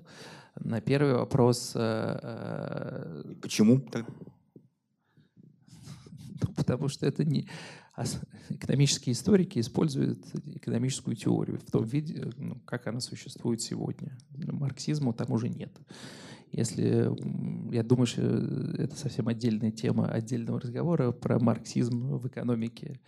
На 0.59 0.81
первый 0.81 1.13
вопрос... 1.13 1.73
Э, 1.75 2.19
э 2.21 3.33
Почему? 3.41 3.83
Ну, 6.41 6.53
потому 6.55 6.87
что 6.87 7.05
это 7.05 7.23
не... 7.23 7.47
Экономические 8.49 9.13
историки 9.13 9.59
используют 9.59 10.25
экономическую 10.45 11.15
теорию 11.15 11.59
в 11.59 11.69
том 11.71 11.85
виде, 11.85 12.31
ну, 12.37 12.55
как 12.65 12.87
она 12.87 12.99
существует 12.99 13.61
сегодня. 13.61 14.17
Марксизма 14.29 15.13
там 15.13 15.31
уже 15.31 15.49
нет. 15.49 15.71
Если, 16.51 17.09
я 17.73 17.83
думаю, 17.83 18.05
что 18.05 18.21
это 18.21 18.95
совсем 18.95 19.27
отдельная 19.27 19.71
тема 19.71 20.07
отдельного 20.07 20.59
разговора 20.59 21.11
про 21.11 21.39
марксизм 21.39 22.17
в 22.17 22.27
экономике. 22.27 22.99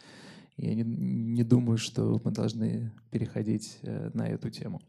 Я 0.56 0.76
не, 0.76 0.84
не 0.84 1.44
думаю, 1.44 1.78
что 1.78 2.22
мы 2.24 2.32
должны 2.32 2.92
переходить 3.12 3.80
э, 3.82 4.12
на 4.14 4.28
эту 4.28 4.50
тему. 4.50 4.82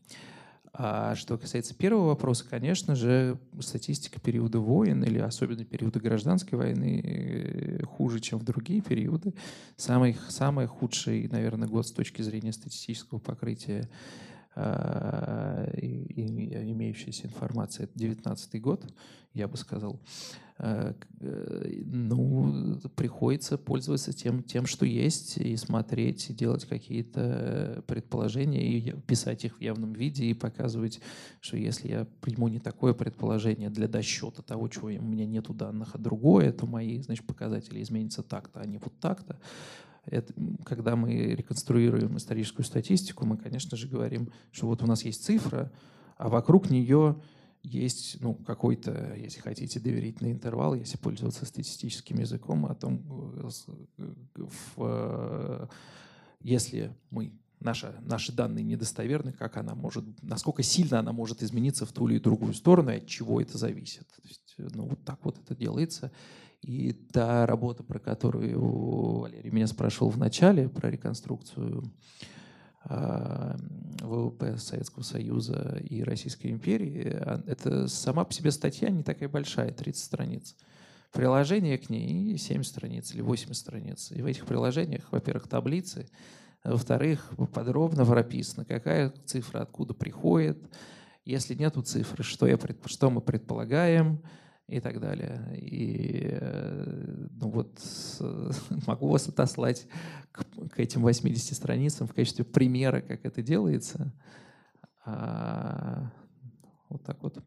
А 0.77 1.15
что 1.15 1.39
касается 1.39 1.73
первого 1.73 2.09
вопроса, 2.09 2.45
конечно 2.51 2.97
же, 2.97 3.39
статистика 3.61 4.21
периода 4.21 4.59
войн 4.59 5.05
или 5.05 5.21
особенно 5.21 5.65
периода 5.65 6.01
гражданской 6.01 6.59
войны 6.59 7.01
э, 7.01 7.85
хуже, 7.85 8.19
чем 8.19 8.41
в 8.41 8.45
другие 8.45 8.81
периоды. 8.81 9.35
Самый, 9.77 10.17
самый 10.29 10.67
худший, 10.67 11.29
наверное, 11.29 11.69
год 11.69 11.87
с 11.87 11.93
точки 11.93 12.23
зрения 12.23 12.53
статистического 12.53 13.21
покрытия 13.21 13.89
а, 14.57 15.69
и, 15.77 15.87
и 15.87 16.73
имеющаяся 16.73 17.27
информация, 17.27 17.85
это 17.85 17.99
19 17.99 18.61
год, 18.61 18.85
я 19.33 19.49
бы 19.49 19.57
сказал. 19.57 20.01
Э, 20.57 20.95
э, 21.21 21.83
ну, 21.85 22.79
приходится 22.95 23.59
пользоваться 23.59 24.13
тем, 24.13 24.45
тем, 24.45 24.67
что 24.67 24.87
есть, 24.87 25.37
и 25.39 25.57
смотреть, 25.57 26.31
и 26.31 26.33
делать 26.33 26.65
какие-то 26.65 27.83
предположения, 27.89 28.65
и 28.65 28.93
писать 28.93 29.45
их 29.45 29.59
в 29.59 29.61
явном 29.61 29.93
виде, 29.93 30.27
и 30.27 30.35
показывать, 30.35 31.01
что 31.41 31.57
если 31.57 31.89
я 31.89 32.07
приму 32.21 32.47
не 32.47 32.61
такое 32.61 32.95
предположение 32.95 33.69
для 33.69 33.89
досчета 33.89 34.43
того, 34.43 34.69
чего 34.69 34.89
у 34.89 34.91
меня 34.91 35.27
нету 35.27 35.53
данных, 35.53 35.97
а 35.97 35.99
другое, 35.99 36.53
то 36.53 36.67
мои 36.67 37.01
значит, 37.01 37.27
показатели 37.27 37.83
изменятся 37.83 38.23
так-то, 38.23 38.61
а 38.61 38.67
не 38.67 38.79
вот 38.79 38.93
так-то. 39.01 39.41
Это, 40.07 40.33
когда 40.65 40.97
мы 40.97 41.13
реконструируем 41.35 42.17
историческую 42.17 42.65
статистику, 42.65 43.25
мы, 43.25 43.37
конечно 43.37 43.77
же, 43.77 43.89
говорим, 43.89 44.31
что 44.53 44.67
вот 44.67 44.83
у 44.83 44.87
нас 44.87 45.05
есть 45.05 45.25
цифра, 45.25 45.73
а 46.17 46.29
вокруг 46.29 46.71
нее 46.71 47.17
есть 47.63 48.21
ну, 48.21 48.35
какой-то, 48.35 49.15
если 49.17 49.41
хотите, 49.41 49.81
доверительный 49.81 50.33
интервал, 50.33 50.75
если 50.75 50.99
пользоваться 50.99 51.47
статистическим 51.47 52.19
языком, 52.19 52.67
о 52.67 52.75
том, 52.75 53.03
э, 53.97 54.09
в, 54.37 54.77
э, 54.77 55.67
если 56.41 56.95
мы 57.11 57.33
наши, 57.61 57.93
наши 58.03 58.33
данные 58.33 58.65
недостоверны, 58.65 59.33
как 59.33 59.57
она 59.57 59.75
может, 59.75 60.05
насколько 60.23 60.63
сильно 60.63 60.99
она 60.99 61.13
может 61.13 61.43
измениться 61.43 61.87
в 61.87 61.93
ту 61.93 62.07
или 62.09 62.19
другую 62.19 62.53
сторону, 62.53 62.91
и 62.91 62.97
от 62.97 63.07
чего 63.07 63.41
это 63.41 63.57
зависит. 63.57 64.07
То 64.09 64.29
есть, 64.29 64.55
ну, 64.59 64.87
вот 64.89 65.03
так 65.05 65.19
вот 65.25 65.39
это 65.39 65.57
делается. 65.57 66.13
И 66.65 66.93
та 66.93 67.45
работа, 67.45 67.83
про 67.83 67.99
которую 67.99 69.21
Валерий 69.21 69.51
меня 69.51 69.67
спрашивал 69.67 70.09
в 70.09 70.17
начале, 70.17 70.71
про 70.71 70.91
реконструкцию 70.91 71.93
а, 72.85 73.55
ВВП 74.01 74.57
Советского 74.57 75.03
Союза 75.03 75.79
и 75.83 76.03
Российской 76.03 76.47
империи, 76.47 77.19
а, 77.21 77.43
это 77.47 77.87
сама 77.87 78.25
по 78.25 78.33
себе 78.33 78.51
статья 78.51 78.89
не 78.89 79.03
такая 79.03 79.29
большая, 79.29 79.73
30 79.73 80.03
страниц. 80.03 80.57
Приложение 81.13 81.77
к 81.77 81.91
ней 81.91 82.39
7 82.39 82.63
страниц 82.63 83.13
или 83.13 83.21
8 83.21 83.53
страниц. 83.53 84.11
И 84.13 84.23
в 84.23 84.27
этих 84.27 84.47
приложениях, 84.47 85.05
во-первых, 85.11 85.47
таблицы, 85.47 86.09
во-вторых, 86.65 87.31
подробно 87.53 88.07
прописано, 88.07 88.65
какая 88.65 89.13
цифра 89.27 89.61
откуда 89.61 89.93
приходит, 89.93 90.59
если 91.27 91.55
нету 91.55 91.83
цифры, 91.83 92.25
что, 92.25 92.47
я, 92.47 92.59
что 92.87 93.11
мы 93.11 93.21
предполагаем, 93.21 94.23
и 94.69 94.81
так 94.81 95.01
далее. 95.01 95.41
И 95.57 96.29
э, 96.31 97.27
ну 97.41 97.49
вот 97.51 97.79
могу 98.87 99.09
вас 99.09 99.29
отослать 99.29 99.87
к, 100.33 100.45
к 100.71 100.81
этим 100.81 101.03
80 101.03 101.55
страницам 101.57 102.07
в 102.07 102.15
качестве 102.15 102.45
примера, 102.45 103.01
как 103.01 103.25
это 103.25 103.43
делается. 103.43 104.13
А, 105.05 106.11
вот 106.89 107.03
так 107.05 107.23
вот. 107.23 107.39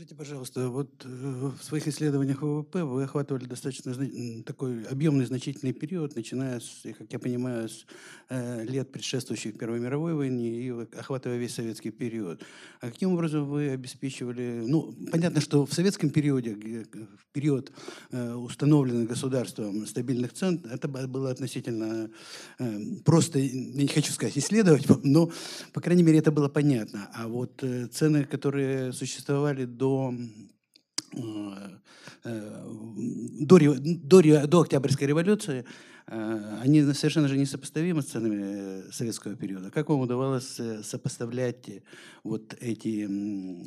Скажите, 0.00 0.14
пожалуйста, 0.16 0.68
вот 0.70 1.04
э, 1.04 1.50
в 1.60 1.62
своих 1.62 1.86
исследованиях 1.86 2.40
ВВП 2.40 2.84
вы 2.84 3.02
охватывали 3.02 3.44
достаточно 3.44 3.94
такой 4.46 4.84
объемный, 4.84 5.26
значительный 5.26 5.74
период, 5.74 6.16
начиная, 6.16 6.58
с, 6.58 6.86
как 6.98 7.12
я 7.12 7.18
понимаю, 7.18 7.68
с 7.68 7.84
э, 8.30 8.64
лет, 8.64 8.90
предшествующих 8.90 9.58
Первой 9.58 9.78
мировой 9.78 10.14
войне 10.14 10.52
и 10.58 10.70
охватывая 10.70 11.36
весь 11.36 11.52
советский 11.52 11.90
период. 11.90 12.42
А 12.80 12.88
каким 12.88 13.12
образом 13.12 13.44
вы 13.44 13.68
обеспечивали... 13.68 14.64
Ну, 14.66 14.94
понятно, 15.12 15.42
что 15.42 15.66
в 15.66 15.74
советском 15.74 16.08
периоде, 16.08 16.54
в 16.54 17.26
период 17.34 17.70
э, 18.10 18.32
установленных 18.32 19.06
государством 19.06 19.86
стабильных 19.86 20.32
цен, 20.32 20.64
это 20.72 20.88
было 20.88 21.30
относительно 21.30 22.08
просто, 23.04 23.38
я 23.38 23.82
не 23.82 23.86
хочу 23.86 24.12
сказать 24.14 24.38
исследовать, 24.38 24.86
но, 25.04 25.30
по 25.74 25.82
крайней 25.82 26.04
мере, 26.04 26.20
это 26.20 26.32
было 26.32 26.48
понятно. 26.48 27.10
А 27.12 27.28
вот 27.28 27.62
цены, 27.92 28.24
которые 28.24 28.94
существовали 28.94 29.66
до 29.66 29.89
э, 31.14 31.78
э, 32.24 32.64
до, 33.40 33.58
до, 33.58 34.46
до 34.46 34.60
Октябрьской 34.60 35.06
революции, 35.06 35.64
э, 36.06 36.58
они 36.62 36.82
совершенно 36.92 37.28
же 37.28 37.36
несопоставимы 37.36 38.02
с 38.02 38.06
ценами 38.06 38.90
советского 38.90 39.36
периода. 39.36 39.70
Как 39.70 39.88
вам 39.88 40.00
удавалось 40.00 40.60
сопоставлять 40.82 41.68
вот 42.24 42.54
эти 42.60 43.08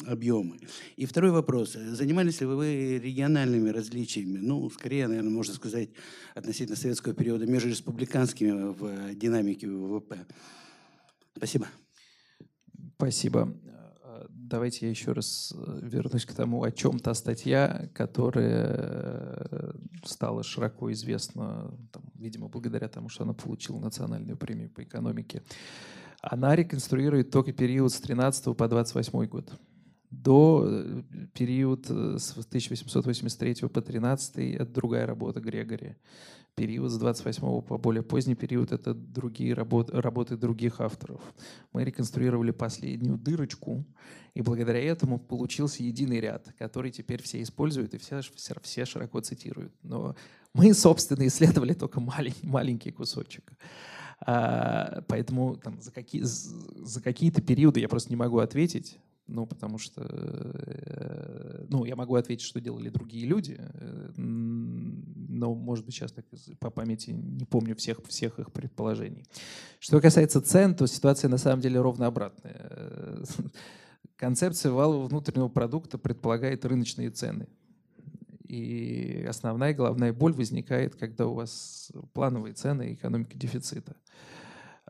объемы? 0.09 0.59
И 0.95 1.05
второй 1.05 1.31
вопрос. 1.31 1.73
Занимались 1.73 2.41
ли 2.41 2.47
вы 2.47 2.99
региональными 3.03 3.69
различиями, 3.69 4.39
ну, 4.39 4.69
скорее, 4.69 5.07
наверное, 5.07 5.31
можно 5.31 5.53
сказать, 5.53 5.89
относительно 6.35 6.77
советского 6.77 7.13
периода, 7.13 7.45
между 7.45 7.69
республиканскими 7.69 8.73
в 8.73 9.15
динамике 9.15 9.67
ВВП? 9.67 10.25
Спасибо. 11.35 11.67
Спасибо 12.95 13.53
давайте 14.53 14.85
я 14.85 14.91
еще 14.91 15.13
раз 15.13 15.51
э, 15.55 15.79
вернусь 15.81 16.25
к 16.25 16.33
тому, 16.33 16.61
о 16.61 16.71
чем 16.71 16.99
та 16.99 17.15
статья, 17.15 17.89
которая 17.95 19.47
э, 19.49 19.71
стала 20.05 20.43
широко 20.43 20.91
известна, 20.91 21.71
там, 21.91 22.03
видимо, 22.13 22.49
благодаря 22.49 22.87
тому, 22.87 23.09
что 23.09 23.23
она 23.23 23.33
получила 23.33 23.79
национальную 23.79 24.37
премию 24.37 24.69
по 24.69 24.83
экономике. 24.83 25.41
Она 26.21 26.55
реконструирует 26.55 27.31
только 27.31 27.51
период 27.51 27.91
с 27.91 27.99
13 27.99 28.55
по 28.55 28.67
28 28.67 29.25
год. 29.25 29.51
До 30.21 30.63
э, 30.65 31.01
период 31.33 31.87
с 31.87 32.31
1883 32.31 33.67
по 33.67 33.81
13 33.81 34.37
это 34.55 34.65
другая 34.65 35.05
работа 35.07 35.39
Грегори 35.39 35.95
период 36.55 36.91
с 36.91 36.97
28 36.97 37.61
по 37.61 37.77
более 37.77 38.03
поздний 38.03 38.35
период— 38.35 38.71
это 38.71 38.93
другие 38.93 39.53
работы, 39.53 39.99
работы 39.99 40.37
других 40.37 40.81
авторов. 40.81 41.21
Мы 41.71 41.83
реконструировали 41.83 42.51
последнюю 42.51 43.17
дырочку, 43.17 43.85
и 44.33 44.41
благодаря 44.41 44.79
этому 44.79 45.19
получился 45.19 45.83
единый 45.83 46.19
ряд, 46.19 46.53
который 46.57 46.91
теперь 46.91 47.21
все 47.21 47.41
используют 47.41 47.93
и 47.93 47.97
все, 47.97 48.21
все, 48.21 48.55
все 48.61 48.85
широко 48.85 49.19
цитируют. 49.21 49.73
Но 49.83 50.15
мы, 50.53 50.73
собственно, 50.73 51.25
исследовали 51.27 51.73
только 51.73 51.99
маленький, 51.99 52.45
маленький 52.45 52.91
кусочек. 52.91 53.51
А, 54.25 55.03
поэтому 55.07 55.57
там, 55.57 55.81
за, 55.81 55.91
какие, 55.91 56.21
за 56.21 57.01
какие-то 57.01 57.41
периоды 57.41 57.79
я 57.79 57.89
просто 57.89 58.09
не 58.09 58.15
могу 58.15 58.39
ответить, 58.39 58.99
ну, 59.27 59.45
потому 59.45 59.77
что, 59.77 60.01
э, 60.05 61.65
ну, 61.69 61.85
я 61.85 61.95
могу 61.95 62.15
ответить, 62.15 62.45
что 62.45 62.59
делали 62.59 62.89
другие 62.89 63.25
люди, 63.25 63.57
э, 63.57 64.11
но, 64.17 65.55
может 65.55 65.85
быть, 65.85 65.95
сейчас 65.95 66.11
так 66.11 66.25
по 66.59 66.69
памяти 66.69 67.11
не 67.11 67.45
помню 67.45 67.75
всех, 67.75 67.99
всех 68.07 68.39
их 68.39 68.51
предположений. 68.51 69.25
Что 69.79 70.01
касается 70.01 70.41
цен, 70.41 70.75
то 70.75 70.87
ситуация 70.87 71.29
на 71.29 71.37
самом 71.37 71.61
деле 71.61 71.79
ровно 71.79 72.07
обратная. 72.07 73.23
Концепция 74.17 74.71
валового 74.71 75.07
внутреннего 75.07 75.47
продукта 75.47 75.97
предполагает 75.97 76.65
рыночные 76.65 77.09
цены. 77.09 77.47
И 78.43 79.25
основная 79.27 79.73
главная 79.73 80.13
боль 80.13 80.33
возникает, 80.33 80.95
когда 80.95 81.25
у 81.27 81.33
вас 81.33 81.91
плановые 82.13 82.53
цены 82.53 82.89
и 82.89 82.93
экономика 82.93 83.37
дефицита. 83.37 83.95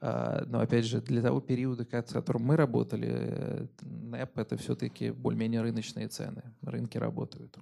А, 0.05 0.43
но 0.47 0.59
опять 0.59 0.83
же, 0.83 0.99
для 0.99 1.21
того 1.21 1.39
периода, 1.39 1.85
в 1.85 2.11
котором 2.11 2.43
мы 2.43 2.57
работали, 2.57 3.69
НЭП 3.83 4.37
это 4.37 4.57
все-таки 4.57 5.11
более-менее 5.11 5.61
рыночные 5.61 6.09
цены. 6.09 6.43
Рынки 6.61 6.97
работают. 6.97 7.57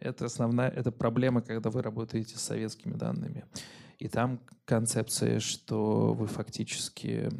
Это 0.00 0.24
основная 0.24 0.68
это 0.68 0.90
проблема, 0.90 1.42
когда 1.42 1.70
вы 1.70 1.80
работаете 1.82 2.36
с 2.36 2.40
советскими 2.40 2.94
данными. 2.94 3.44
И 4.00 4.08
там 4.08 4.40
концепция, 4.64 5.38
что 5.38 6.12
вы 6.12 6.26
фактически 6.26 7.30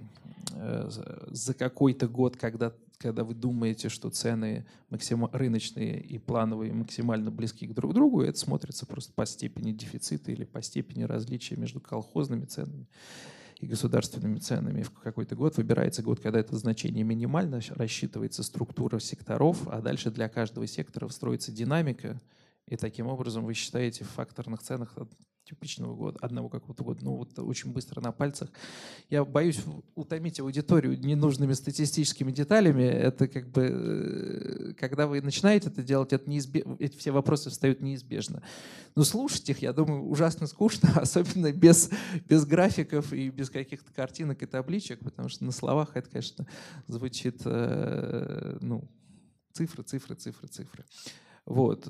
э, 0.54 0.88
за 1.26 1.54
какой-то 1.54 2.06
год, 2.06 2.36
когда, 2.36 2.72
когда 2.98 3.24
вы 3.24 3.34
думаете, 3.34 3.88
что 3.88 4.10
цены 4.10 4.64
максим... 4.90 5.24
рыночные 5.32 6.00
и 6.00 6.18
плановые 6.18 6.72
максимально 6.72 7.32
близки 7.32 7.66
к 7.66 7.74
друг 7.74 7.94
другу, 7.94 8.22
это 8.22 8.38
смотрится 8.38 8.86
просто 8.86 9.12
по 9.12 9.26
степени 9.26 9.72
дефицита 9.72 10.30
или 10.30 10.44
по 10.44 10.62
степени 10.62 11.02
различия 11.02 11.56
между 11.56 11.80
колхозными 11.80 12.44
ценами 12.44 12.86
и 13.60 13.66
государственными 13.66 14.38
ценами. 14.38 14.82
В 14.82 14.90
какой-то 14.92 15.36
год 15.36 15.56
выбирается 15.56 16.02
год, 16.02 16.20
когда 16.20 16.40
это 16.40 16.56
значение 16.56 17.04
минимально, 17.04 17.60
рассчитывается 17.70 18.42
структура 18.42 18.98
секторов, 18.98 19.68
а 19.68 19.80
дальше 19.80 20.10
для 20.10 20.28
каждого 20.28 20.66
сектора 20.66 21.08
строится 21.08 21.52
динамика, 21.52 22.20
и 22.66 22.76
таким 22.76 23.06
образом 23.06 23.44
вы 23.44 23.54
считаете 23.54 24.04
в 24.04 24.08
факторных 24.08 24.62
ценах 24.62 24.96
типичного 25.50 25.94
года, 25.94 26.18
одного 26.22 26.48
какого-то 26.48 26.84
года, 26.84 27.04
ну 27.04 27.16
вот 27.16 27.38
очень 27.38 27.72
быстро 27.72 28.00
на 28.00 28.12
пальцах. 28.12 28.48
Я 29.08 29.24
боюсь 29.24 29.60
утомить 29.96 30.38
аудиторию 30.38 30.98
ненужными 30.98 31.52
статистическими 31.54 32.30
деталями. 32.30 32.84
Это 32.84 33.26
как 33.26 33.48
бы, 33.48 33.62
э, 33.62 34.72
когда 34.74 35.06
вы 35.06 35.20
начинаете 35.20 35.68
это 35.68 35.82
делать, 35.82 36.12
это 36.12 36.30
неизбеж... 36.30 36.64
эти 36.78 36.96
все 36.96 37.10
вопросы 37.10 37.50
встают 37.50 37.80
неизбежно. 37.80 38.42
Но 38.94 39.02
слушать 39.02 39.48
их, 39.50 39.58
я 39.58 39.72
думаю, 39.72 40.04
ужасно 40.04 40.46
скучно, 40.46 40.90
особенно 40.96 41.52
без, 41.52 41.90
без 42.28 42.44
графиков 42.44 43.12
и 43.12 43.30
без 43.30 43.50
каких-то 43.50 43.92
картинок 43.92 44.42
и 44.42 44.46
табличек, 44.46 45.00
потому 45.00 45.28
что 45.28 45.44
на 45.44 45.52
словах 45.52 45.96
это, 45.96 46.08
конечно, 46.08 46.46
звучит, 46.86 47.42
э, 47.44 48.58
ну, 48.60 48.88
цифры, 49.52 49.82
цифры, 49.82 50.14
цифры, 50.14 50.48
цифры. 50.48 50.84
Вот. 51.44 51.88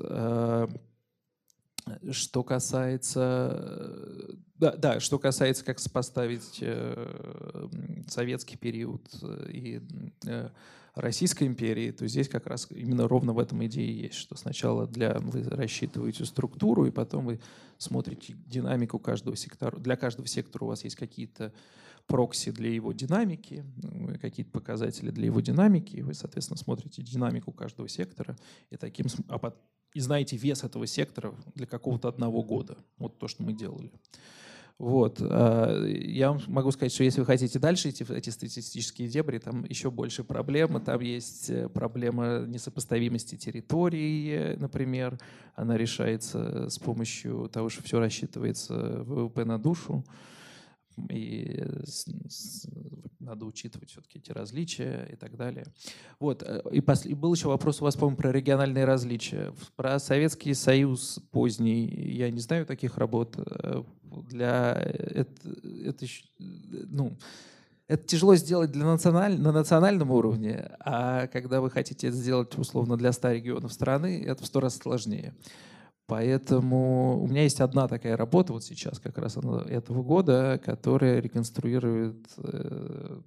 Э, 2.02 2.12
что 2.12 2.42
касается, 2.42 4.36
да, 4.56 4.76
да, 4.76 5.00
что 5.00 5.18
касается, 5.18 5.64
как 5.64 5.78
сопоставить 5.78 6.58
э, 6.60 7.68
советский 8.08 8.56
период 8.56 9.02
и 9.48 9.80
э, 10.26 10.50
Российской 10.94 11.44
империи, 11.44 11.90
то 11.92 12.06
здесь 12.06 12.28
как 12.28 12.46
раз 12.46 12.66
именно 12.70 13.08
ровно 13.08 13.32
в 13.32 13.38
этом 13.38 13.64
идее 13.64 14.02
есть, 14.02 14.16
что 14.16 14.36
сначала 14.36 14.86
для, 14.86 15.18
вы 15.20 15.42
рассчитываете 15.44 16.24
структуру, 16.24 16.86
и 16.86 16.90
потом 16.90 17.26
вы 17.26 17.40
смотрите 17.78 18.34
динамику 18.46 18.98
каждого 18.98 19.36
сектора. 19.36 19.78
Для 19.78 19.96
каждого 19.96 20.26
сектора 20.26 20.64
у 20.64 20.68
вас 20.68 20.84
есть 20.84 20.96
какие-то 20.96 21.52
прокси 22.06 22.50
для 22.50 22.70
его 22.70 22.92
динамики, 22.92 23.64
какие-то 24.20 24.50
показатели 24.50 25.10
для 25.10 25.26
его 25.26 25.40
динамики, 25.40 25.96
и 25.96 26.02
вы, 26.02 26.12
соответственно, 26.12 26.58
смотрите 26.58 27.02
динамику 27.02 27.52
каждого 27.52 27.88
сектора, 27.88 28.36
и 28.70 28.76
таким, 28.76 29.06
а 29.28 29.38
и 29.94 30.00
знаете 30.00 30.36
вес 30.36 30.64
этого 30.64 30.86
сектора 30.86 31.34
для 31.54 31.66
какого-то 31.66 32.08
одного 32.08 32.42
года. 32.42 32.78
Вот 32.98 33.18
то, 33.18 33.28
что 33.28 33.42
мы 33.42 33.52
делали. 33.52 33.92
Вот. 34.80 35.18
А, 35.20 35.84
я 35.86 36.32
вам 36.32 36.40
могу 36.46 36.70
сказать, 36.70 36.94
что 36.94 37.04
если 37.04 37.20
вы 37.20 37.26
хотите 37.26 37.58
дальше 37.58 37.90
идти 37.90 38.02
в 38.02 38.10
эти 38.10 38.30
статистические 38.30 39.08
дебри, 39.08 39.36
там 39.36 39.64
еще 39.64 39.90
больше 39.90 40.24
проблем. 40.24 40.80
Там 40.80 41.00
есть 41.00 41.50
э, 41.50 41.68
проблема 41.68 42.46
несопоставимости 42.46 43.36
территории, 43.36 44.56
например. 44.56 45.18
Она 45.54 45.76
решается 45.76 46.70
с 46.70 46.78
помощью 46.78 47.50
того, 47.52 47.68
что 47.68 47.82
все 47.82 47.98
рассчитывается 47.98 49.02
ВВП 49.04 49.44
на 49.44 49.58
душу 49.58 50.02
и 51.08 51.64
надо 53.20 53.44
учитывать 53.44 53.90
все-таки 53.90 54.18
эти 54.18 54.32
различия 54.32 55.08
и 55.12 55.16
так 55.16 55.36
далее. 55.36 55.66
Вот. 56.18 56.42
Э, 56.42 56.62
и, 56.72 56.80
пос... 56.80 57.06
и 57.06 57.14
был 57.14 57.32
еще 57.34 57.48
вопрос 57.48 57.80
у 57.80 57.84
вас, 57.84 57.94
по-моему, 57.94 58.16
про 58.16 58.32
региональные 58.32 58.84
различия. 58.84 59.54
Про 59.76 59.98
Советский 59.98 60.54
Союз 60.54 61.20
поздний 61.30 61.86
я 61.86 62.30
не 62.30 62.40
знаю 62.40 62.66
таких 62.66 62.98
работ. 62.98 63.36
Э, 63.38 63.82
для 64.02 64.72
это, 64.72 65.50
это 65.84 66.06
ну, 66.88 67.16
это 67.86 68.04
тяжело 68.04 68.34
сделать 68.36 68.72
для 68.72 68.84
националь... 68.84 69.38
на 69.38 69.52
национальном 69.52 70.10
уровне, 70.10 70.70
а 70.80 71.26
когда 71.28 71.60
вы 71.60 71.70
хотите 71.70 72.08
это 72.08 72.16
сделать 72.16 72.56
условно 72.58 72.96
для 72.96 73.12
100 73.12 73.32
регионов 73.32 73.72
страны, 73.72 74.24
это 74.26 74.42
в 74.42 74.46
сто 74.46 74.60
раз 74.60 74.76
сложнее. 74.76 75.34
Поэтому 76.10 77.22
у 77.22 77.28
меня 77.28 77.44
есть 77.44 77.60
одна 77.60 77.86
такая 77.86 78.16
работа 78.16 78.52
вот 78.52 78.64
сейчас, 78.64 78.98
как 78.98 79.16
раз 79.16 79.36
этого 79.36 80.02
года, 80.02 80.60
которая 80.64 81.20
реконструирует 81.20 82.26
э, 82.38 83.20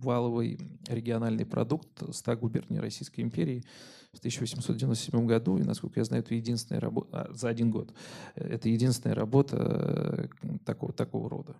валовый 0.00 0.60
региональный 0.86 1.44
продукт 1.44 1.88
100 2.08 2.36
губерний 2.36 2.78
Российской 2.78 3.22
империи 3.22 3.64
в 4.12 4.18
1897 4.18 5.26
году. 5.26 5.58
И, 5.58 5.64
насколько 5.64 5.98
я 5.98 6.04
знаю, 6.04 6.22
это 6.22 6.36
единственная 6.36 6.80
работа 6.80 7.28
за 7.34 7.48
один 7.48 7.72
год. 7.72 7.92
Это 8.36 8.68
единственная 8.68 9.16
работа 9.16 10.28
э, 10.44 10.58
такого, 10.64 10.92
такого 10.92 11.28
рода. 11.28 11.56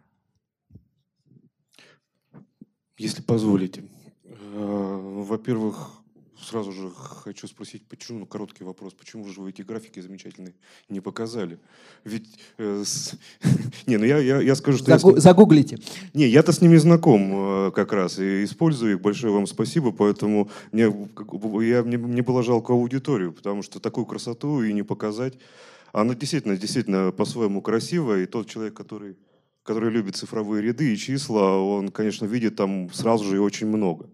Если 2.97 3.23
позволите. 3.23 3.83
Э, 4.23 5.25
во-первых, 5.27 5.91
сразу 6.41 6.73
же 6.73 6.91
хочу 6.91 7.47
спросить, 7.47 7.87
почему, 7.89 8.21
ну, 8.21 8.27
короткий 8.27 8.65
вопрос, 8.65 8.95
почему 8.95 9.27
же 9.29 9.41
вы 9.41 9.51
эти 9.51 9.63
графики 9.63 10.01
замечательные 10.01 10.55
не 10.89 11.01
показали? 11.01 11.59
Ведь, 12.05 12.29
э, 12.59 12.83
с... 12.85 13.15
не, 13.87 13.97
ну 13.97 14.05
я, 14.05 14.19
я, 14.19 14.41
я 14.41 14.55
скажу, 14.55 14.79
что... 14.79 14.99
Загу... 14.99 15.15
Я 15.15 15.21
с... 15.21 15.23
Загуглите. 15.23 15.79
Не, 16.15 16.27
я-то 16.27 16.53
с 16.53 16.61
ними 16.61 16.77
знаком 16.77 17.69
э, 17.69 17.71
как 17.73 17.93
раз, 17.93 18.19
и 18.19 18.45
использую 18.45 18.95
их, 18.95 19.01
большое 19.01 19.33
вам 19.33 19.47
спасибо, 19.47 19.93
поэтому 19.93 20.51
мне, 20.73 20.85
я, 21.65 21.83
мне, 21.83 21.99
мне 21.99 22.23
было 22.23 22.43
жалко 22.43 22.73
аудиторию, 22.73 23.33
потому 23.33 23.63
что 23.63 23.81
такую 23.81 24.07
красоту 24.07 24.63
и 24.63 24.73
не 24.73 24.83
показать, 24.83 25.35
она 25.93 26.15
действительно, 26.15 26.57
действительно 26.57 27.13
по-своему 27.13 27.63
красивая, 27.63 28.23
и 28.23 28.27
тот 28.27 28.49
человек, 28.49 28.75
который 28.75 29.17
который 29.67 29.91
любит 29.91 30.15
цифровые 30.15 30.63
ряды 30.63 30.95
и 30.95 30.97
числа, 30.97 31.59
он, 31.59 31.89
конечно, 31.89 32.25
видит 32.25 32.55
там 32.55 32.89
сразу 32.93 33.25
же 33.25 33.37
и 33.37 33.41
очень 33.41 33.67
много. 33.67 34.09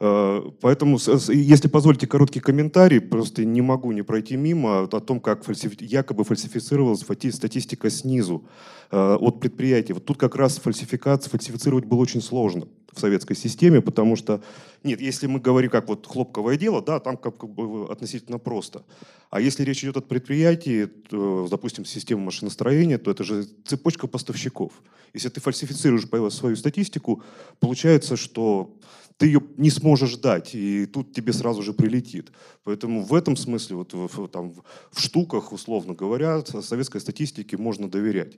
Э, 0.00 0.42
поэтому, 0.60 0.98
если 1.28 1.68
позволите 1.68 2.06
короткий 2.06 2.40
комментарий, 2.40 3.00
просто 3.00 3.44
не 3.44 3.62
могу 3.62 3.92
не 3.92 4.02
пройти 4.02 4.36
мимо 4.36 4.82
о 4.82 5.00
том, 5.00 5.20
как 5.20 5.44
якобы 5.80 6.24
фальсифицировалась 6.24 7.00
статистика 7.00 7.90
снизу 7.90 8.44
э, 8.90 9.16
от 9.20 9.40
предприятий. 9.40 9.92
Вот 9.92 10.04
тут 10.04 10.18
как 10.18 10.36
раз 10.36 10.58
фальсификация, 10.58 11.30
фальсифицировать 11.30 11.84
было 11.84 12.00
очень 12.00 12.20
сложно 12.20 12.66
в 12.92 13.00
советской 13.00 13.34
системе, 13.34 13.80
потому 13.80 14.16
что, 14.16 14.40
нет, 14.84 15.00
если 15.00 15.26
мы 15.26 15.40
говорим 15.40 15.70
как 15.70 15.88
вот 15.88 16.06
хлопковое 16.06 16.56
дело, 16.56 16.80
да, 16.80 17.00
там 17.00 17.16
как 17.16 17.48
бы 17.48 17.90
относительно 17.90 18.38
просто. 18.38 18.84
А 19.30 19.40
если 19.40 19.64
речь 19.64 19.82
идет 19.82 19.96
о 19.96 20.00
предприятии, 20.00 20.86
то, 20.86 21.48
допустим, 21.50 21.84
система 21.84 22.22
машиностроения, 22.22 22.98
то 22.98 23.10
это 23.10 23.24
же 23.24 23.46
цепочка 23.64 24.06
поставщиков. 24.06 24.72
Если 25.12 25.28
ты 25.28 25.40
фальсифицируешь 25.40 26.08
свою 26.32 26.56
статистику, 26.56 27.22
получается, 27.58 28.16
что 28.16 28.76
ты 29.16 29.26
ее 29.26 29.40
не 29.56 29.70
сможешь 29.70 30.16
дать, 30.16 30.54
и 30.54 30.86
тут 30.86 31.12
тебе 31.12 31.32
сразу 31.32 31.62
же 31.62 31.72
прилетит. 31.72 32.32
Поэтому 32.64 33.02
в 33.02 33.14
этом 33.14 33.36
смысле, 33.36 33.76
вот 33.76 33.92
в, 33.92 34.28
там, 34.28 34.52
в 34.90 35.00
штуках, 35.00 35.52
условно 35.52 35.94
говоря, 35.94 36.44
советской 36.44 37.00
статистике 37.00 37.56
можно 37.56 37.88
доверять. 37.88 38.36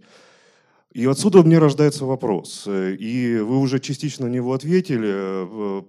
И 0.97 1.05
отсюда 1.05 1.43
меня 1.43 1.61
рождается 1.61 2.07
вопрос. 2.07 2.67
И 2.67 3.39
вы 3.39 3.59
уже 3.59 3.81
частично 3.81 4.29
на 4.29 4.31
него 4.31 4.55
ответили. 4.55 5.13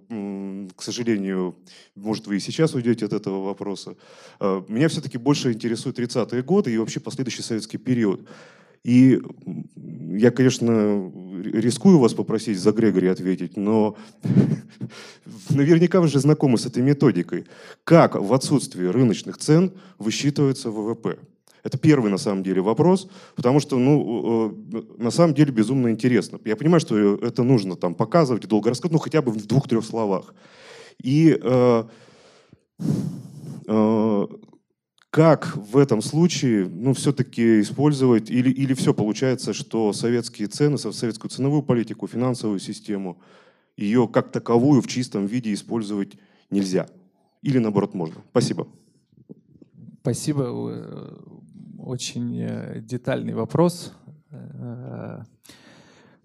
Э, 0.09 0.67
к 0.75 0.83
сожалению, 0.83 1.55
может, 1.95 2.27
вы 2.27 2.35
и 2.35 2.39
сейчас 2.41 2.73
уйдете 2.73 3.05
от 3.05 3.13
этого 3.13 3.45
вопроса. 3.45 3.95
Э, 4.41 4.61
меня 4.67 4.89
все-таки 4.89 5.17
больше 5.17 5.53
интересуют 5.53 5.97
30-е 5.97 6.43
годы 6.43 6.73
и 6.73 6.77
вообще 6.77 6.99
последующий 6.99 7.41
советский 7.41 7.77
период. 7.77 8.27
И 8.83 9.21
я, 10.13 10.31
конечно, 10.31 11.11
рискую 11.43 11.99
вас 11.99 12.13
попросить 12.13 12.59
за 12.59 12.71
Грегори 12.71 13.07
ответить, 13.07 13.57
но 13.57 13.97
наверняка 15.49 16.01
вы 16.01 16.07
же 16.07 16.19
знакомы 16.19 16.57
с 16.57 16.65
этой 16.65 16.83
методикой. 16.83 17.45
Как 17.83 18.15
в 18.15 18.33
отсутствии 18.33 18.85
рыночных 18.87 19.37
цен 19.37 19.73
высчитывается 19.99 20.71
ВВП? 20.71 21.17
Это 21.63 21.77
первый, 21.77 22.09
на 22.09 22.17
самом 22.17 22.43
деле, 22.43 22.61
вопрос, 22.61 23.09
потому 23.35 23.59
что, 23.59 23.77
ну, 23.77 24.55
на 24.97 25.11
самом 25.11 25.33
деле, 25.33 25.51
безумно 25.51 25.89
интересно. 25.89 26.39
Я 26.45 26.55
понимаю, 26.55 26.79
что 26.79 27.15
это 27.15 27.43
нужно 27.43 27.75
там 27.75 27.93
показывать, 27.93 28.47
долго 28.47 28.69
рассказывать, 28.69 28.93
ну, 28.93 28.99
хотя 28.99 29.21
бы 29.21 29.33
в 29.33 29.45
двух-трех 29.45 29.83
словах. 29.83 30.33
И 31.03 31.37
э, 31.41 31.83
э, 33.67 34.27
как 35.17 35.57
в 35.57 35.77
этом 35.77 36.03
случае, 36.03 36.69
ну, 36.69 36.93
все-таки 36.93 37.61
использовать, 37.61 38.29
или, 38.29 38.51
или 38.51 38.75
все 38.75 38.93
получается, 38.93 39.51
что 39.51 39.91
советские 39.91 40.47
цены, 40.47 40.77
советскую 40.77 41.31
ценовую 41.31 41.63
политику, 41.63 42.05
финансовую 42.05 42.59
систему, 42.59 43.17
ее 43.75 44.07
как 44.07 44.31
таковую 44.31 44.83
в 44.83 44.87
чистом 44.87 45.25
виде 45.25 45.51
использовать 45.55 46.19
нельзя? 46.51 46.85
Или 47.41 47.57
наоборот 47.57 47.95
можно? 47.95 48.21
Спасибо. 48.29 48.67
Спасибо. 50.01 50.43
Очень 51.79 52.39
э, 52.39 52.79
детальный 52.81 53.33
вопрос. 53.33 53.93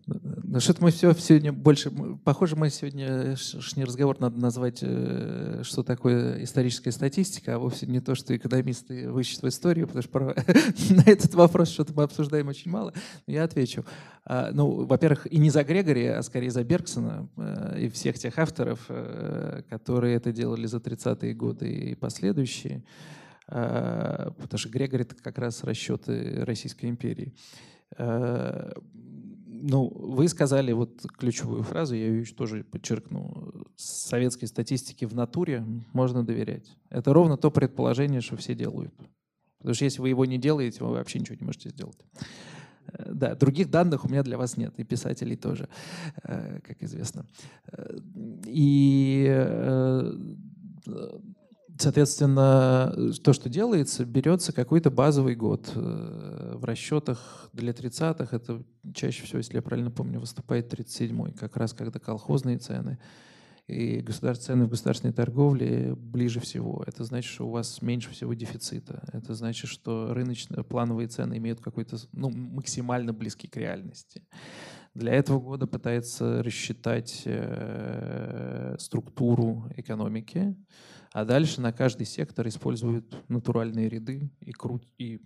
Э, 0.07 0.33
Ну, 0.53 0.61
что-то 0.61 0.83
мы 0.85 0.91
все 0.91 1.15
сегодня 1.15 1.51
больше... 1.51 1.91
Похоже, 2.25 2.57
мы 2.57 2.69
сегодня 2.69 3.37
не 3.77 3.85
разговор 3.85 4.21
надо 4.21 4.39
назвать, 4.39 4.81
э, 4.83 5.63
что 5.65 5.83
такое 5.83 6.45
историческая 6.45 6.93
статистика, 6.93 7.55
а 7.55 7.59
вовсе 7.59 7.87
не 7.87 8.01
то, 8.01 8.15
что 8.15 8.37
экономисты 8.37 9.11
вычтут 9.11 9.45
историю, 9.45 9.87
потому 9.87 10.03
что 10.03 10.19
на 10.95 11.03
этот 11.07 11.35
вопрос 11.35 11.71
что-то 11.71 11.95
мы 11.95 12.03
обсуждаем 12.03 12.49
очень 12.49 12.71
мало. 12.71 12.93
Я 13.27 13.45
отвечу. 13.45 13.87
А, 14.27 14.51
ну, 14.53 14.85
во-первых, 14.85 15.27
и 15.33 15.39
не 15.39 15.49
за 15.49 15.65
Грегори, 15.65 16.07
а 16.07 16.23
скорее 16.23 16.51
за 16.51 16.65
Бергсона 16.65 17.31
э, 17.39 17.85
и 17.85 17.89
всех 17.89 18.19
тех 18.19 18.39
авторов, 18.39 18.81
э, 18.91 19.63
которые 19.71 20.17
это 20.17 20.33
делали 20.33 20.67
за 20.67 20.79
30-е 20.79 21.33
годы 21.33 21.73
и 21.73 21.95
последующие. 21.95 22.85
А, 23.49 24.33
потому 24.39 24.59
что 24.59 24.69
Грегори— 24.69 25.03
это 25.05 25.15
как 25.15 25.39
раз 25.39 25.65
расчеты 25.65 26.45
Российской 26.45 26.91
империи 26.91 27.33
ну, 29.63 29.89
вы 29.89 30.29
сказали 30.29 30.73
вот 30.73 31.03
ключевую 31.19 31.63
фразу, 31.63 31.95
я 31.95 32.09
ее 32.09 32.25
тоже 32.25 32.65
подчеркну. 32.65 33.53
Советской 33.77 34.47
статистике 34.47 35.07
в 35.07 35.15
натуре 35.15 35.65
можно 35.93 36.25
доверять. 36.25 36.77
Это 36.91 37.13
ровно 37.13 37.37
то 37.37 37.51
предположение, 37.51 38.21
что 38.21 38.37
все 38.37 38.55
делают. 38.55 38.93
Потому 39.59 39.75
что 39.75 39.85
если 39.85 40.03
вы 40.03 40.09
его 40.09 40.25
не 40.25 40.39
делаете, 40.39 40.83
вы 40.83 40.91
вообще 40.91 41.21
ничего 41.21 41.37
не 41.39 41.47
можете 41.47 41.69
сделать. 41.69 41.99
Э, 42.89 43.13
да, 43.13 43.35
других 43.37 43.71
данных 43.71 44.05
у 44.05 44.09
меня 44.09 44.25
для 44.25 44.37
вас 44.37 44.57
нет, 44.57 44.75
и 44.79 44.85
писателей 44.85 45.37
тоже, 45.37 45.69
э, 46.25 46.61
как 46.65 46.83
известно. 46.83 47.27
Э, 47.73 47.99
и 48.47 49.27
Соответственно, 51.79 52.95
то, 53.25 53.33
что 53.33 53.49
делается, 53.49 54.05
берется 54.05 54.53
какой-то 54.53 54.91
базовый 54.91 55.35
год. 55.35 55.73
Э, 55.75 56.55
в 56.57 56.65
расчетах 56.65 57.49
для 57.53 57.73
30-х 57.73 58.37
это 58.37 58.63
чаще 58.95 59.25
всего, 59.25 59.39
если 59.39 59.55
я 59.55 59.63
правильно 59.63 59.91
помню, 59.91 60.21
выступает 60.21 60.73
37-й, 60.73 61.33
как 61.33 61.57
раз 61.57 61.73
когда 61.73 61.99
колхозные 61.99 62.59
цены 62.59 62.99
и 63.69 64.03
цены 64.03 64.67
в 64.67 64.69
государственной 64.69 65.13
торговле 65.13 65.95
ближе 65.95 66.41
всего. 66.41 66.83
Это 66.87 67.05
значит, 67.05 67.31
что 67.33 67.47
у 67.47 67.51
вас 67.51 67.81
меньше 67.81 68.11
всего 68.11 68.35
дефицита. 68.35 69.03
Это 69.13 69.35
значит, 69.35 69.71
что 69.71 70.13
рыночные 70.13 70.65
плановые 70.65 71.09
цены 71.09 71.39
имеют 71.39 71.61
какой-то 71.61 71.97
ну, 72.13 72.31
максимально 72.31 73.13
близкий 73.13 73.49
к 73.49 73.57
реальности. 73.57 74.27
Для 74.95 75.15
этого 75.15 75.41
года 75.41 75.67
пытается 75.67 76.43
рассчитать 76.43 77.23
э, 77.25 78.77
структуру 78.79 79.71
экономики, 79.77 80.55
а 81.13 81.25
дальше 81.25 81.61
на 81.61 81.73
каждый 81.73 82.07
сектор 82.07 82.47
используют 82.49 83.15
натуральные 83.29 83.89
ряды 83.89 84.31
и, 84.41 84.53
крут, 84.53 84.85
и 84.99 85.21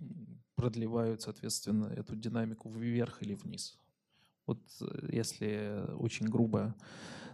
продлевают, 0.55 1.21
соответственно, 1.21 1.85
эту 1.85 2.15
динамику 2.15 2.69
вверх 2.69 3.21
или 3.21 3.35
вниз. 3.35 3.77
Вот 4.45 4.59
э, 4.81 5.09
если 5.11 5.85
очень 5.97 6.27
грубо 6.27 6.75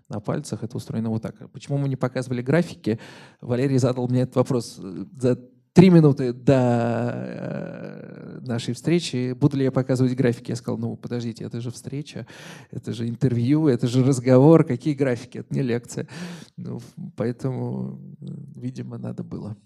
на 0.09 0.19
пальцах, 0.19 0.63
это 0.63 0.77
устроено 0.77 1.09
вот 1.09 1.21
так. 1.21 1.51
Почему 1.51 1.77
мы 1.77 1.87
не 1.87 1.95
показывали 1.95 2.41
графики? 2.41 2.99
Валерий 3.41 3.77
задал 3.77 4.07
мне 4.07 4.21
этот 4.21 4.35
вопрос 4.35 4.79
э, 4.79 5.05
три 5.73 5.89
минуты 5.89 6.33
до 6.33 7.11
э, 7.15 8.39
нашей 8.41 8.73
встречи, 8.73 9.33
буду 9.33 9.57
ли 9.57 9.63
я 9.63 9.71
показывать 9.71 10.15
графики? 10.15 10.51
Я 10.51 10.55
сказал, 10.55 10.77
ну, 10.77 10.95
подождите, 10.95 11.43
это 11.43 11.61
же 11.61 11.71
встреча, 11.71 12.27
это 12.71 12.93
же 12.93 13.09
интервью, 13.09 13.67
это 13.67 13.87
же 13.87 14.03
разговор, 14.03 14.63
какие 14.63 14.93
графики? 14.93 15.39
Это 15.39 15.53
не 15.53 15.63
лекция. 15.63 16.07
Ну, 16.57 16.79
поэтому, 17.17 17.99
видимо, 18.55 18.97
надо 18.97 19.23
было. 19.23 19.57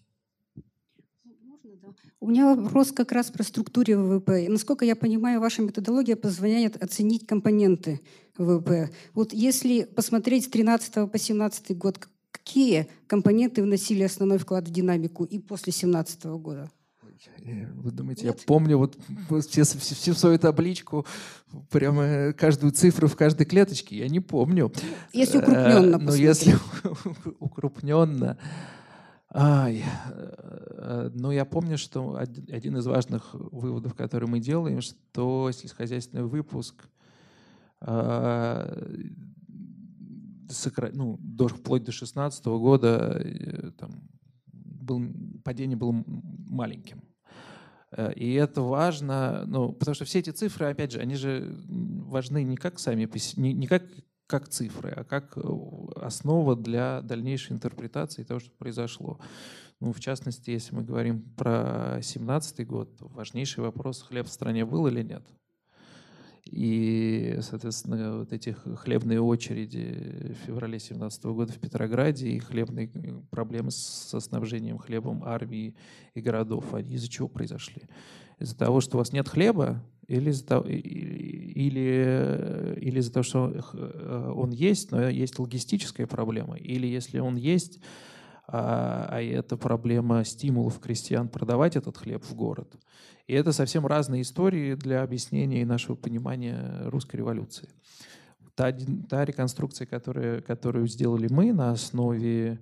У 2.20 2.30
меня 2.30 2.56
вопрос 2.56 2.92
как 2.92 3.12
раз 3.12 3.30
про 3.30 3.44
структуру 3.44 3.94
ВВП. 3.94 4.48
Насколько 4.50 4.86
я 4.86 4.96
понимаю, 4.96 5.40
ваша 5.40 5.62
методология 5.62 6.16
позволяет 6.16 6.82
оценить 6.82 7.28
компоненты 7.28 8.02
ВВП. 8.38 8.90
Вот 9.14 9.34
если 9.34 9.84
посмотреть 9.84 10.46
с 10.46 10.48
13 10.48 11.12
по 11.12 11.18
17 11.18 11.78
год, 11.78 12.00
какие 12.48 12.88
компоненты 13.08 13.62
вносили 13.62 14.04
основной 14.04 14.38
вклад 14.38 14.68
в 14.68 14.72
динамику 14.72 15.26
и 15.26 15.40
после 15.40 15.72
2017 15.72 16.26
года? 16.26 16.72
Вы 17.76 17.92
думаете, 17.92 18.26
Нет? 18.26 18.40
я 18.40 18.46
помню 18.46 18.78
вот 18.78 18.98
все, 19.48 19.64
все, 19.64 19.96
всю 19.96 20.14
свою 20.14 20.38
табличку, 20.38 21.06
прямо 21.70 22.32
каждую 22.34 22.72
цифру 22.72 23.08
в 23.08 23.16
каждой 23.16 23.46
клеточке? 23.46 23.98
Я 23.98 24.08
не 24.08 24.20
помню. 24.20 24.72
Если 25.14 25.40
укрупненно 25.40 25.98
Но 25.98 26.14
если 26.14 26.56
укрупненно... 27.40 28.38
Ай, 29.30 29.84
э, 30.10 31.10
ну, 31.14 31.32
я 31.32 31.44
помню, 31.44 31.78
что 31.78 32.18
один 32.18 32.78
из 32.78 32.86
важных 32.88 33.34
выводов, 33.34 33.94
который 33.94 34.28
мы 34.28 34.40
делаем, 34.40 34.82
что 34.82 35.52
сельскохозяйственный 35.52 36.24
выпуск 36.24 36.88
а, 37.82 38.88
сокра... 40.54 40.90
ну, 40.94 41.18
до, 41.20 41.48
вплоть 41.48 41.84
до 41.84 41.92
16 41.92 42.46
года 42.46 43.22
э, 43.24 43.72
там, 43.78 44.10
был, 44.48 45.02
падение 45.44 45.78
было 45.78 46.04
маленьким. 46.08 47.04
Э, 47.92 48.14
и 48.14 48.34
это 48.34 48.62
важно, 48.62 49.44
ну, 49.48 49.72
потому 49.74 49.96
что 49.96 50.06
все 50.06 50.20
эти 50.20 50.30
цифры, 50.30 50.68
опять 50.68 50.92
же, 50.92 51.00
они 51.00 51.16
же 51.16 51.58
важны 51.68 52.44
не 52.44 52.58
как 52.58 52.80
сами, 52.80 53.10
не, 53.36 53.54
не 53.54 53.68
как, 53.68 53.84
как 54.28 54.48
цифры, 54.50 54.92
а 54.92 55.04
как 55.04 55.38
э, 55.38 55.42
основа 55.96 56.56
для 56.56 57.02
дальнейшей 57.02 57.54
интерпретации 57.54 58.24
того, 58.24 58.40
что 58.40 58.52
произошло. 58.52 59.20
Ну, 59.80 59.94
в 59.94 60.00
частности, 60.00 60.50
если 60.50 60.76
мы 60.76 60.84
говорим 60.84 61.22
про 61.36 62.00
17 62.02 62.66
год, 62.66 62.98
важнейший 63.00 63.64
вопрос, 63.64 64.02
хлеб 64.02 64.26
в 64.26 64.32
стране 64.32 64.66
был 64.66 64.88
или 64.88 65.04
нет. 65.04 65.24
И, 66.52 67.38
соответственно, 67.42 68.20
вот 68.20 68.34
эти 68.34 68.52
хлебные 68.52 69.22
очереди 69.22 70.34
в 70.34 70.46
феврале 70.46 70.74
2017 70.74 71.24
года 71.26 71.54
в 71.54 71.60
Петрограде 71.60 72.30
и 72.30 72.40
хлебные 72.40 72.90
э, 72.94 73.22
проблемы 73.30 73.72
со 73.72 74.20
снабжением 74.20 74.78
хлебом 74.78 75.24
армии 75.24 75.76
и 76.14 76.22
городов, 76.22 76.74
они 76.74 76.96
из-за 76.96 77.10
чего 77.10 77.28
произошли? 77.28 77.84
Из-за 78.40 78.56
того, 78.58 78.82
что 78.82 78.98
у 78.98 79.00
вас 79.00 79.14
нет 79.14 79.28
хлеба, 79.28 79.84
или 80.08 80.30
из-за 80.30 80.46
того, 80.46 80.68
или, 80.68 81.60
или 82.80 83.00
из-за 83.00 83.12
того, 83.12 83.24
что 83.24 83.52
э, 83.74 84.32
он 84.36 84.52
есть, 84.52 84.92
но 84.92 85.10
есть 85.10 85.38
логистическая 85.38 86.08
проблема, 86.08 86.56
или 86.56 86.88
если 86.88 87.20
он 87.20 87.36
есть, 87.36 87.80
а, 88.48 89.08
а 89.12 89.22
это 89.22 89.58
проблема 89.58 90.24
стимулов 90.24 90.80
крестьян 90.80 91.28
продавать 91.28 91.76
этот 91.76 91.98
хлеб 91.98 92.24
в 92.24 92.34
город. 92.34 92.74
И 93.28 93.34
это 93.34 93.52
совсем 93.52 93.86
разные 93.86 94.22
истории 94.22 94.76
для 94.76 95.04
объяснения 95.04 95.62
и 95.62 95.66
нашего 95.66 95.96
понимания 95.96 96.84
русской 96.86 97.18
революции. 97.18 97.68
Та, 98.56 98.76
та 99.10 99.26
реконструкция, 99.26 99.86
которая, 99.86 100.42
которую 100.42 100.88
сделали 100.88 101.28
мы 101.30 101.52
на 101.52 101.72
основе, 101.72 102.60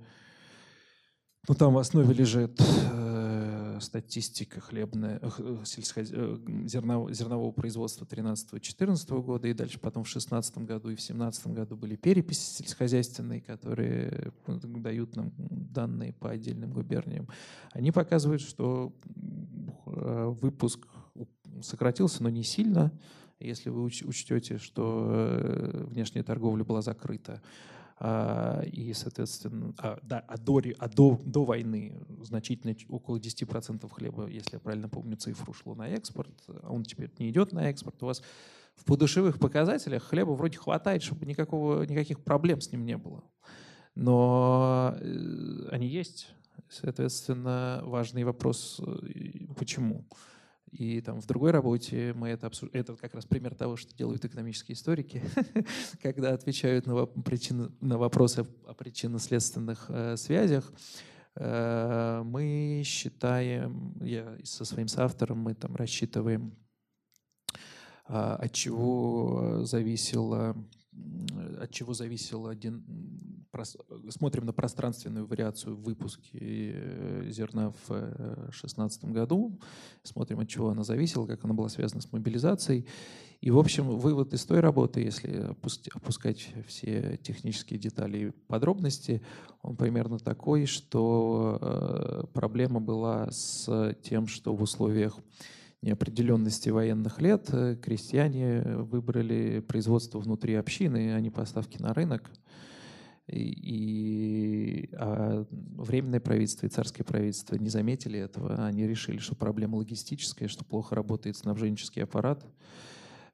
ну 1.47 1.55
там 1.55 1.73
в 1.73 1.77
основе 1.77 2.13
лежит 2.13 2.59
статистика 3.79 4.59
хлебная, 4.59 5.19
э. 5.21 5.29
Э, 5.39 6.37
зернового, 6.65 7.13
зернового 7.13 7.51
производства 7.51 8.05
13-14 8.05 9.21
года, 9.21 9.47
и 9.47 9.53
дальше 9.53 9.79
потом 9.79 10.03
в 10.03 10.09
16 10.09 10.57
году 10.59 10.89
и 10.89 10.95
в 10.95 11.01
17 11.01 11.47
году 11.47 11.75
были 11.75 11.95
переписи 11.95 12.57
сельскохозяйственные, 12.57 13.41
которые 13.41 14.31
дают 14.47 15.15
нам 15.15 15.31
данные 15.37 16.13
по 16.13 16.29
отдельным 16.29 16.71
губерниям. 16.71 17.27
Они 17.71 17.91
показывают, 17.91 18.41
что 18.41 18.93
э, 19.85 20.35
выпуск 20.41 20.87
сократился, 21.61 22.23
но 22.23 22.29
не 22.29 22.43
сильно, 22.43 22.91
если 23.39 23.69
вы 23.69 23.83
учтете, 23.83 24.57
что 24.57 25.85
внешняя 25.89 26.23
торговля 26.23 26.63
была 26.63 26.81
закрыта. 26.81 27.41
А, 27.97 28.61
и, 28.63 28.93
соответственно, 28.93 29.73
а, 29.77 29.99
да, 30.03 30.19
а, 30.27 30.37
до, 30.37 30.61
а 30.79 30.89
до, 30.89 31.21
до 31.23 31.45
войны 31.45 31.97
значительно, 32.21 32.75
около 32.89 33.17
10% 33.17 33.89
хлеба, 33.89 34.27
если 34.27 34.55
я 34.55 34.59
правильно 34.59 34.89
помню 34.89 35.15
цифру, 35.15 35.53
шло 35.53 35.75
на 35.75 35.87
экспорт, 35.87 36.33
а 36.47 36.71
он 36.71 36.83
теперь 36.83 37.11
не 37.19 37.29
идет 37.29 37.53
на 37.53 37.69
экспорт. 37.69 38.03
У 38.03 38.07
вас 38.07 38.21
в 38.75 38.83
подушевых 38.83 39.39
показателях 39.39 40.03
хлеба 40.03 40.31
вроде 40.31 40.57
хватает, 40.57 41.03
чтобы 41.03 41.25
никакого, 41.25 41.83
никаких 41.83 42.21
проблем 42.21 42.59
с 42.59 42.71
ним 42.71 42.85
не 42.85 42.97
было. 42.97 43.23
Но 43.95 44.93
э, 44.99 45.69
они 45.71 45.87
есть. 45.87 46.29
Соответственно, 46.67 47.81
важный 47.83 48.25
вопрос, 48.25 48.81
э, 48.85 49.45
почему. 49.57 50.05
И 50.77 50.99
там 50.99 51.21
в 51.21 51.25
другой 51.25 51.51
работе 51.51 52.13
мы 52.15 52.29
это 52.29 52.47
обсуждаем. 52.47 52.83
Это 52.83 52.95
как 52.97 53.13
раз 53.13 53.25
пример 53.25 53.55
того, 53.55 53.77
что 53.77 53.95
делают 53.95 54.25
экономические 54.25 54.75
историки, 54.75 55.23
когда 56.01 56.33
отвечают 56.33 56.85
на, 56.85 57.05
причины, 57.05 57.69
на 57.79 57.97
вопросы 57.97 58.45
о 58.65 58.73
причинно-следственных 58.73 59.85
э, 59.87 60.17
связях. 60.17 60.73
Э, 61.35 62.23
мы 62.25 62.81
считаем, 62.83 63.95
я 64.01 64.37
со 64.43 64.65
своим 64.65 64.89
соавтором, 64.89 65.39
мы 65.39 65.53
там 65.53 65.75
рассчитываем, 65.77 66.53
э, 68.09 68.13
от 68.13 68.51
чего 68.51 69.63
зависело 69.63 70.55
от 71.59 71.71
чего 71.71 71.93
зависел 71.93 72.47
один 72.47 72.85
смотрим 74.09 74.45
на 74.45 74.53
пространственную 74.53 75.25
вариацию 75.25 75.75
в 75.75 75.83
выпуске 75.83 77.29
зерна 77.29 77.71
в 77.87 77.89
2016 77.89 79.05
году, 79.05 79.59
смотрим, 80.03 80.39
от 80.39 80.49
чего 80.49 80.69
она 80.69 80.83
зависела, 80.83 81.25
как 81.25 81.43
она 81.45 81.53
была 81.53 81.69
связана 81.69 82.01
с 82.01 82.11
мобилизацией. 82.11 82.85
И, 83.41 83.51
в 83.51 83.59
общем, 83.59 83.85
вывод 83.97 84.33
из 84.33 84.43
той 84.45 84.59
работы, 84.59 85.01
если 85.01 85.55
опускать 85.93 86.47
все 86.67 87.19
технические 87.21 87.79
детали 87.79 88.17
и 88.17 88.31
подробности, 88.47 89.21
он 89.61 89.75
примерно 89.75 90.19
такой, 90.19 90.65
что 90.65 92.27
проблема 92.33 92.79
была 92.81 93.29
с 93.31 93.95
тем, 94.01 94.27
что 94.27 94.55
в 94.55 94.61
условиях 94.61 95.19
неопределенности 95.85 96.69
военных 96.69 97.21
лет 97.21 97.47
э, 97.51 97.75
крестьяне 97.75 98.61
выбрали 98.61 99.59
производство 99.59 100.19
внутри 100.19 100.55
общины, 100.55 101.13
а 101.13 101.19
не 101.19 101.29
поставки 101.29 101.79
на 101.79 101.93
рынок. 101.93 102.31
И, 103.27 104.87
а 104.93 105.45
временное 105.51 106.19
правительство 106.19 106.67
и 106.67 106.69
царское 106.69 107.03
правительство 107.03 107.55
не 107.55 107.69
заметили 107.69 108.19
этого. 108.19 108.65
Они 108.65 108.85
решили, 108.85 109.17
что 109.17 109.35
проблема 109.35 109.77
логистическая, 109.77 110.47
что 110.47 110.63
плохо 110.63 110.95
работает 110.95 111.37
снабженческий 111.37 112.03
аппарат. 112.03 112.45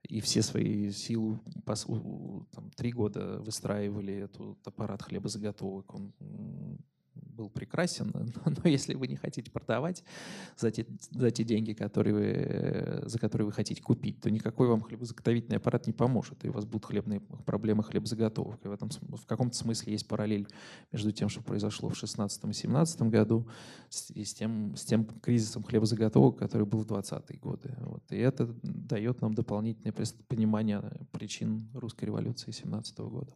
И 0.03 0.19
все 0.21 0.41
свои 0.41 0.91
силы 0.91 1.39
там, 1.65 2.71
три 2.75 2.91
года 2.91 3.39
выстраивали 3.39 4.13
этот 4.13 4.65
аппарат 4.65 5.01
хлебозаготовок. 5.03 5.93
Он 5.93 6.13
был 7.15 7.49
прекрасен, 7.49 8.11
но 8.45 8.69
если 8.69 8.93
вы 8.93 9.07
не 9.07 9.15
хотите 9.15 9.51
продавать 9.51 10.03
за 10.57 10.71
те, 10.71 10.85
за 11.11 11.31
те 11.31 11.43
деньги, 11.43 11.73
которые 11.73 12.13
вы, 12.13 13.09
за 13.09 13.19
которые 13.19 13.45
вы 13.45 13.51
хотите 13.51 13.81
купить, 13.81 14.19
то 14.21 14.29
никакой 14.29 14.67
вам 14.67 14.81
хлебозаготовительный 14.81 15.57
аппарат 15.57 15.87
не 15.87 15.93
поможет, 15.93 16.43
и 16.45 16.49
у 16.49 16.53
вас 16.53 16.65
будут 16.65 16.85
хлебные 16.85 17.19
проблемы 17.19 17.83
хлебозаготовкой. 17.83 18.71
В, 18.71 18.73
этом, 18.73 18.89
в 18.89 19.25
каком-то 19.25 19.55
смысле 19.55 19.93
есть 19.93 20.07
параллель 20.07 20.47
между 20.91 21.11
тем, 21.11 21.29
что 21.29 21.41
произошло 21.41 21.89
в 21.89 21.93
2016 21.93 22.37
и 22.37 22.41
2017 22.45 23.01
году, 23.03 23.47
и 24.13 24.23
с 24.23 24.33
тем, 24.33 24.75
с 24.75 24.83
тем 24.83 25.05
кризисом 25.05 25.63
хлебозаготовок, 25.63 26.37
который 26.37 26.65
был 26.65 26.83
в 26.83 26.87
20-е 26.87 27.39
годы. 27.39 27.75
Вот. 27.81 28.03
И 28.11 28.17
это 28.17 28.47
дает 28.63 29.21
нам 29.21 29.33
дополнительное 29.33 29.93
понимание 30.27 30.81
причин 31.11 31.69
русской 31.73 32.05
революции 32.05 32.51
17 32.51 32.97
года. 32.99 33.33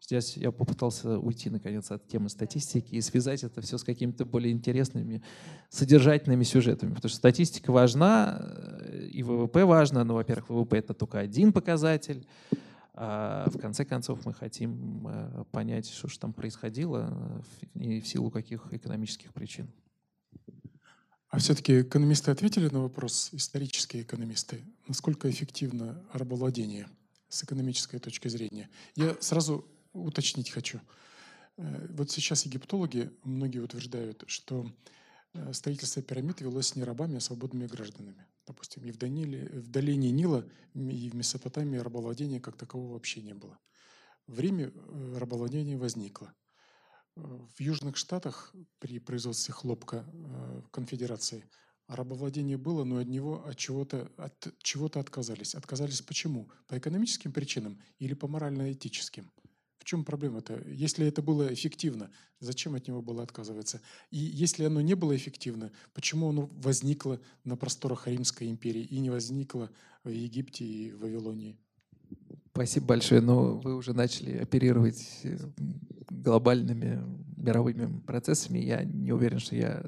Здесь 0.00 0.36
я 0.36 0.52
попытался 0.52 1.18
уйти, 1.18 1.50
наконец, 1.50 1.90
от 1.90 2.06
темы 2.06 2.28
статистики 2.28 2.94
и 2.94 3.00
связать 3.00 3.42
это 3.42 3.60
все 3.60 3.78
с 3.78 3.84
какими-то 3.84 4.24
более 4.24 4.52
интересными, 4.52 5.22
содержательными 5.70 6.44
сюжетами. 6.44 6.94
Потому 6.94 7.08
что 7.08 7.18
статистика 7.18 7.72
важна, 7.72 8.38
э, 8.40 9.06
и 9.06 9.22
ВВП 9.22 9.64
важно, 9.64 10.04
но, 10.04 10.14
во-первых, 10.14 10.50
ВВП— 10.50 10.76
это 10.78 10.94
только 10.94 11.18
один 11.18 11.52
показатель, 11.52 12.26
а 12.94 13.48
в 13.50 13.58
конце 13.58 13.84
концов 13.84 14.24
мы 14.24 14.34
хотим 14.34 15.08
э, 15.08 15.44
понять, 15.50 15.90
что 15.90 16.08
же 16.08 16.18
там 16.18 16.32
происходило 16.32 17.42
и 17.74 18.00
в 18.00 18.06
силу 18.06 18.30
каких 18.30 18.72
экономических 18.72 19.32
причин. 19.32 19.68
А 21.34 21.38
все-таки 21.38 21.80
экономисты 21.80 22.30
ответили 22.30 22.68
на 22.68 22.82
вопрос, 22.82 23.30
исторические 23.32 24.02
экономисты, 24.02 24.62
насколько 24.86 25.28
эффективно 25.28 26.00
рабовладение 26.12 26.86
с 27.28 27.42
экономической 27.42 27.98
точки 27.98 28.28
зрения. 28.28 28.70
Я 28.94 29.16
сразу 29.18 29.66
уточнить 29.94 30.50
хочу. 30.50 30.80
Э, 31.56 31.86
вот 31.90 32.10
сейчас 32.10 32.44
египтологи, 32.44 33.10
многие 33.22 33.60
утверждают, 33.60 34.24
что 34.26 34.70
э, 35.32 35.52
строительство 35.52 36.02
пирамид 36.02 36.40
велось 36.40 36.76
не 36.76 36.84
рабами, 36.84 37.16
а 37.16 37.20
свободными 37.20 37.66
гражданами. 37.66 38.26
Допустим, 38.46 38.84
и 38.84 38.90
в, 38.90 38.98
Даниле, 38.98 39.48
в 39.48 39.68
долине 39.68 40.10
Нила 40.10 40.46
и 40.74 41.08
в 41.08 41.14
Месопотамии 41.14 41.78
рабовладения 41.78 42.40
как 42.40 42.56
такового 42.56 42.92
вообще 42.92 43.22
не 43.22 43.34
было. 43.34 43.58
В 44.26 44.40
Риме 44.40 44.72
э, 44.74 45.16
рабовладение 45.18 45.78
возникло. 45.78 46.34
В 47.16 47.60
Южных 47.60 47.96
Штатах 47.96 48.52
при 48.80 48.98
производстве 48.98 49.54
хлопка 49.54 50.04
конфедерации 50.72 51.48
рабовладение 51.86 52.56
было, 52.56 52.82
но 52.82 52.96
от 52.96 53.06
него 53.06 53.46
от 53.46 53.56
чего-то 53.56 54.10
от 54.16 54.52
чего-то 54.62 54.98
отказались. 54.98 55.54
Отказались 55.54 56.02
почему? 56.02 56.50
По 56.66 56.76
экономическим 56.76 57.32
причинам 57.32 57.80
или 58.00 58.14
по 58.14 58.26
морально-этическим? 58.26 59.30
В 59.84 59.86
чем 59.86 60.02
проблема-то? 60.02 60.62
Если 60.66 61.06
это 61.06 61.20
было 61.20 61.52
эффективно, 61.52 62.10
зачем 62.40 62.74
от 62.74 62.88
него 62.88 63.02
было 63.02 63.22
отказываться? 63.22 63.82
И 64.10 64.16
если 64.16 64.64
оно 64.64 64.80
не 64.80 64.94
было 64.94 65.14
эффективно, 65.14 65.72
почему 65.92 66.30
оно 66.30 66.48
возникло 66.54 67.20
на 67.44 67.54
просторах 67.54 68.08
Римской 68.08 68.48
империи 68.48 68.80
и 68.80 68.98
не 68.98 69.10
возникло 69.10 69.68
в 70.02 70.08
Египте 70.08 70.64
и 70.64 70.90
в 70.90 71.00
Вавилонии? 71.00 71.58
Спасибо 72.52 72.86
большое. 72.86 73.20
Но 73.20 73.58
вы 73.58 73.76
уже 73.76 73.92
начали 73.92 74.38
оперировать 74.38 75.20
э, 75.22 75.36
глобальными 76.08 77.04
мировыми 77.36 78.00
процессами. 78.06 78.60
Я 78.60 78.84
не 78.84 79.12
уверен, 79.12 79.38
что 79.38 79.54
я 79.54 79.84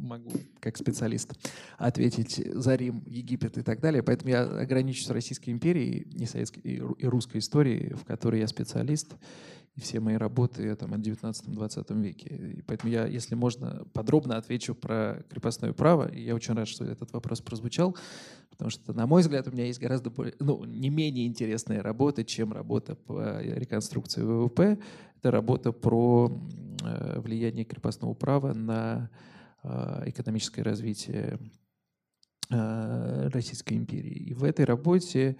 могу 0.00 0.32
как 0.60 0.76
специалист 0.76 1.32
ответить 1.78 2.40
за 2.52 2.74
Рим, 2.74 3.02
Египет 3.06 3.58
и 3.58 3.62
так 3.62 3.80
далее. 3.80 4.02
Поэтому 4.02 4.30
я 4.30 4.42
ограничусь 4.42 5.10
Российской 5.10 5.50
империей 5.50 6.06
и, 6.14 6.26
советской, 6.26 6.60
и 6.60 7.06
русской 7.06 7.38
историей, 7.38 7.94
в 7.94 8.04
которой 8.04 8.40
я 8.40 8.48
специалист. 8.48 9.14
И 9.76 9.80
все 9.80 9.98
мои 9.98 10.14
работы 10.14 10.74
там, 10.76 10.92
о 10.94 10.98
19-20 10.98 12.00
веке. 12.00 12.54
И 12.58 12.62
поэтому 12.62 12.92
я, 12.92 13.06
если 13.06 13.34
можно, 13.34 13.84
подробно 13.92 14.36
отвечу 14.36 14.74
про 14.74 15.24
крепостное 15.28 15.72
право. 15.72 16.06
И 16.06 16.22
я 16.22 16.36
очень 16.36 16.54
рад, 16.54 16.68
что 16.68 16.84
этот 16.84 17.12
вопрос 17.12 17.40
прозвучал, 17.40 17.96
потому 18.50 18.70
что, 18.70 18.92
на 18.92 19.08
мой 19.08 19.22
взгляд, 19.22 19.48
у 19.48 19.50
меня 19.50 19.66
есть 19.66 19.80
гораздо 19.80 20.10
более, 20.10 20.34
ну, 20.38 20.64
не 20.64 20.90
менее 20.90 21.26
интересная 21.26 21.82
работа, 21.82 22.22
чем 22.24 22.52
работа 22.52 22.94
по 22.94 23.40
реконструкции 23.42 24.22
ВВП. 24.22 24.78
Это 25.18 25.30
работа 25.32 25.72
про 25.72 26.30
э, 26.84 27.18
влияние 27.20 27.64
крепостного 27.64 28.14
права 28.14 28.54
на 28.54 29.10
экономическое 30.06 30.62
развитие 30.62 31.38
э, 32.50 33.28
Российской 33.28 33.74
империи. 33.74 34.14
И 34.14 34.34
в 34.34 34.44
этой 34.44 34.64
работе 34.64 35.36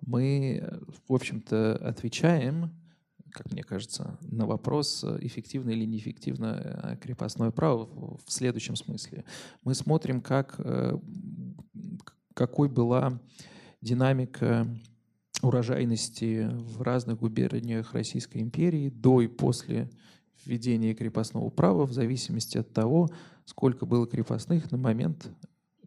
мы, 0.00 0.80
в 1.08 1.14
общем-то, 1.14 1.76
отвечаем, 1.76 2.70
как 3.32 3.50
мне 3.50 3.62
кажется, 3.62 4.18
на 4.22 4.46
вопрос, 4.46 5.04
эффективно 5.20 5.70
или 5.70 5.84
неэффективно 5.84 6.98
крепостное 7.02 7.50
право 7.50 8.18
в 8.24 8.30
следующем 8.30 8.76
смысле. 8.76 9.24
Мы 9.64 9.74
смотрим, 9.74 10.20
как, 10.20 10.54
э, 10.58 10.98
какой 12.34 12.68
была 12.68 13.20
динамика 13.80 14.66
урожайности 15.42 16.48
в 16.52 16.82
разных 16.82 17.18
губерниях 17.18 17.92
Российской 17.92 18.38
империи 18.38 18.88
до 18.88 19.20
и 19.20 19.26
после 19.26 19.90
введения 20.44 20.94
крепостного 20.94 21.50
права 21.50 21.86
в 21.86 21.92
зависимости 21.92 22.58
от 22.58 22.72
того, 22.72 23.10
сколько 23.44 23.86
было 23.86 24.06
крепостных 24.06 24.70
на 24.70 24.78
момент, 24.78 25.30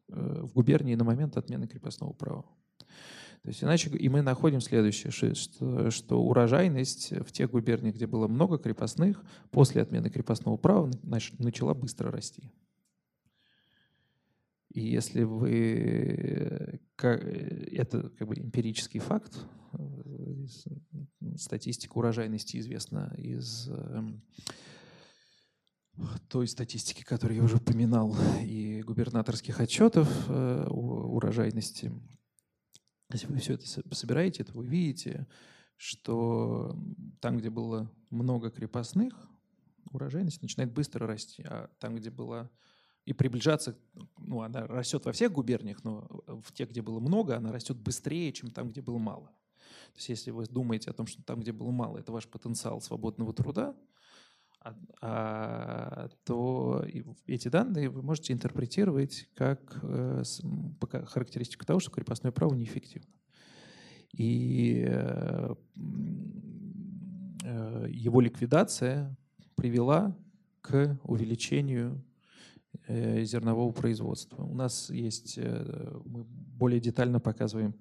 э, 0.10 0.41
в 0.43 0.53
губернии 0.53 0.95
на 0.95 1.03
момент 1.03 1.38
отмены 1.38 1.68
крепостного 1.68 2.14
права. 2.14 2.45
То 3.43 3.49
есть 3.49 3.64
иначе 3.64 3.89
и 3.89 4.10
мы 4.10 4.22
находим 4.22 4.60
следующее, 4.60 5.12
что, 5.12 5.89
что 5.89 6.22
урожайность 6.22 7.12
в 7.12 7.32
тех 7.32 7.51
губерниях, 7.51 7.95
где 7.95 8.05
было 8.05 8.28
много 8.28 8.58
крепостных, 8.58 9.24
после 9.51 9.82
отмены 9.82 10.10
крепостного 10.10 10.58
права 10.58 10.91
начала 11.03 11.74
быстро 11.74 12.12
расти. 12.12 12.51
И 14.74 14.82
если 14.82 15.24
вы... 15.24 16.80
Это 16.97 18.10
как 18.18 18.28
бы 18.28 18.36
эмпирический 18.36 18.99
факт, 18.99 19.38
э, 19.74 20.45
статистика 21.38 21.97
урожайности 21.97 22.58
известна 22.58 23.14
из 23.18 23.70
эм, 23.70 24.22
той 26.29 26.47
статистики, 26.47 27.03
которую 27.03 27.37
я 27.37 27.43
уже 27.43 27.57
упоминал, 27.57 28.15
и 28.41 28.81
губернаторских 28.83 29.59
отчетов 29.59 30.09
э, 30.29 30.67
урожайности. 30.69 31.91
Если 33.11 33.27
вы 33.27 33.37
все 33.39 33.53
это 33.53 33.65
собираете, 33.95 34.43
то 34.43 34.53
вы 34.53 34.65
видите, 34.65 35.27
что 35.77 36.77
там, 37.21 37.37
где 37.37 37.49
было 37.49 37.91
много 38.09 38.49
крепостных, 38.49 39.13
урожайность 39.91 40.41
начинает 40.41 40.73
быстро 40.73 41.07
расти, 41.07 41.43
а 41.43 41.69
там, 41.79 41.95
где 41.95 42.09
было 42.09 42.49
и 43.05 43.13
приближаться, 43.13 43.77
ну, 44.17 44.41
она 44.41 44.67
растет 44.67 45.05
во 45.05 45.13
всех 45.13 45.31
губерниях, 45.31 45.83
но 45.85 46.07
в 46.27 46.51
тех, 46.51 46.69
где 46.69 46.81
было 46.81 46.99
много, 46.99 47.37
она 47.37 47.53
растет 47.53 47.77
быстрее, 47.77 48.33
чем 48.33 48.51
там, 48.51 48.69
где 48.69 48.81
было 48.81 48.97
мало. 48.97 49.27
То 49.93 49.97
есть 49.97 50.09
если 50.09 50.31
вы 50.31 50.45
думаете 50.45 50.91
о 50.91 50.93
том, 50.93 51.07
что 51.07 51.23
там, 51.23 51.39
где 51.39 51.53
было 51.53 51.71
мало, 51.71 51.99
это 51.99 52.11
ваш 52.11 52.27
потенциал 52.27 52.81
свободного 52.81 53.33
труда, 53.33 53.75
то 54.99 56.86
эти 57.26 57.47
данные 57.49 57.89
вы 57.89 58.01
можете 58.01 58.34
интерпретировать 58.34 59.30
как 59.36 59.80
э, 59.84 60.24
характеристику 61.05 61.65
того, 61.65 61.80
что 61.80 61.91
крепостное 61.91 62.32
право 62.32 62.53
неэффективно. 62.55 63.09
И 64.13 64.84
э, 64.88 65.55
э, 67.43 67.88
его 67.89 68.22
ликвидация 68.22 69.15
привела 69.55 70.18
к 70.61 70.99
увеличению 71.03 72.03
зернового 72.88 73.72
производства. 73.72 74.43
У 74.43 74.53
нас 74.53 74.89
есть, 74.89 75.38
мы 75.38 76.24
более 76.24 76.80
детально 76.80 77.20
показываем, 77.20 77.74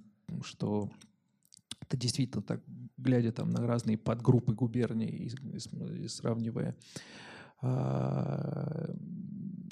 что 0.43 0.91
это 1.81 1.97
действительно 1.97 2.43
так 2.43 2.61
глядя 2.97 3.33
там 3.33 3.51
на 3.51 3.67
разные 3.67 3.99
подгруппы 3.99 4.55
губерний 4.55 5.09
и, 5.09 5.29
и, 5.29 6.05
и 6.05 6.09
сравнивая 6.09 6.75
а, 7.63 8.95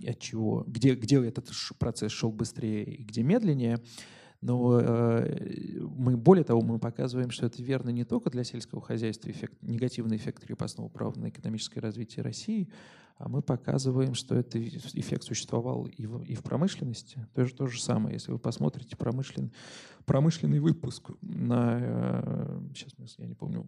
от 0.07 0.19
чего, 0.19 0.65
где, 0.67 0.95
где 0.95 1.25
этот 1.25 1.51
процесс 1.79 2.13
шел 2.13 2.31
быстрее 2.31 2.85
и 2.85 3.03
где 3.03 3.23
медленнее. 3.23 3.81
Но 4.41 4.79
э, 4.79 5.81
мы, 5.81 6.19
более 6.19 6.45
того, 6.45 6.61
мы 6.61 6.79
показываем, 6.79 7.31
что 7.31 7.47
это 7.47 7.63
верно 7.63 7.89
не 7.89 8.05
только 8.05 8.29
для 8.29 8.45
сельского 8.45 8.83
хозяйства, 8.83 9.31
эффект, 9.31 9.55
негативный 9.63 10.19
эффект 10.19 10.45
крепостного 10.45 10.89
права 10.89 11.19
на 11.19 11.31
экономическое 11.31 11.81
развитие 11.81 12.23
России, 12.23 12.69
а 13.17 13.29
мы 13.29 13.43
показываем, 13.43 14.15
что 14.15 14.35
этот 14.35 14.57
эффект 14.57 15.23
существовал 15.23 15.87
и 15.87 16.07
в, 16.07 16.23
и 16.23 16.35
в 16.35 16.43
промышленности. 16.43 17.27
То 17.35 17.45
же, 17.45 17.55
то 17.55 17.67
же 17.67 17.81
самое, 17.81 18.15
если 18.15 18.33
вы 18.33 18.39
посмотрите 18.39 18.97
промышлен, 18.97 19.53
промышленный 20.05 20.59
выпуск 20.59 21.11
на, 21.21 21.79
э, 21.81 22.61
сейчас 22.75 23.19
я 23.19 23.27
не 23.27 23.35
помню, 23.35 23.67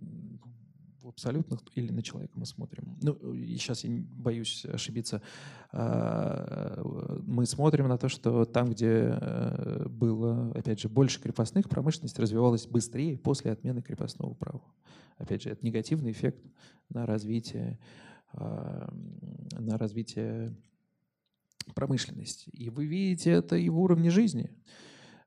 в 1.07 1.09
абсолютных 1.11 1.61
или 1.77 1.93
на 1.93 2.03
человека 2.03 2.33
мы 2.35 2.47
смотрим. 2.47 2.99
Ну, 3.01 3.17
сейчас 3.47 3.85
я 3.85 4.05
боюсь 4.17 4.65
ошибиться. 4.65 5.23
А, 5.71 6.83
мы 7.25 7.47
смотрим 7.47 7.87
на 7.87 7.97
то, 7.97 8.09
что 8.09 8.45
там, 8.45 8.71
где 8.71 9.17
э, 9.21 9.89
было, 9.89 10.51
опять 10.57 10.81
же, 10.81 10.89
больше 10.89 11.21
крепостных, 11.21 11.69
промышленность 11.69 12.19
развивалась 12.19 12.67
быстрее 12.67 13.19
после 13.19 13.53
отмены 13.53 13.83
крепостного 13.83 14.35
права. 14.35 14.65
Опять 15.17 15.43
же, 15.43 15.51
это 15.51 15.65
негативный 15.65 16.11
эффект 16.11 16.45
на 16.89 17.07
развитие, 17.07 17.79
на 18.33 19.79
развитие 19.79 20.57
промышленности. 21.75 22.51
И 22.51 22.71
вы 22.71 22.87
видите 22.87 23.31
это 23.31 23.57
и 23.57 23.69
в 23.69 23.79
уровне 23.79 24.11
жизни. 24.11 24.51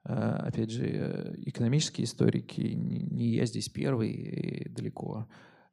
А, 0.04 0.38
опять 0.48 0.72
же, 0.72 0.86
э, 0.86 1.34
экономические 1.46 2.06
историки, 2.06 2.62
не 2.62 3.36
я 3.36 3.46
здесь 3.46 3.68
первый 3.68 4.70
далеко, 4.70 5.28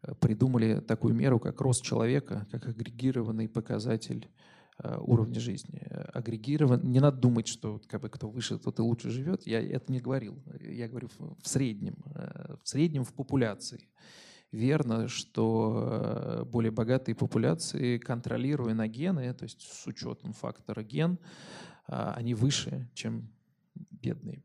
Э, 0.06 0.14
придумали 0.14 0.80
такую 0.80 1.14
меру, 1.14 1.38
как 1.38 1.60
рост 1.60 1.82
человека, 1.82 2.46
как 2.50 2.66
агрегированный 2.66 3.48
показатель 3.48 4.28
э, 4.82 4.96
уровня 5.00 5.40
жизни. 5.40 5.82
Агрегирован. 6.12 6.80
Не 6.90 7.00
надо 7.00 7.18
думать, 7.18 7.48
что 7.48 7.80
как 7.88 8.02
бы, 8.02 8.08
кто 8.08 8.28
выше, 8.28 8.58
тот 8.58 8.78
и 8.78 8.82
лучше 8.82 9.10
живет. 9.10 9.46
Я 9.46 9.60
это 9.60 9.92
не 9.92 10.00
говорил. 10.00 10.42
Я 10.60 10.88
говорю 10.88 11.08
в 11.18 11.48
среднем. 11.48 11.96
Э, 12.14 12.56
в 12.62 12.68
среднем 12.68 13.04
в 13.04 13.12
популяции. 13.12 13.88
Верно, 14.52 15.08
что 15.08 16.46
более 16.50 16.70
богатые 16.70 17.14
популяции, 17.14 17.98
контролируя 17.98 18.74
на 18.74 18.86
гены, 18.86 19.34
то 19.34 19.44
есть 19.44 19.60
с 19.60 19.86
учетом 19.86 20.32
фактора 20.32 20.82
ген, 20.82 21.18
они 21.86 22.34
выше, 22.34 22.88
чем 22.94 23.28
бедные. 23.90 24.42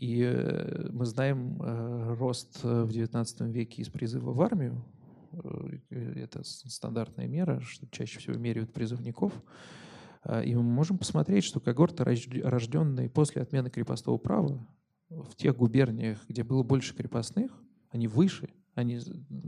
И 0.00 0.22
э, 0.22 0.88
мы 0.92 1.04
знаем 1.04 1.60
э, 1.60 2.14
рост 2.18 2.60
э, 2.64 2.84
в 2.84 2.90
XIX 2.90 3.50
веке 3.50 3.82
из 3.82 3.90
призыва 3.90 4.32
в 4.32 4.40
армию. 4.40 4.82
Это 5.90 6.42
стандартная 6.42 7.28
мера, 7.28 7.60
что 7.60 7.86
чаще 7.88 8.18
всего 8.18 8.36
меряют 8.36 8.72
призывников. 8.72 9.32
И 10.44 10.54
мы 10.56 10.62
можем 10.62 10.98
посмотреть, 10.98 11.44
что 11.44 11.60
когорты, 11.60 12.02
рожденные 12.02 13.08
после 13.08 13.42
отмены 13.42 13.70
крепостного 13.70 14.18
права, 14.18 14.66
в 15.08 15.36
тех 15.36 15.56
губерниях, 15.56 16.18
где 16.28 16.42
было 16.42 16.64
больше 16.64 16.96
крепостных, 16.96 17.52
они 17.90 18.08
выше, 18.08 18.50
они, 18.80 19.00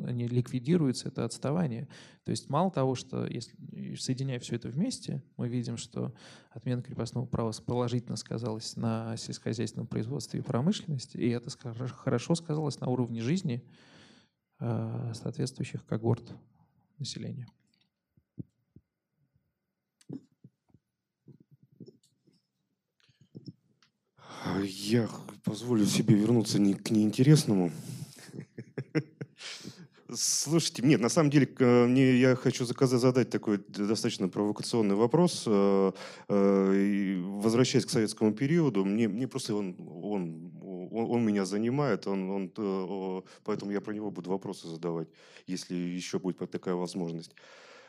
они 0.06 0.28
ликвидируются, 0.28 1.08
это 1.08 1.24
отставание. 1.24 1.88
То 2.24 2.30
есть 2.30 2.48
мало 2.48 2.70
того, 2.70 2.94
что 2.94 3.26
если 3.26 3.56
соединяя 3.96 4.38
все 4.38 4.56
это 4.56 4.68
вместе, 4.68 5.22
мы 5.36 5.48
видим, 5.48 5.76
что 5.76 6.14
отмена 6.50 6.82
крепостного 6.82 7.26
права 7.26 7.52
положительно 7.64 8.16
сказалась 8.16 8.76
на 8.76 9.16
сельскохозяйственном 9.16 9.86
производстве 9.86 10.40
и 10.40 10.42
промышленности, 10.42 11.16
и 11.16 11.28
это 11.28 11.50
хорошо 11.88 12.34
сказалось 12.34 12.80
на 12.80 12.88
уровне 12.88 13.20
жизни 13.20 13.64
э, 14.60 15.12
соответствующих 15.14 15.84
когорт 15.84 16.32
населения. 16.98 17.46
Я 24.64 25.08
позволю 25.44 25.86
себе 25.86 26.14
вернуться 26.14 26.58
не 26.58 26.74
к 26.74 26.90
неинтересному. 26.90 27.70
Слушайте, 30.14 30.82
нет, 30.82 31.00
на 31.00 31.08
самом 31.08 31.30
деле 31.30 31.48
мне, 31.58 32.16
я 32.16 32.36
хочу 32.36 32.64
заказать, 32.64 33.00
задать 33.00 33.30
такой 33.30 33.58
достаточно 33.68 34.28
провокационный 34.28 34.94
вопрос. 34.94 35.44
Э, 35.46 35.92
э, 36.28 37.20
возвращаясь 37.40 37.86
к 37.86 37.90
советскому 37.90 38.32
периоду, 38.32 38.84
мне, 38.84 39.08
мне 39.08 39.26
просто 39.26 39.54
он, 39.54 39.74
он, 39.78 40.52
он, 40.90 41.10
он 41.10 41.24
меня 41.24 41.44
занимает, 41.44 42.06
он, 42.06 42.30
он, 42.30 42.52
э, 42.56 43.22
поэтому 43.44 43.72
я 43.72 43.80
про 43.80 43.94
него 43.94 44.10
буду 44.10 44.30
вопросы 44.30 44.68
задавать, 44.68 45.08
если 45.46 45.74
еще 45.74 46.18
будет 46.18 46.50
такая 46.50 46.74
возможность. 46.74 47.34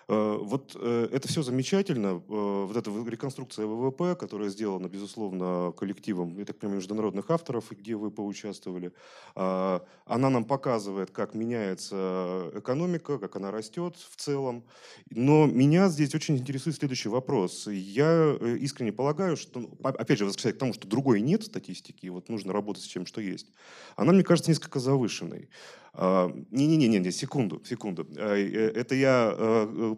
Э, 0.08 0.38
вот 0.41 0.76
э, 0.80 1.08
это 1.12 1.28
все 1.28 1.43
замечательно. 1.43 2.22
Э, 2.28 2.66
вот 2.68 2.76
эта 2.76 2.91
реконструкция 3.10 3.66
ВВП, 3.66 4.16
которая 4.16 4.49
сделана, 4.49 4.88
безусловно, 4.88 5.74
коллективом, 5.78 6.38
я 6.38 6.45
так 6.45 6.58
понимаю, 6.58 6.78
международных 6.78 7.30
авторов, 7.30 7.72
где 7.72 7.95
вы 7.95 8.12
поучаствовали, 8.12 8.91
она 9.36 9.82
нам 10.30 10.45
показывает, 10.45 11.12
как 11.12 11.34
меняется 11.34 12.51
экономика, 12.56 13.18
как 13.18 13.36
она 13.36 13.51
растет 13.51 13.95
в 13.95 14.16
целом. 14.16 14.64
Но 15.10 15.45
меня 15.45 15.89
здесь 15.89 16.14
очень 16.16 16.38
интересует 16.38 16.76
следующий 16.76 17.10
вопрос. 17.10 17.68
Я 17.68 18.36
искренне 18.60 18.91
полагаю, 18.91 19.38
что, 19.38 19.62
ну, 19.62 19.78
опять 19.84 20.20
же, 20.20 20.26
возвращаясь 20.26 20.56
к 20.56 20.60
тому, 20.60 20.74
что 20.74 20.88
другой 20.88 21.22
нет 21.22 21.43
статистики, 21.43 22.08
вот 22.08 22.30
нужно 22.30 22.54
работать 22.54 22.84
с 22.84 22.88
тем, 22.88 23.06
что 23.06 23.22
есть, 23.22 23.51
она, 23.95 24.14
мне 24.14 24.24
кажется, 24.24 24.51
несколько 24.51 24.80
завышенной. 24.80 25.49
Не-не-не, 25.96 27.12
секунду, 27.12 27.62
секунду. 27.66 28.08
А, 28.18 28.36
э, 28.36 28.72
это 28.76 28.96
я 28.96 29.34
э, 29.38 29.96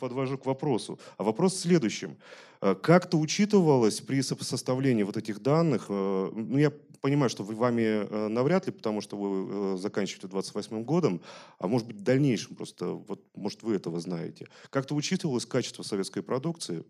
подвожу 0.00 0.38
к 0.38 0.46
вопросу. 0.46 0.98
А 1.18 1.22
вопрос 1.22 1.54
в 1.54 1.60
следующем. 1.60 2.16
А, 2.60 2.74
как-то 2.74 3.16
учитывалось 3.16 4.00
при 4.00 4.22
составлении 4.22 5.04
вот 5.04 5.16
этих 5.16 5.40
данных, 5.40 5.86
э, 5.88 6.30
ну 6.34 6.58
я 6.58 6.72
понимаю, 7.00 7.30
что 7.30 7.44
вы 7.44 7.54
вами 7.54 8.28
навряд 8.28 8.66
ли, 8.66 8.72
потому 8.72 9.00
что 9.00 9.16
вы 9.16 9.78
заканчиваете 9.78 10.26
28 10.26 10.82
годом, 10.82 11.22
а 11.58 11.66
может 11.66 11.86
быть 11.86 11.96
в 11.96 12.02
дальнейшем 12.02 12.56
просто, 12.56 12.86
вот 12.88 13.24
может 13.34 13.62
вы 13.62 13.76
этого 13.76 14.00
знаете. 14.00 14.48
Как-то 14.68 14.94
учитывалось 14.94 15.46
качество 15.46 15.82
советской 15.82 16.22
продукции? 16.22 16.84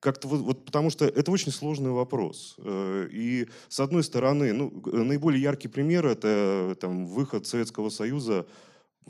Как-то 0.00 0.28
вот, 0.28 0.40
вот 0.40 0.64
потому 0.64 0.90
что 0.90 1.04
это 1.04 1.30
очень 1.30 1.52
сложный 1.52 1.90
вопрос. 1.90 2.56
Э, 2.58 3.06
и 3.10 3.48
с 3.68 3.80
одной 3.80 4.02
стороны, 4.02 4.52
ну, 4.52 4.72
наиболее 4.86 5.42
яркий 5.42 5.68
пример 5.68 6.06
это 6.06 6.76
там, 6.80 7.06
выход 7.06 7.46
Советского 7.46 7.90
Союза 7.90 8.46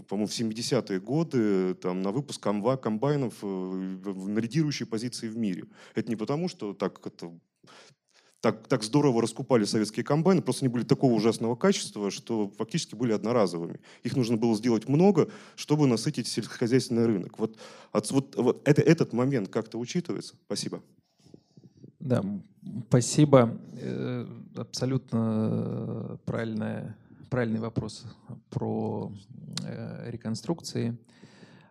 по-моему, 0.09 0.29
в 0.29 0.31
70-е 0.31 1.01
годы 1.01 1.75
там, 1.75 2.03
на 2.03 2.11
выпуск 2.11 2.43
комбайнов 2.43 3.35
э, 3.43 3.47
на 3.47 4.39
лидирующей 4.39 4.87
позиции 4.87 5.29
в 5.29 5.37
мире. 5.37 5.65
Это 5.95 6.09
не 6.09 6.17
потому, 6.17 6.49
что 6.49 6.75
так 6.75 7.05
это 7.07 7.33
так, 8.41 8.67
так 8.69 8.83
здорово 8.83 9.21
раскупали 9.21 9.65
советские 9.65 10.05
комбайны, 10.05 10.41
просто 10.41 10.65
они 10.65 10.73
были 10.73 10.85
такого 10.85 11.13
ужасного 11.13 11.57
качества, 11.57 12.11
что 12.11 12.51
фактически 12.57 12.95
были 12.95 13.13
одноразовыми. 13.13 13.81
Их 14.03 14.17
нужно 14.17 14.37
было 14.37 14.57
сделать 14.57 14.89
много, 14.89 15.29
чтобы 15.57 15.87
насытить 15.87 16.27
сельскохозяйственный 16.27 17.07
рынок. 17.07 17.39
Вот, 17.39 17.59
от, 17.93 18.11
вот, 18.11 18.37
вот 18.37 18.63
это, 18.65 18.81
этот 18.81 19.13
момент 19.13 19.49
как-то 19.49 19.79
учитывается? 19.79 20.35
Спасибо. 20.47 20.83
Да, 21.99 22.25
спасибо. 22.89 23.59
Э, 23.75 24.27
абсолютно 24.57 26.19
правильная, 26.25 26.97
правильный 27.29 27.61
вопрос 27.61 28.07
про 28.49 29.13
э, 29.67 30.11
реконструкции. 30.11 30.97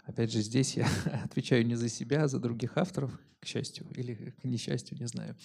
Опять 0.05 0.32
же, 0.32 0.41
здесь 0.41 0.78
я 0.78 0.88
отвечаю 1.26 1.65
не 1.65 1.74
за 1.74 1.89
себя, 1.89 2.26
а 2.26 2.28
за 2.28 2.39
других 2.39 2.78
авторов, 2.78 3.11
к 3.39 3.45
счастью 3.45 3.88
или 3.95 4.36
к 4.39 4.43
несчастью, 4.43 4.98
не 4.99 5.07
знаю. 5.07 5.35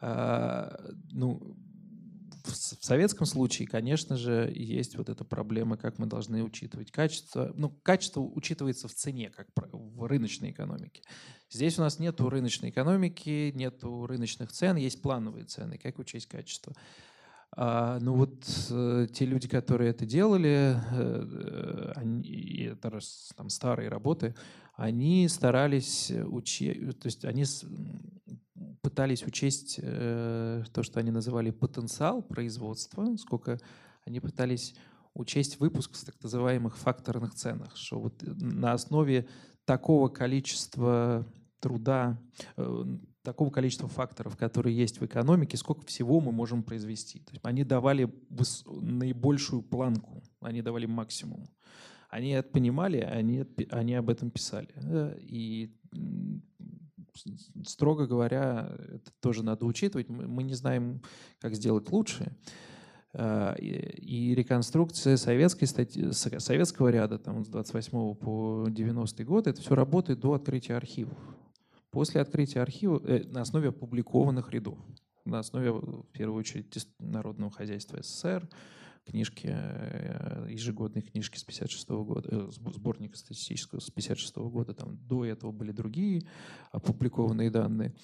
А, 0.00 0.78
ну, 1.10 1.56
в 2.44 2.84
советском 2.84 3.26
случае, 3.26 3.66
конечно 3.66 4.16
же, 4.16 4.52
есть 4.54 4.96
вот 4.96 5.08
эта 5.08 5.24
проблема, 5.24 5.76
как 5.76 5.98
мы 5.98 6.06
должны 6.06 6.44
учитывать 6.44 6.90
качество. 6.90 7.52
Ну, 7.56 7.70
качество 7.82 8.20
учитывается 8.20 8.88
в 8.88 8.94
цене, 8.94 9.30
как 9.30 9.48
в 9.72 10.06
рыночной 10.06 10.50
экономике. 10.50 11.02
Здесь 11.50 11.78
у 11.78 11.82
нас 11.82 11.98
нет 11.98 12.20
рыночной 12.20 12.70
экономики, 12.70 13.52
нет 13.54 13.80
рыночных 13.82 14.52
цен, 14.52 14.76
есть 14.76 15.02
плановые 15.02 15.44
цены. 15.44 15.78
Как 15.78 15.98
учесть 15.98 16.26
качество? 16.26 16.74
А, 17.52 17.98
ну 18.00 18.14
вот 18.14 18.44
э, 18.70 19.06
те 19.12 19.24
люди, 19.24 19.48
которые 19.48 19.90
это 19.90 20.04
делали, 20.04 20.76
э, 20.90 21.92
они, 21.96 22.68
это 22.70 22.98
там 23.36 23.48
старые 23.48 23.88
работы, 23.88 24.34
они 24.74 25.26
старались 25.28 26.10
учить, 26.10 26.98
то 27.00 27.06
есть 27.06 27.24
они 27.24 27.44
пытались 28.82 29.24
учесть 29.24 29.80
э, 29.82 30.64
то, 30.72 30.82
что 30.82 31.00
они 31.00 31.10
называли 31.10 31.50
потенциал 31.50 32.22
производства, 32.22 33.16
сколько 33.16 33.58
они 34.04 34.20
пытались 34.20 34.74
учесть 35.14 35.58
выпуск 35.60 35.94
в 35.94 36.04
так 36.04 36.22
называемых 36.22 36.76
факторных 36.76 37.34
ценах, 37.34 37.76
что 37.76 37.98
вот 37.98 38.22
на 38.22 38.72
основе 38.72 39.26
такого 39.64 40.08
количества 40.08 41.26
труда, 41.60 42.20
э, 42.56 42.84
такого 43.22 43.50
количества 43.50 43.88
факторов, 43.88 44.36
которые 44.36 44.76
есть 44.76 45.00
в 45.00 45.04
экономике, 45.04 45.56
сколько 45.56 45.84
всего 45.86 46.20
мы 46.20 46.30
можем 46.32 46.62
произвести. 46.62 47.20
То 47.20 47.32
есть 47.32 47.44
они 47.44 47.64
давали 47.64 48.12
наибольшую 48.66 49.62
планку 49.62 50.22
Они 50.40 50.62
давали 50.62 50.86
максимум. 50.86 51.48
Они 52.08 52.30
это 52.30 52.48
понимали, 52.48 52.98
они, 52.98 53.44
они 53.70 53.94
об 53.94 54.10
этом 54.10 54.30
писали. 54.30 54.68
И 55.20 55.74
строго 57.64 58.06
говоря, 58.06 58.70
это 58.78 59.10
тоже 59.20 59.42
надо 59.42 59.66
учитывать. 59.66 60.08
Мы 60.08 60.42
не 60.42 60.54
знаем, 60.54 61.02
как 61.40 61.54
сделать 61.54 61.90
лучше. 61.90 62.36
А, 63.18 63.54
и 63.54 64.34
реконструкция 64.34 65.16
советской 65.16 65.64
статьи, 65.64 66.12
советского 66.12 66.88
ряда 66.88 67.18
там, 67.18 67.44
с 67.44 67.48
28 67.48 68.14
по 68.14 68.66
90 68.68 69.24
год, 69.24 69.46
это 69.46 69.60
все 69.60 69.74
работает 69.74 70.20
до 70.20 70.34
открытия 70.34 70.74
архивов. 70.74 71.16
После 71.90 72.20
открытия 72.20 72.60
архива 72.60 73.00
э, 73.04 73.24
на 73.24 73.40
основе 73.40 73.70
опубликованных 73.70 74.52
рядов, 74.52 74.78
на 75.24 75.38
основе, 75.38 75.72
в 75.72 76.04
первую 76.12 76.38
очередь, 76.38 76.86
Народного 76.98 77.50
хозяйства 77.50 78.02
СССР, 78.02 78.46
книжки, 79.06 79.48
э, 79.50 80.46
ежегодные 80.50 81.02
книжки 81.02 81.38
с 81.38 81.44
56 81.44 81.88
года, 82.04 82.28
э, 82.30 82.48
сборника 82.50 83.16
статистического 83.16 83.80
с 83.80 83.90
56 83.90 84.36
года, 84.50 84.74
там 84.74 84.98
до 85.06 85.24
этого 85.24 85.52
были 85.52 85.72
другие 85.72 86.22
опубликованные 86.72 87.50
данные. 87.50 87.94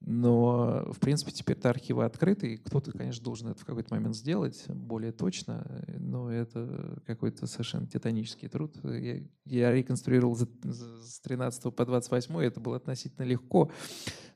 Но, 0.00 0.84
в 0.92 1.00
принципе, 1.00 1.32
теперь-то 1.32 1.70
архивы 1.70 2.04
открыты, 2.04 2.54
и 2.54 2.56
кто-то, 2.56 2.92
конечно, 2.92 3.24
должен 3.24 3.48
это 3.48 3.60
в 3.60 3.64
какой-то 3.64 3.92
момент 3.92 4.14
сделать 4.14 4.64
более 4.68 5.10
точно, 5.10 5.84
но 5.98 6.30
это 6.30 7.02
какой-то 7.04 7.46
совершенно 7.46 7.86
титанический 7.86 8.48
труд. 8.48 8.76
Я, 8.84 9.22
я 9.44 9.72
реконструировал 9.72 10.36
с 10.36 11.20
13 11.20 11.74
по 11.74 11.84
28, 11.84 12.36
это 12.38 12.60
было 12.60 12.76
относительно 12.76 13.24
легко, 13.24 13.72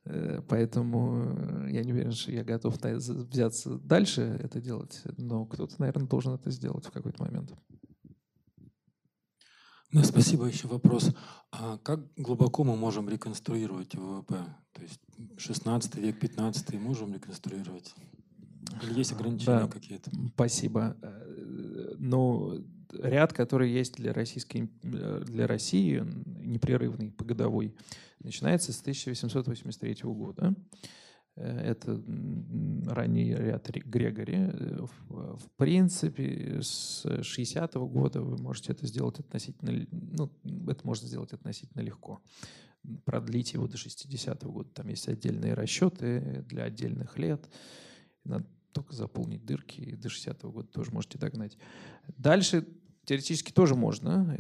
э, 0.05 0.41
поэтому 0.49 1.69
я 1.69 1.85
не 1.85 1.93
уверен, 1.93 2.13
что 2.13 2.33
я 2.33 2.43
готов 2.43 2.77
взяться 2.83 3.79
дальше 3.79 4.23
это 4.43 4.61
делать, 4.61 5.03
но 5.17 5.47
кто-то, 5.47 5.77
наверное, 5.79 6.09
должен 6.09 6.35
это 6.35 6.51
сделать 6.51 6.87
в 6.87 6.91
какой-то 6.91 7.23
момент. 7.23 7.55
Да, 9.93 10.03
спасибо. 10.05 10.47
Еще 10.47 10.69
вопрос. 10.69 11.11
А 11.51 11.79
как 11.79 12.01
глубоко 12.17 12.65
мы 12.65 12.77
можем 12.77 13.09
реконструировать 13.09 13.95
ВВП? 13.95 14.37
То 14.73 14.83
есть 14.83 15.01
16 15.37 15.97
век, 15.97 16.19
15 16.19 16.75
можем 16.75 17.13
реконструировать? 17.13 17.95
Или 18.83 18.99
есть 18.99 19.13
ограничения 19.13 19.61
да, 19.61 19.69
какие-то? 19.69 20.11
Спасибо. 20.35 20.97
Э, 21.03 21.95
ну, 21.99 22.65
ряд, 22.93 23.35
который 23.35 23.71
есть 23.71 23.97
для, 23.97 24.15
российской, 24.15 24.71
для 24.83 25.47
России, 25.47 26.03
непрерывный, 26.43 27.11
погодовой, 27.11 27.75
начинается 28.21 28.73
с 28.73 28.81
1883 28.81 29.97
года. 30.05 30.55
Э, 31.37 31.71
это 31.71 32.03
ранний 32.87 33.35
ряд 33.35 33.69
Грегори. 33.71 34.37
Э, 34.37 34.87
в 35.09 35.49
принципе, 35.57 36.61
с 36.63 37.07
60 37.23 37.75
-го 37.77 37.89
года 37.89 38.21
вы 38.21 38.37
можете 38.37 38.73
это 38.73 38.87
сделать 38.87 39.19
относительно, 39.21 39.87
ну, 39.91 40.31
это 40.69 40.87
можно 40.87 41.09
сделать 41.09 41.33
относительно 41.33 41.83
легко. 41.83 42.21
Продлить 43.05 43.55
его 43.55 43.67
до 43.69 43.77
60 43.77 44.43
-го 44.43 44.53
года. 44.53 44.71
Там 44.75 44.89
есть 44.89 45.09
отдельные 45.09 45.55
расчеты 45.55 46.45
для 46.49 46.65
отдельных 46.65 47.19
лет. 47.19 47.49
Надо 48.25 48.47
только 48.73 48.95
заполнить 48.95 49.45
дырки, 49.45 49.81
и 49.81 49.97
до 49.97 50.09
60 50.09 50.43
-го 50.43 50.53
года 50.53 50.69
тоже 50.69 50.91
можете 50.93 51.19
догнать. 51.19 51.57
Дальше 52.19 52.67
теоретически 53.05 53.53
тоже 53.53 53.75
можно. 53.75 54.37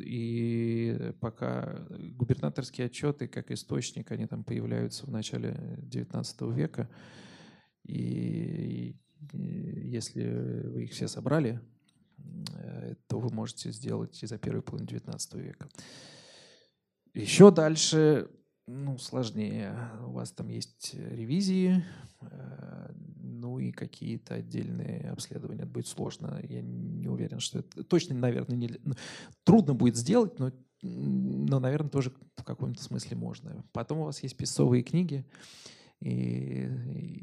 И 0.00 1.12
пока 1.20 1.86
губернаторские 1.90 2.86
отчеты, 2.86 3.28
как 3.28 3.50
источник, 3.50 4.10
они 4.10 4.26
там 4.26 4.44
появляются 4.44 5.06
в 5.06 5.10
начале 5.10 5.52
XIX 5.90 6.52
века. 6.54 6.88
И 7.84 8.96
если 9.32 10.24
вы 10.68 10.84
их 10.84 10.92
все 10.92 11.08
собрали, 11.08 11.60
э, 12.54 12.94
то 13.06 13.18
вы 13.18 13.32
можете 13.32 13.70
сделать 13.72 14.22
и 14.22 14.26
за 14.26 14.38
первую 14.38 14.62
половину 14.62 14.90
XIX 14.90 15.40
века. 15.40 15.68
Еще 17.14 17.50
дальше 17.50 18.28
ну, 18.66 18.98
сложнее. 18.98 19.76
У 20.06 20.12
вас 20.12 20.32
там 20.32 20.48
есть 20.48 20.94
ревизии, 20.94 21.84
э, 22.20 22.92
ну 23.20 23.58
и 23.58 23.72
какие-то 23.72 24.34
отдельные 24.34 25.10
обследования. 25.10 25.62
Это 25.62 25.70
будет 25.70 25.86
сложно. 25.88 26.40
Я 26.48 26.62
не 26.62 27.08
уверен, 27.08 27.40
что 27.40 27.60
это 27.60 27.82
точно, 27.84 28.14
наверное, 28.14 28.56
не, 28.56 28.70
ну, 28.84 28.94
трудно 29.44 29.74
будет 29.74 29.96
сделать, 29.96 30.38
но, 30.38 30.52
но, 30.82 31.58
наверное, 31.58 31.90
тоже 31.90 32.12
в 32.36 32.44
каком-то 32.44 32.82
смысле 32.82 33.16
можно. 33.16 33.64
Потом 33.72 33.98
у 33.98 34.04
вас 34.04 34.22
есть 34.22 34.36
песцовые 34.36 34.82
книги, 34.82 35.26
и, 36.02 36.68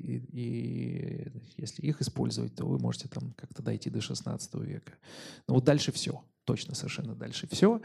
и, 0.02 0.26
и 0.32 1.32
если 1.58 1.82
их 1.82 2.02
использовать, 2.02 2.56
то 2.56 2.66
вы 2.66 2.80
можете 2.80 3.08
там 3.08 3.34
как-то 3.38 3.62
дойти 3.62 3.90
до 3.90 4.02
16 4.02 4.54
века. 4.56 4.94
Но 5.48 5.56
вот 5.56 5.64
дальше 5.64 5.92
все 5.92 6.24
точно 6.50 6.74
совершенно 6.74 7.14
дальше 7.14 7.48
все. 7.52 7.80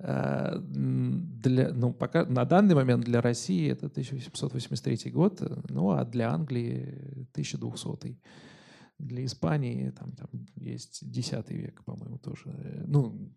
Э, 0.00 0.58
для, 0.60 1.72
ну, 1.72 1.92
пока, 1.92 2.24
на 2.24 2.44
данный 2.44 2.74
момент 2.74 3.04
для 3.04 3.20
России 3.20 3.70
это 3.70 3.86
1883 3.86 5.12
год, 5.12 5.40
ну 5.68 5.90
а 5.92 6.04
для 6.04 6.32
Англии 6.32 7.28
1200. 7.32 8.18
Для 8.98 9.24
Испании 9.24 9.90
там, 9.90 10.10
там 10.10 10.28
есть 10.56 11.02
X 11.02 11.32
век, 11.48 11.84
по-моему, 11.84 12.18
тоже. 12.18 12.84
Ну, 12.88 13.30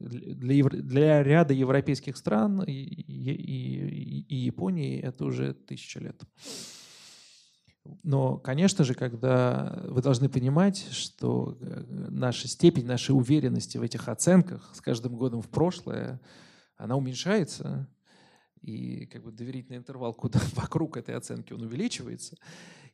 для, 0.00 0.64
для 0.64 1.22
ряда 1.22 1.52
европейских 1.52 2.16
стран 2.16 2.62
и, 2.62 2.72
и, 2.72 4.24
и, 4.28 4.36
Японии 4.36 4.98
это 4.98 5.24
уже 5.26 5.52
тысяча 5.52 6.00
лет. 6.00 6.20
Но, 8.02 8.38
конечно 8.38 8.84
же, 8.84 8.94
когда 8.94 9.82
вы 9.86 10.02
должны 10.02 10.28
понимать, 10.28 10.86
что 10.90 11.56
э, 11.60 11.84
наша 11.88 12.48
степень, 12.48 12.86
наша 12.86 13.14
уверенности 13.14 13.78
в 13.78 13.82
этих 13.82 14.08
оценках 14.08 14.70
с 14.74 14.80
каждым 14.80 15.16
годом 15.16 15.42
в 15.42 15.48
прошлое, 15.48 16.20
она 16.76 16.96
уменьшается, 16.96 17.88
и 18.60 19.06
как 19.06 19.24
бы 19.24 19.32
доверительный 19.32 19.78
интервал 19.78 20.14
куда 20.14 20.40
вокруг 20.54 20.96
этой 20.96 21.14
оценки 21.14 21.52
он 21.52 21.62
увеличивается. 21.62 22.36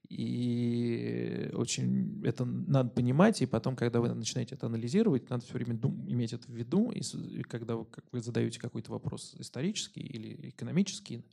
И 0.08 1.50
очень 1.54 2.22
это 2.24 2.44
надо 2.44 2.90
понимать, 2.90 3.42
и 3.42 3.46
потом, 3.46 3.76
когда 3.76 4.00
вы 4.00 4.12
начинаете 4.14 4.54
это 4.54 4.66
анализировать, 4.66 5.28
надо 5.30 5.44
все 5.44 5.54
время 5.54 5.74
дум, 5.74 6.04
иметь 6.08 6.32
это 6.32 6.46
в 6.46 6.54
виду, 6.54 6.90
и, 6.90 7.00
и 7.00 7.42
когда 7.42 7.76
вы, 7.76 7.84
как 7.86 8.04
вы 8.12 8.20
задаете 8.20 8.60
какой-то 8.60 8.92
вопрос 8.92 9.34
исторический 9.38 10.00
или 10.00 10.50
экономический, 10.50 11.24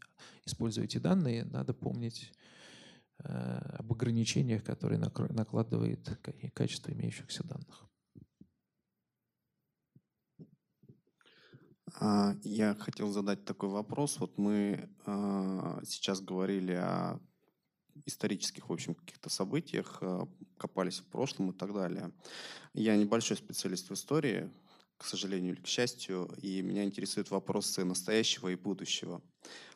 используете 0.45 0.99
данные, 0.99 1.45
надо 1.45 1.73
помнить 1.73 2.31
Э, 3.19 3.59
об 3.79 3.91
ограничениях, 3.93 4.63
которые 4.63 4.99
накладывает 4.99 6.19
качество 6.53 6.91
имеющихся 6.91 7.43
данных. 7.43 7.87
А, 11.99 12.35
я 12.43 12.75
хотел 12.75 13.11
задать 13.11 13.45
такой 13.45 13.69
вопрос. 13.69 14.19
Вот 14.19 14.37
мы 14.37 14.89
а, 15.05 15.79
сейчас 15.85 16.21
говорили 16.21 16.73
о 16.73 17.19
исторических, 18.05 18.69
в 18.69 18.73
общем, 18.73 18.95
каких-то 18.95 19.29
событиях, 19.29 19.97
а, 20.01 20.27
копались 20.57 20.99
в 20.99 21.05
прошлом 21.05 21.51
и 21.51 21.53
так 21.53 21.73
далее. 21.73 22.11
Я 22.73 22.95
небольшой 22.95 23.37
специалист 23.37 23.89
в 23.89 23.93
истории, 23.93 24.49
к 24.97 25.05
сожалению 25.05 25.55
или 25.55 25.61
к 25.61 25.67
счастью, 25.67 26.29
и 26.41 26.61
меня 26.61 26.85
интересуют 26.85 27.29
вопросы 27.29 27.83
настоящего 27.83 28.47
и 28.49 28.55
будущего. 28.55 29.21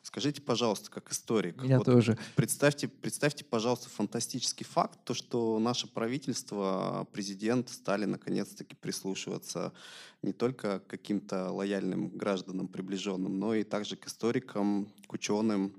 Скажите, 0.02 0.40
пожалуйста, 0.40 0.90
как 0.90 1.12
историк, 1.12 1.62
меня 1.62 1.76
вот 1.76 1.84
тоже. 1.84 2.16
Представьте, 2.34 2.88
представьте, 2.88 3.44
пожалуйста, 3.44 3.90
фантастический 3.90 4.64
факт, 4.64 4.98
то, 5.04 5.12
что 5.12 5.58
наше 5.58 5.86
правительство, 5.86 7.06
президент 7.12 7.68
стали 7.68 8.06
наконец-таки 8.06 8.74
прислушиваться 8.74 9.74
не 10.22 10.32
только 10.32 10.80
к 10.80 10.86
каким-то 10.86 11.50
лояльным 11.50 12.08
гражданам, 12.16 12.68
приближенным, 12.68 13.38
но 13.38 13.54
и 13.54 13.64
также 13.64 13.96
к 13.96 14.06
историкам, 14.06 14.90
к 15.06 15.12
ученым, 15.12 15.74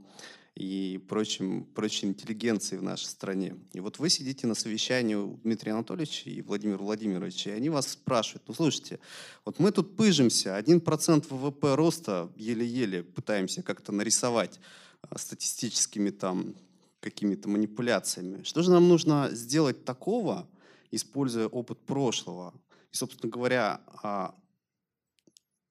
и 0.56 1.00
прочим, 1.08 1.64
прочей 1.64 2.08
интеллигенции 2.08 2.78
в 2.78 2.84
нашей 2.84 3.06
стране. 3.06 3.56
И 3.74 3.80
вот 3.80 4.00
вы 4.00 4.10
сидите 4.10 4.48
на 4.48 4.56
совещании 4.56 5.16
у 5.16 5.38
Дмитрия 5.38 5.74
Анатольевича 5.74 6.30
и 6.30 6.42
Владимира 6.42 6.78
Владимировича, 6.78 7.52
и 7.52 7.54
они 7.54 7.70
вас 7.70 7.90
спрашивают, 7.90 8.44
ну 8.48 8.54
слушайте, 8.54 9.00
вот 9.46 9.60
мы 9.60 9.72
тут 9.72 9.96
пыжимся, 9.96 10.60
1% 10.60 11.28
ВВП 11.30 11.76
роста 11.76 12.30
еле-еле 12.36 13.04
пытаемся 13.04 13.64
как-то 13.64 13.92
нарисовать 13.92 14.60
а, 15.02 15.18
статистическими 15.18 16.10
там 16.10 16.56
какими-то 17.00 17.48
манипуляциями. 17.48 18.44
Что 18.44 18.62
же 18.62 18.72
нам 18.72 18.90
нужно 18.90 19.30
сделать 19.32 19.86
такого, 19.86 20.48
используя 20.92 21.48
опыт 21.48 21.80
прошлого? 21.80 22.54
И, 22.92 22.96
собственно 22.96 23.32
говоря, 23.32 23.82
а, 24.04 24.36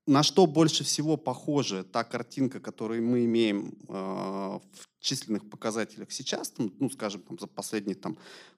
на 0.09 0.23
что 0.23 0.47
больше 0.47 0.85
всего 0.85 1.19
похожа 1.19 1.85
та 1.85 2.03
картинка, 2.03 2.61
которую 2.61 3.07
мы 3.07 3.27
имеем 3.27 3.75
э, 3.89 3.93
в 3.93 4.61
численных 5.01 5.49
показателях 5.51 6.11
сейчас, 6.11 6.51
там, 6.51 6.73
ну, 6.81 6.89
скажем, 6.91 7.21
там, 7.21 7.39
за 7.39 7.47
последний 7.47 7.95
там, 7.95 8.17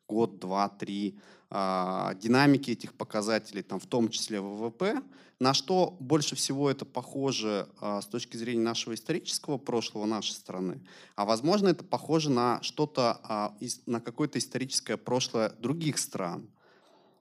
год, 0.08 0.38
два, 0.38 0.68
три, 0.68 1.18
э, 1.50 2.14
динамики 2.22 2.70
этих 2.70 2.94
показателей, 2.94 3.62
там, 3.62 3.80
в 3.80 3.86
том 3.86 4.10
числе 4.10 4.40
ВВП, 4.40 5.02
на 5.40 5.52
что 5.52 5.96
больше 5.98 6.36
всего 6.36 6.70
это 6.70 6.84
похоже 6.84 7.68
э, 7.80 8.00
с 8.00 8.06
точки 8.06 8.36
зрения 8.36 8.62
нашего 8.62 8.94
исторического 8.94 9.58
прошлого 9.58 10.06
нашей 10.06 10.34
страны, 10.34 10.80
а 11.16 11.24
возможно 11.24 11.66
это 11.68 11.82
похоже 11.82 12.30
на 12.30 12.62
что-то, 12.62 13.56
э, 13.60 13.66
на 13.86 14.00
какое-то 14.00 14.38
историческое 14.38 14.96
прошлое 14.96 15.50
других 15.58 15.98
стран. 15.98 16.48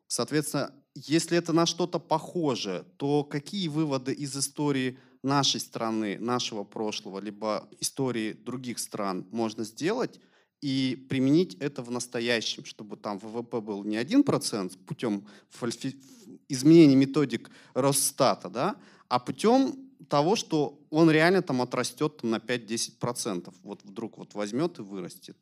Соответственно, 0.06 0.72
если 1.08 1.38
это 1.38 1.54
на 1.54 1.66
что-то 1.66 2.00
похоже, 2.00 2.86
то 2.98 3.24
какие 3.24 3.68
выводы 3.68 4.14
из 4.14 4.36
истории 4.36 4.98
нашей 5.24 5.60
страны, 5.60 6.18
нашего 6.20 6.64
прошлого, 6.64 7.20
либо 7.20 7.68
истории 7.80 8.34
других 8.34 8.80
стран 8.80 9.26
можно 9.32 9.64
сделать 9.64 10.20
и 10.62 11.06
применить 11.10 11.56
это 11.56 11.82
в 11.84 11.92
настоящем, 11.92 12.66
чтобы 12.66 12.98
там 12.98 13.18
ВВП 13.18 13.62
был 13.62 13.84
не 13.84 13.98
1% 13.98 14.78
путем 14.86 15.26
фальфи... 15.50 15.96
изменения 16.50 16.96
методик 16.96 17.50
Росстата, 17.74 18.50
да, 18.50 18.76
а 19.08 19.20
путем 19.20 19.76
того, 20.10 20.36
что 20.36 20.80
он 20.90 21.10
реально 21.12 21.42
там 21.42 21.62
отрастет 21.62 22.24
на 22.24 22.38
5-10%. 22.38 23.54
Вот 23.64 23.84
вдруг 23.84 24.18
вот 24.18 24.34
возьмет 24.34 24.80
и 24.80 24.82
вырастет. 24.82 25.38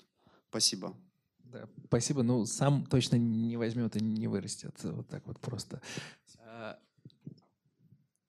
Спасибо. 0.50 0.96
Да, 1.52 1.68
спасибо. 1.86 2.24
Ну, 2.24 2.46
сам 2.46 2.86
точно 2.86 3.16
не 3.16 3.58
возьмет 3.58 3.96
и 3.96 4.04
не 4.04 4.28
вырастет. 4.28 4.76
Вот 4.84 5.08
так 5.08 5.26
вот 5.28 5.40
просто. 5.40 5.82
А, 6.40 6.78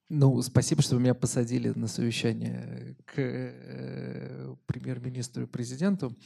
ну, 0.09 0.41
спасибо, 0.43 0.83
что 0.83 0.95
вы 0.95 1.03
меня 1.03 1.15
посадили 1.15 1.71
на 1.71 1.87
совещание 1.87 2.97
к 3.05 3.15
э, 3.17 4.55
премьер-министру 4.67 5.45
и 5.45 5.47
президенту, 5.47 6.17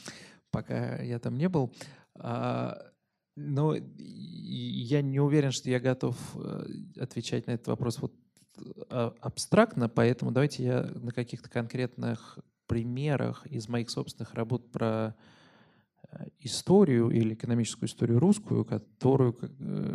пока 0.51 1.01
я 1.03 1.19
там 1.19 1.37
не 1.37 1.49
был. 1.49 1.75
А, 2.15 2.93
но 3.35 3.75
я 3.75 5.01
не 5.03 5.21
уверен, 5.21 5.51
что 5.51 5.71
я 5.71 5.81
готов 5.81 6.17
э, 6.35 6.67
отвечать 7.01 7.47
на 7.47 7.53
этот 7.53 7.69
вопрос 7.69 7.99
вот 7.99 8.13
а, 8.91 9.15
абстрактно, 9.21 9.89
поэтому 9.89 10.31
давайте 10.31 10.63
я 10.63 10.83
на 10.83 11.13
каких-то 11.13 11.49
конкретных 11.49 12.39
примерах 12.67 13.47
из 13.47 13.69
моих 13.69 13.91
собственных 13.91 14.35
работ 14.35 14.71
про 14.71 15.17
историю 16.41 17.11
или 17.11 17.35
экономическую 17.35 17.89
историю 17.89 18.19
русскую, 18.19 18.65
которую 18.65 19.37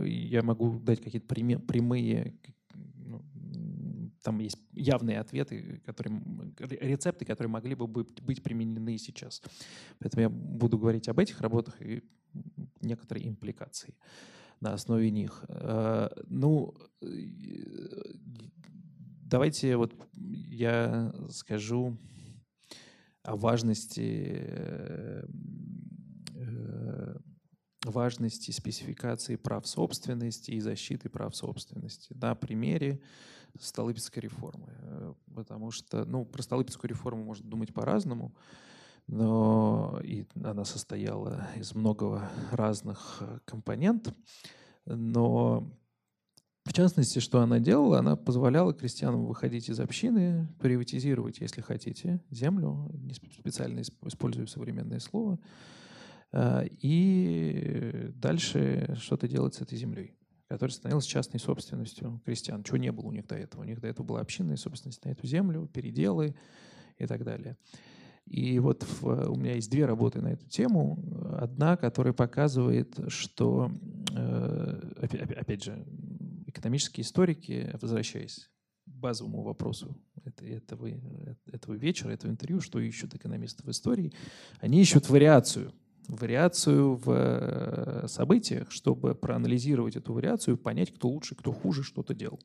я 0.06 0.42
могу 0.42 0.80
дать 0.80 1.02
какие-то 1.02 1.28
прямые 1.28 2.36
там 4.28 4.40
есть 4.40 4.58
явные 4.74 5.22
ответы, 5.22 5.82
которые, 5.86 6.22
рецепты, 6.58 7.24
которые 7.24 7.50
могли 7.50 7.76
бы 7.76 7.88
быть 7.88 8.44
применены 8.44 8.98
сейчас. 8.98 9.42
Поэтому 10.00 10.22
я 10.22 10.30
буду 10.30 10.78
говорить 10.78 11.08
об 11.08 11.20
этих 11.20 11.40
работах 11.40 11.82
и 11.82 12.04
некоторые 12.82 13.30
импликации 13.30 13.96
на 14.60 14.74
основе 14.74 15.12
них. 15.12 15.46
Э, 15.48 16.10
ну, 16.28 16.76
давайте 19.24 19.78
вот 19.78 19.94
я 20.14 21.14
скажу 21.30 21.98
о 23.24 23.38
важности 23.38 24.40
э, 24.40 25.26
важности 27.86 28.52
спецификации 28.52 29.36
прав 29.36 29.68
собственности 29.68 30.52
и 30.52 30.60
защиты 30.60 31.10
прав 31.10 31.36
собственности 31.36 32.14
на 32.14 32.36
примере 32.36 33.02
Столыпинской 33.60 34.22
реформы. 34.22 34.74
Э, 34.82 35.14
потому 35.34 35.72
что, 35.72 36.06
ну, 36.06 36.26
про 36.26 36.42
Столыпинскую 36.44 36.90
реформу 36.90 37.24
можно 37.24 37.50
думать 37.50 37.74
по-разному, 37.74 38.36
но 39.08 40.00
и 40.04 40.26
она 40.44 40.66
состояла 40.66 41.48
из 41.56 41.74
многого 41.74 42.30
разных 42.52 43.18
э, 43.22 43.40
компонентов. 43.46 44.14
Но 44.86 45.72
в 46.66 46.74
частности, 46.74 47.20
что 47.20 47.42
она 47.42 47.60
делала, 47.60 48.00
она 48.00 48.16
позволяла 48.16 48.74
крестьянам 48.74 49.26
выходить 49.26 49.70
из 49.70 49.80
общины, 49.80 50.48
приватизировать, 50.60 51.40
если 51.40 51.62
хотите, 51.62 52.22
землю, 52.30 52.92
специально 53.40 53.82
использую 53.82 54.48
современное 54.48 55.00
слово, 55.00 55.36
э, 55.36 55.87
и 56.82 58.12
дальше 58.16 58.96
что-то 59.00 59.28
делать 59.28 59.56
с 59.56 59.62
этой 59.62 59.78
землей 59.78 60.18
которая 60.48 60.74
становилась 60.74 61.06
частной 61.06 61.40
собственностью 61.40 62.22
крестьян, 62.26 62.64
чего 62.64 62.78
не 62.78 62.92
было 62.92 63.08
у 63.08 63.12
них 63.12 63.28
до 63.28 63.36
этого. 63.36 63.62
У 63.62 63.66
них 63.66 63.82
до 63.82 63.88
этого 63.88 64.06
была 64.06 64.22
общинная 64.22 64.56
собственность 64.56 65.04
на 65.04 65.10
эту 65.10 65.28
землю, 65.28 65.68
переделы 65.68 66.36
и 66.98 67.06
так 67.06 67.24
далее. 67.24 67.58
И 68.26 68.60
вот 68.60 68.84
в, 68.84 69.30
у 69.30 69.36
меня 69.36 69.56
есть 69.56 69.72
две 69.72 69.86
работы 69.86 70.22
на 70.22 70.30
эту 70.30 70.48
тему. 70.48 71.00
Одна, 71.38 71.78
которая 71.78 72.14
показывает, 72.14 72.98
что, 73.08 73.72
э, 74.14 75.08
опять 75.38 75.64
же, 75.64 75.86
экономические 76.46 77.04
историки, 77.04 77.70
возвращаясь 77.82 78.50
базовому 78.86 79.44
вопросу 79.44 79.96
этого, 80.24 80.90
этого 81.52 81.74
вечера, 81.76 82.12
этого 82.12 82.32
интервью, 82.32 82.60
что 82.60 82.80
ищут 82.80 83.16
экономисты 83.16 83.64
в 83.64 83.70
истории, 83.70 84.14
они 84.60 84.82
ищут 84.82 85.10
вариацию 85.10 85.74
вариацию 86.08 86.96
в 86.96 87.12
э, 87.12 88.08
событиях, 88.08 88.72
чтобы 88.72 89.14
проанализировать 89.14 89.96
эту 89.96 90.14
вариацию 90.14 90.56
и 90.56 90.58
понять, 90.58 90.94
кто 90.94 91.10
лучше, 91.10 91.36
кто 91.36 91.52
хуже 91.52 91.84
что-то 91.84 92.14
делал. 92.14 92.40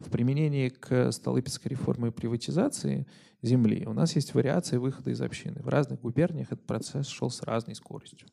В 0.00 0.10
применении 0.10 0.70
к 0.70 1.12
Столыпинской 1.12 1.70
реформе 1.70 2.10
приватизации 2.10 3.06
земли 3.42 3.84
у 3.86 3.92
нас 3.92 4.16
есть 4.16 4.34
вариации 4.34 4.78
выхода 4.78 5.10
из 5.10 5.20
общины. 5.20 5.60
В 5.62 5.68
разных 5.68 6.00
губерниях 6.00 6.52
этот 6.52 6.66
процесс 6.66 7.08
шел 7.08 7.30
с 7.30 7.42
разной 7.42 7.74
скоростью. 7.74 8.26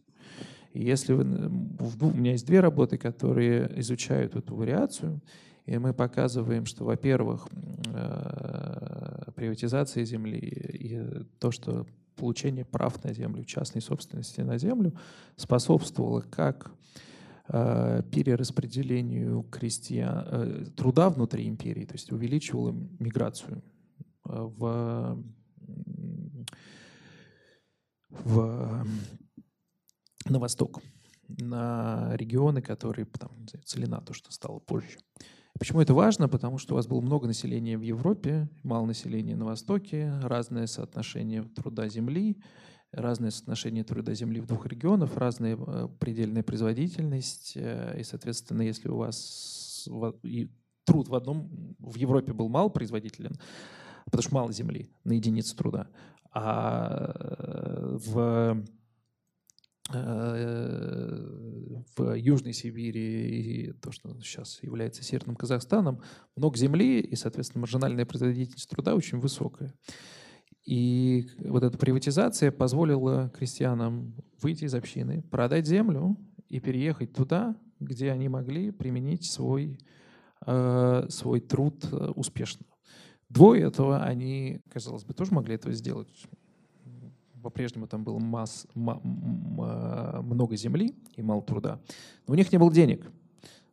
И 0.73 0.83
если 0.83 1.13
вы, 1.13 1.23
у 1.23 2.13
меня 2.13 2.31
есть 2.31 2.47
две 2.47 2.61
работы, 2.61 2.97
которые 2.97 3.71
изучают 3.79 4.35
эту 4.35 4.55
вариацию, 4.55 5.21
и 5.65 5.77
мы 5.77 5.93
показываем, 5.93 6.65
что, 6.65 6.85
во-первых, 6.85 7.47
э, 7.93 9.31
приватизация 9.35 10.05
земли 10.05 10.39
и 10.39 11.25
то, 11.39 11.51
что 11.51 11.85
получение 12.21 12.65
прав 12.65 13.03
на 13.03 13.13
землю, 13.13 13.43
частной 13.43 13.81
собственности 13.81 14.41
на 14.41 14.59
землю 14.59 14.93
способствовало 15.37 16.21
как 16.21 16.71
э, 17.47 18.03
перераспределению 18.11 19.41
крестьян, 19.43 20.27
э, 20.27 20.65
труда 20.77 21.09
внутри 21.09 21.47
империи, 21.47 21.85
то 21.85 21.93
есть 21.93 22.11
увеличивало 22.11 22.75
миграцию 22.99 23.63
э, 24.25 24.49
в, 24.57 25.23
в, 28.09 28.85
на 30.29 30.39
восток, 30.39 30.79
на 31.27 32.15
регионы, 32.17 32.61
которые, 32.61 33.05
там, 33.05 33.31
Целина, 33.65 33.99
то, 34.01 34.13
что 34.13 34.31
стало 34.31 34.59
позже. 34.59 34.99
Почему 35.61 35.79
это 35.79 35.93
важно? 35.93 36.27
Потому 36.27 36.57
что 36.57 36.73
у 36.73 36.77
вас 36.77 36.87
было 36.87 37.01
много 37.01 37.27
населения 37.27 37.77
в 37.77 37.83
Европе, 37.83 38.49
мало 38.63 38.87
населения 38.87 39.35
на 39.35 39.45
Востоке, 39.45 40.11
разное 40.23 40.65
соотношение 40.65 41.43
труда 41.43 41.87
земли, 41.87 42.41
разное 42.91 43.29
соотношение 43.29 43.83
труда 43.83 44.15
земли 44.15 44.41
в 44.41 44.47
двух 44.47 44.65
регионах, 44.65 45.15
разная 45.17 45.55
э, 45.55 45.87
предельная 45.99 46.41
производительность. 46.41 47.53
Э, 47.57 47.95
и, 47.99 48.03
соответственно, 48.03 48.63
если 48.63 48.89
у 48.89 48.97
вас 48.97 49.87
труд 50.83 51.07
в 51.07 51.13
одном, 51.13 51.75
в 51.77 51.95
Европе 51.95 52.33
был 52.33 52.49
мало 52.49 52.69
производителен, 52.69 53.35
потому 54.05 54.23
что 54.23 54.33
мало 54.33 54.51
земли 54.51 54.89
на 55.03 55.11
единицу 55.11 55.55
труда, 55.55 55.89
а 56.33 57.13
э, 57.13 57.97
в 58.03 58.65
в 59.89 62.15
Южной 62.15 62.53
Сибири 62.53 63.69
и 63.69 63.73
то, 63.73 63.91
что 63.91 64.17
сейчас 64.21 64.61
является 64.63 65.03
Северным 65.03 65.35
Казахстаном, 65.35 66.01
много 66.35 66.57
земли 66.57 67.01
и, 67.01 67.15
соответственно, 67.15 67.61
маржинальная 67.61 68.05
производительность 68.05 68.69
труда 68.69 68.95
очень 68.95 69.19
высокая. 69.19 69.73
И 70.65 71.27
вот 71.39 71.63
эта 71.63 71.77
приватизация 71.77 72.51
позволила 72.51 73.29
крестьянам 73.29 74.15
выйти 74.41 74.65
из 74.65 74.75
общины, 74.75 75.23
продать 75.23 75.67
землю 75.67 76.17
и 76.47 76.59
переехать 76.59 77.13
туда, 77.13 77.55
где 77.79 78.11
они 78.11 78.29
могли 78.29 78.71
применить 78.71 79.25
свой, 79.25 79.79
э, 80.45 81.05
свой 81.09 81.41
труд 81.41 81.83
э, 81.91 82.11
успешно. 82.15 82.65
До 83.29 83.55
этого 83.55 84.03
они, 84.03 84.61
казалось 84.69 85.03
бы, 85.03 85.13
тоже 85.13 85.33
могли 85.33 85.55
этого 85.55 85.73
сделать 85.73 86.09
по-прежнему 87.41 87.87
там 87.87 88.03
было 88.03 88.19
масс, 88.19 88.67
много 88.75 90.55
земли 90.55 90.95
и 91.15 91.21
мало 91.21 91.41
труда, 91.41 91.79
но 92.27 92.33
у 92.33 92.37
них 92.37 92.51
не 92.51 92.57
было 92.57 92.71
денег. 92.71 93.11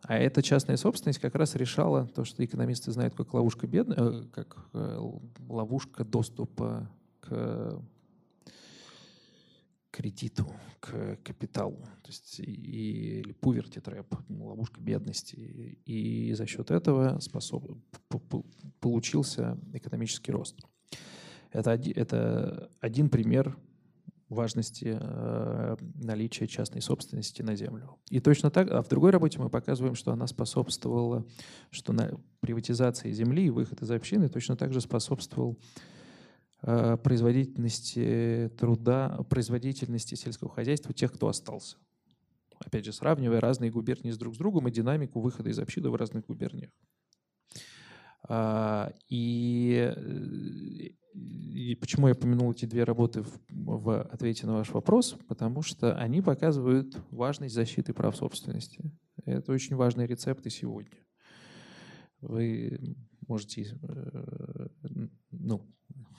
А 0.03 0.17
эта 0.17 0.43
частная 0.43 0.77
собственность 0.77 1.19
как 1.19 1.35
раз 1.35 1.55
решала 1.57 2.07
то, 2.07 2.25
что 2.25 2.45
экономисты 2.45 2.93
знают 2.93 3.15
как 3.15 3.35
ловушка 3.35 3.67
бедна, 3.67 3.95
э, 3.99 4.23
как 4.33 4.69
э, 4.73 5.01
ловушка 5.49 6.05
доступа 6.05 6.89
к 7.21 7.83
кредиту, 9.91 10.47
к 10.79 11.19
капиталу, 11.25 11.79
то 12.03 12.09
есть 12.09 12.39
и, 12.39 13.21
или 13.21 13.33
пуверти 13.33 13.81
трэп, 13.81 14.15
ловушка 14.29 14.81
бедности. 14.81 15.35
И 15.85 16.33
за 16.35 16.47
счет 16.47 16.71
этого 16.71 17.19
способ, 17.19 17.65
получился 18.81 19.59
экономический 19.73 20.31
рост. 20.31 20.57
Это, 21.53 21.73
это 21.73 22.71
один 22.81 23.09
пример 23.09 23.57
важности 24.29 24.99
э, 25.01 25.77
наличия 25.95 26.47
частной 26.47 26.83
собственности 26.83 27.43
на 27.43 27.57
землю. 27.57 27.97
И 28.11 28.21
точно 28.21 28.51
так, 28.51 28.71
а 28.71 28.83
в 28.83 28.89
другой 28.89 29.11
работе 29.11 29.39
мы 29.39 29.49
показываем, 29.49 29.95
что 29.95 30.13
она 30.13 30.27
способствовала, 30.27 31.27
что 31.71 31.93
на 31.93 32.11
приватизации 32.41 33.11
земли 33.11 33.47
и 33.47 33.51
выход 33.51 33.81
из 33.83 33.91
общины 33.91 34.29
точно 34.29 34.57
так 34.57 34.73
же 34.73 34.81
способствовал 34.81 35.59
э, 36.63 36.99
производительности 37.03 38.53
труда, 38.59 39.19
производительности 39.31 40.15
сельского 40.15 40.51
хозяйства 40.51 40.93
тех, 40.93 41.13
кто 41.13 41.29
остался. 41.29 41.79
Опять 42.59 42.85
же, 42.85 42.93
сравнивая 42.93 43.41
разные 43.41 43.71
губернии 43.71 44.11
с 44.11 44.19
друг 44.19 44.35
с 44.35 44.39
другом 44.39 44.69
и 44.69 44.71
динамику 44.71 45.21
выхода 45.21 45.49
из 45.49 45.59
общины 45.59 45.89
в 45.89 45.95
разных 45.95 46.27
губерниях. 46.27 46.71
А, 48.29 48.93
и, 49.09 49.93
и 51.15 51.75
почему 51.77 52.09
я 52.09 52.15
упомянул 52.15 52.53
эти 52.53 52.67
две 52.67 52.85
работы 52.85 53.23
в, 53.23 53.41
в 53.49 54.03
ответе 54.03 54.47
на 54.47 54.55
ваш 54.55 54.71
вопрос? 54.71 55.17
Потому 55.29 55.63
что 55.63 55.97
они 55.97 56.21
показывают 56.21 56.97
важность 57.11 57.55
защиты 57.55 57.95
прав 57.95 58.15
собственности. 58.17 58.93
Это 59.25 59.53
очень 59.53 59.77
важные 59.77 60.07
рецепты 60.07 60.51
сегодня. 60.51 60.99
Вы 62.21 62.97
можете, 63.27 63.79
э, 63.83 64.69
ну, 65.31 65.67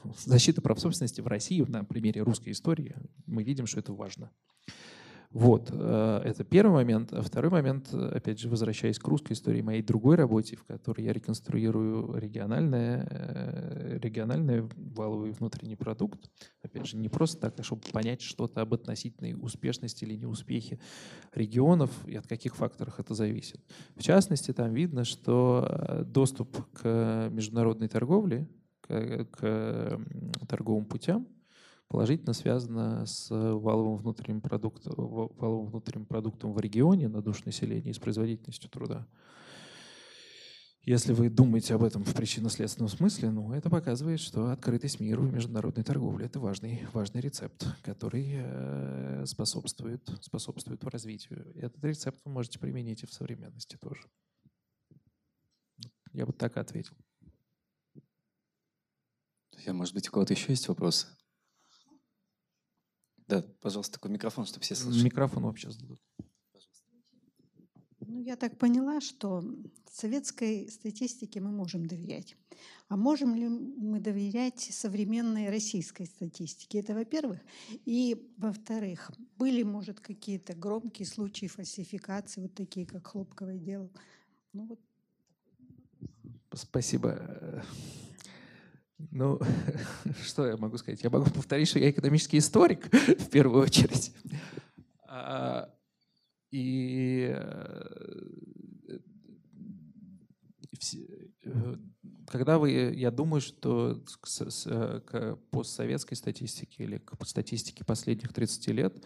защита 0.25 0.61
прав 0.61 0.79
собственности 0.79 1.21
в 1.21 1.27
России 1.27 1.61
на 1.67 1.83
примере 1.83 2.21
русской 2.21 2.51
истории, 2.51 2.95
мы 3.25 3.43
видим, 3.43 3.67
что 3.67 3.79
это 3.79 3.93
важно. 3.93 4.31
Вот, 5.31 5.69
э, 5.71 6.21
это 6.25 6.43
первый 6.43 6.73
момент. 6.73 7.13
А 7.13 7.21
второй 7.21 7.51
момент, 7.51 7.93
опять 7.93 8.39
же, 8.39 8.49
возвращаясь 8.49 8.97
к 8.97 9.07
русской 9.07 9.33
истории, 9.33 9.61
моей 9.61 9.83
другой 9.83 10.15
работе, 10.15 10.55
в 10.55 10.63
которой 10.63 11.05
я 11.05 11.13
реконструирую 11.13 12.17
региональное, 12.17 13.07
э, 13.07 13.99
региональный 14.01 14.67
валовый 14.75 15.31
внутренний 15.31 15.75
продукт. 15.75 16.31
Опять 16.63 16.87
же, 16.87 16.97
не 16.97 17.09
просто 17.09 17.39
так, 17.41 17.59
а 17.59 17.63
чтобы 17.63 17.83
понять 17.91 18.21
что-то 18.21 18.61
об 18.61 18.73
относительной 18.73 19.35
успешности 19.39 20.03
или 20.03 20.15
неуспехе 20.15 20.79
регионов 21.35 21.91
и 22.07 22.15
от 22.15 22.25
каких 22.25 22.55
факторов 22.55 22.99
это 22.99 23.13
зависит. 23.13 23.61
В 23.95 24.01
частности, 24.01 24.51
там 24.51 24.73
видно, 24.73 25.03
что 25.03 25.67
э, 25.69 26.03
доступ 26.05 26.57
к 26.73 27.29
международной 27.29 27.87
торговле, 27.87 28.47
к, 28.81 29.25
к 29.25 29.99
торговым 30.47 30.85
путям– 30.85 31.27
положительно 31.89 32.33
связано 32.33 33.05
с 33.05 33.29
валовым 33.29 33.97
внутренним 33.97 34.41
продуктом, 34.41 34.93
валовым 34.95 35.67
внутренним 35.67 36.05
продуктом 36.05 36.53
в 36.53 36.59
регионе 36.59 37.09
на 37.09 37.21
душу 37.21 37.41
населения 37.45 37.89
и 37.89 37.93
с 37.93 37.99
производительностью 37.99 38.69
труда. 38.69 39.07
Если 40.83 41.13
вы 41.13 41.29
думаете 41.29 41.75
об 41.75 41.83
этом 41.83 42.03
в 42.03 42.13
причинно-следственном 42.15 42.89
смысле, 42.89 43.31
ну, 43.31 43.53
это 43.53 43.69
показывает, 43.69 44.19
что 44.19 44.49
открытость 44.49 44.99
миру 44.99 45.27
и 45.27 45.31
международной 45.31 45.83
торговли– 45.83 46.25
это 46.27 46.39
важный, 46.39 46.87
важный 46.93 47.21
рецепт, 47.21 47.67
который 47.83 48.27
э, 48.31 49.25
способствует, 49.25 50.09
способствует 50.21 50.83
развитию. 50.85 51.51
Этот 51.55 51.83
рецепт 51.83 52.21
вы 52.23 52.31
можете 52.31 52.59
применить 52.59 53.03
и 53.03 53.07
в 53.07 53.13
современности 53.13 53.77
тоже. 53.77 54.07
Я 56.13 56.25
вот 56.25 56.37
так 56.37 56.55
ответил. 56.57 56.95
Я, 59.65 59.73
может 59.73 59.93
быть, 59.93 60.07
у 60.07 60.11
кого-то 60.11 60.33
еще 60.33 60.51
есть 60.53 60.67
вопросы? 60.69 61.07
Да, 63.29 63.43
пожалуйста, 63.61 63.93
такой 63.93 64.09
микрофон, 64.09 64.47
чтобы 64.47 64.63
все 64.63 64.73
слышали. 64.73 65.03
Микрофон 65.03 65.43
вообще 65.43 65.69
сдадут. 65.69 66.01
Ну, 68.07 68.21
я 68.21 68.35
так 68.35 68.57
поняла, 68.57 69.01
что 69.01 69.43
советской 69.91 70.67
статистике 70.67 71.39
мы 71.39 71.51
можем 71.51 71.85
доверять. 71.85 72.35
А 72.87 72.97
можем 72.97 73.35
ли 73.35 73.47
мы 73.47 73.99
доверять 73.99 74.59
современной 74.59 75.49
российской 75.49 76.07
статистике? 76.07 76.79
Это 76.79 76.95
во-первых. 76.95 77.39
И 77.85 78.17
во-вторых, 78.37 79.11
были, 79.37 79.61
может, 79.61 79.99
какие-то 79.99 80.55
громкие 80.55 81.05
случаи 81.05 81.45
фальсификации, 81.45 82.41
вот 82.41 82.55
такие, 82.55 82.87
как 82.87 83.05
хлопковое 83.05 83.59
дело? 83.59 83.91
Ну, 84.53 84.65
вот. 84.65 84.79
Спасибо. 86.53 87.63
Ну, 89.11 89.39
что 90.23 90.45
я 90.45 90.57
могу 90.57 90.77
сказать? 90.77 91.01
Я 91.03 91.09
могу 91.09 91.29
повторить, 91.29 91.69
что 91.69 91.79
я 91.79 91.89
экономический 91.89 92.37
историк 92.37 92.93
в 92.93 93.29
первую 93.29 93.63
очередь. 93.63 94.13
А, 95.07 95.73
и 96.51 97.33
э, 97.33 98.99
э, 101.45 101.75
когда 102.27 102.59
вы, 102.59 102.71
я 102.71 103.11
думаю, 103.11 103.41
что 103.41 104.03
к 105.05 105.37
постсоветской 105.51 106.17
статистике 106.17 106.83
или 106.83 106.97
к 106.97 107.25
статистике 107.25 107.83
последних 107.85 108.33
30 108.33 108.67
лет 108.67 109.03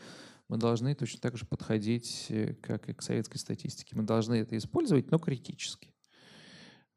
мы 0.49 0.57
должны 0.57 0.93
точно 0.93 1.19
так 1.19 1.37
же 1.37 1.45
подходить, 1.45 2.27
э, 2.29 2.55
как 2.55 2.89
и 2.89 2.93
к 2.93 3.01
советской 3.01 3.37
статистике. 3.37 3.95
Мы 3.95 4.03
должны 4.03 4.35
это 4.35 4.57
использовать, 4.57 5.11
но 5.11 5.19
критически. 5.19 5.92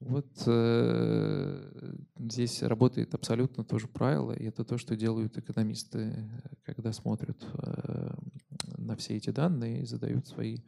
Вот 0.01 0.31
э, 0.47 1.95
здесь 2.19 2.63
работает 2.63 3.15
абсолютно 3.15 3.65
то 3.65 3.79
же 3.79 3.89
правило, 3.89 4.33
и 4.33 4.45
это 4.45 4.63
то, 4.63 4.77
что 4.77 4.95
делают 4.95 5.39
экономисты, 5.39 6.31
когда 6.65 6.93
смотрят 6.93 7.43
э, 7.55 8.15
на 8.77 8.95
все 8.97 9.17
эти 9.17 9.31
данные 9.31 9.83
и 9.83 9.87
задают 9.87 10.27
свои, 10.27 10.59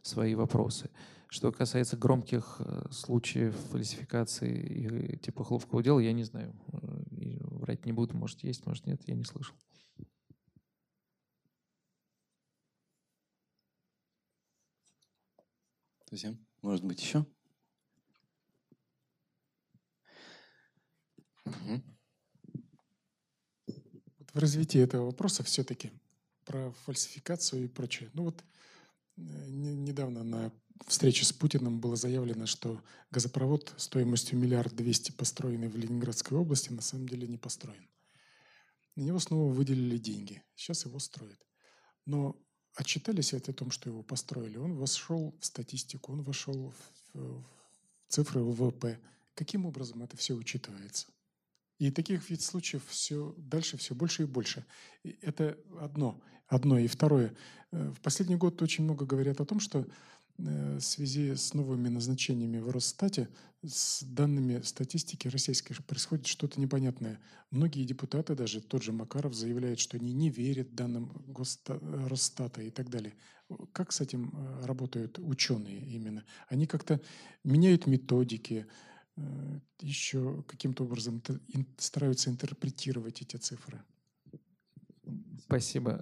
свои 0.00 0.34
вопросы. 0.34 0.90
Что 1.28 1.52
касается 1.52 1.98
громких 1.98 2.56
э, 2.60 2.86
случаев 2.90 3.54
фальсификации 3.70 4.58
и 4.58 5.18
типа 5.18 5.44
хлопкового 5.44 5.82
дела, 5.82 6.00
я 6.00 6.14
не 6.14 6.24
знаю. 6.24 6.54
Э, 6.72 7.00
врать 7.70 7.84
не 7.84 7.92
буду, 7.92 8.16
может 8.16 8.42
есть, 8.42 8.66
может 8.66 8.86
нет, 8.86 9.02
я 9.06 9.14
не 9.14 9.24
слышал. 9.24 9.54
Друзья, 16.08 16.34
может 16.62 16.84
быть 16.84 17.00
еще? 17.00 17.26
В 24.32 24.38
развитии 24.38 24.80
этого 24.80 25.06
вопроса 25.06 25.42
все-таки 25.42 25.90
про 26.44 26.72
фальсификацию 26.84 27.64
и 27.64 27.68
прочее. 27.68 28.10
Ну 28.14 28.24
вот 28.24 28.42
э, 29.16 29.22
недавно 29.48 30.22
на 30.22 30.52
встрече 30.86 31.24
с 31.24 31.32
Путиным 31.32 31.80
было 31.80 31.96
заявлено, 31.96 32.46
что 32.46 32.82
газопровод 33.10 33.74
стоимостью 33.76 34.38
миллиард 34.38 34.74
двести, 34.74 35.12
построенный 35.12 35.68
в 35.68 35.76
Ленинградской 35.76 36.36
области, 36.36 36.72
на 36.72 36.82
самом 36.82 37.08
деле 37.08 37.28
не 37.28 37.36
построен. 37.36 37.88
На 38.96 39.02
него 39.02 39.18
снова 39.18 39.52
выделили 39.52 39.98
деньги. 39.98 40.42
Сейчас 40.56 40.84
его 40.84 40.98
строят. 40.98 41.46
Но 42.06 42.36
отчитались 42.74 43.34
о 43.34 43.40
том, 43.40 43.70
что 43.70 43.88
его 43.88 44.02
построили. 44.02 44.56
Он 44.56 44.74
вошел 44.74 45.36
в 45.38 45.44
статистику, 45.44 46.12
он 46.12 46.22
вошел 46.22 46.72
в, 46.72 47.18
в 47.18 47.44
цифры 48.08 48.42
ВВП. 48.42 48.98
Каким 49.34 49.66
образом 49.66 50.02
это 50.02 50.16
все 50.16 50.34
учитывается? 50.34 51.06
И 51.80 51.90
таких 51.90 52.28
вид 52.28 52.42
случаев 52.42 52.82
все 52.88 53.34
дальше 53.38 53.78
все 53.78 53.94
больше 53.94 54.24
и 54.24 54.26
больше. 54.26 54.66
И 55.02 55.16
это 55.22 55.56
одно. 55.80 56.20
Одно. 56.46 56.78
И 56.78 56.86
второе. 56.86 57.34
Э, 57.72 57.90
в 57.96 58.00
последний 58.02 58.36
год 58.36 58.60
очень 58.60 58.84
много 58.84 59.06
говорят 59.06 59.40
о 59.40 59.46
том, 59.46 59.60
что 59.60 59.86
э, 60.36 60.76
в 60.76 60.80
связи 60.82 61.34
с 61.34 61.54
новыми 61.54 61.88
назначениями 61.88 62.58
в 62.58 62.68
Росстате, 62.70 63.30
с 63.66 64.02
данными 64.02 64.60
статистики 64.60 65.28
российской 65.28 65.74
происходит 65.74 66.26
что-то 66.26 66.60
непонятное. 66.60 67.18
Многие 67.50 67.84
депутаты, 67.84 68.34
даже 68.34 68.60
тот 68.60 68.82
же 68.82 68.92
Макаров, 68.92 69.32
заявляют, 69.32 69.80
что 69.80 69.96
они 69.96 70.12
не 70.12 70.28
верят 70.28 70.74
данным 70.74 71.10
Росстата 72.08 72.60
и 72.60 72.68
так 72.68 72.90
далее. 72.90 73.14
Как 73.72 73.90
с 73.92 74.02
этим 74.02 74.34
э, 74.34 74.66
работают 74.66 75.18
ученые 75.18 75.80
именно? 75.80 76.24
Они 76.48 76.66
как-то 76.66 77.00
меняют 77.42 77.86
методики, 77.86 78.66
еще 79.80 80.42
каким-то 80.46 80.84
образом 80.84 81.22
стараются 81.78 82.30
интерпретировать 82.30 83.22
эти 83.22 83.36
цифры. 83.36 83.80
Спасибо. 85.44 86.00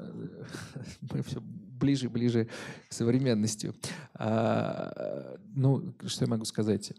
Мы 1.00 1.22
все 1.22 1.40
ближе 1.40 2.06
и 2.06 2.08
ближе 2.08 2.48
к 2.88 2.92
современности. 2.92 3.72
А, 4.14 5.38
ну, 5.54 5.94
что 6.06 6.24
я 6.24 6.30
могу 6.30 6.44
сказать? 6.44 6.92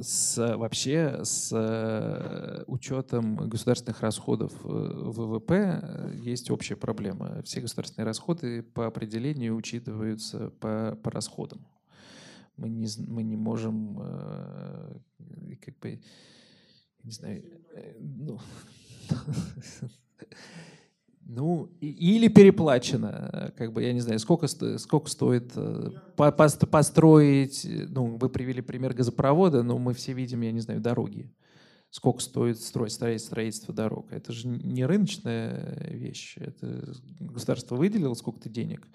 С, 0.00 0.36
вообще 0.56 1.20
с 1.22 1.50
э, 1.52 2.64
учетом 2.66 3.36
государственных 3.48 4.02
расходов 4.02 4.52
э, 4.64 4.68
ВВП 4.68 6.12
есть 6.14 6.50
общая 6.50 6.76
проблема. 6.76 7.42
Все 7.42 7.60
государственные 7.60 8.06
расходы 8.06 8.62
по 8.62 8.86
определению 8.86 9.56
учитываются 9.56 10.50
по, 10.60 10.98
по 11.02 11.10
расходам 11.10 11.66
мы 12.56 12.68
не, 12.68 12.88
мы 13.06 13.22
не 13.22 13.36
можем, 13.36 13.98
э, 14.00 14.98
как 15.64 15.78
бы, 15.78 16.00
не 17.02 17.10
знаю, 17.10 17.42
э, 17.74 17.94
ну, 18.00 18.40
ну, 21.20 21.70
или 21.80 22.28
переплачено, 22.28 23.52
как 23.56 23.72
бы, 23.72 23.82
я 23.82 23.92
не 23.92 24.00
знаю, 24.00 24.18
сколько, 24.18 24.46
сколько 24.46 25.10
стоит 25.10 25.52
э, 25.56 25.90
построить, 26.16 27.66
ну, 27.88 28.16
вы 28.16 28.28
привели 28.28 28.62
пример 28.62 28.94
газопровода, 28.94 29.62
но 29.62 29.78
мы 29.78 29.92
все 29.92 30.12
видим, 30.12 30.40
я 30.42 30.52
не 30.52 30.60
знаю, 30.60 30.80
дороги. 30.80 31.30
Сколько 31.90 32.20
стоит 32.20 32.60
строить, 32.60 32.92
строительство 32.92 33.72
дорог? 33.72 34.12
Это 34.12 34.32
же 34.32 34.48
не 34.48 34.84
рыночная 34.84 35.88
вещь. 35.88 36.36
Это 36.36 36.94
государство 37.20 37.76
выделило 37.76 38.14
сколько-то 38.14 38.48
денег, 38.48 38.86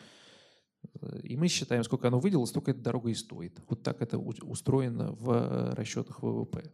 и 1.24 1.36
мы 1.36 1.48
считаем, 1.48 1.84
сколько 1.84 2.08
оно 2.08 2.20
выделило, 2.20 2.46
столько 2.46 2.72
эта 2.72 2.82
дорога 2.82 3.10
и 3.10 3.14
стоит. 3.14 3.60
Вот 3.68 3.84
так 3.84 4.02
это 4.02 4.18
устроено 4.18 5.14
в 5.14 5.32
э, 5.32 5.74
расчетах 5.74 6.22
ВВП. 6.22 6.72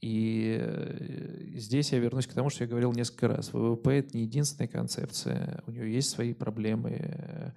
И 0.00 0.58
э, 0.60 1.52
здесь 1.54 1.92
я 1.92 1.98
вернусь 1.98 2.26
к 2.26 2.32
тому, 2.32 2.50
что 2.50 2.64
я 2.64 2.70
говорил 2.70 2.92
несколько 2.92 3.28
раз. 3.28 3.52
ВВП— 3.52 3.90
это 3.98 4.16
не 4.16 4.24
единственная 4.24 4.68
концепция, 4.68 5.62
у 5.66 5.70
нее 5.70 5.92
есть 5.92 6.10
свои 6.10 6.34
проблемы. 6.34 7.54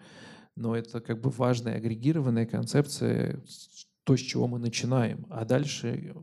но 0.55 0.75
это 0.75 1.01
как 1.01 1.21
бы 1.21 1.29
важная 1.29 1.75
агрегированная 1.75 2.45
концепция, 2.45 3.41
то, 4.03 4.15
с 4.15 4.19
чего 4.19 4.47
мы 4.47 4.59
начинаем. 4.59 5.25
А 5.29 5.45
дальше 5.45 6.15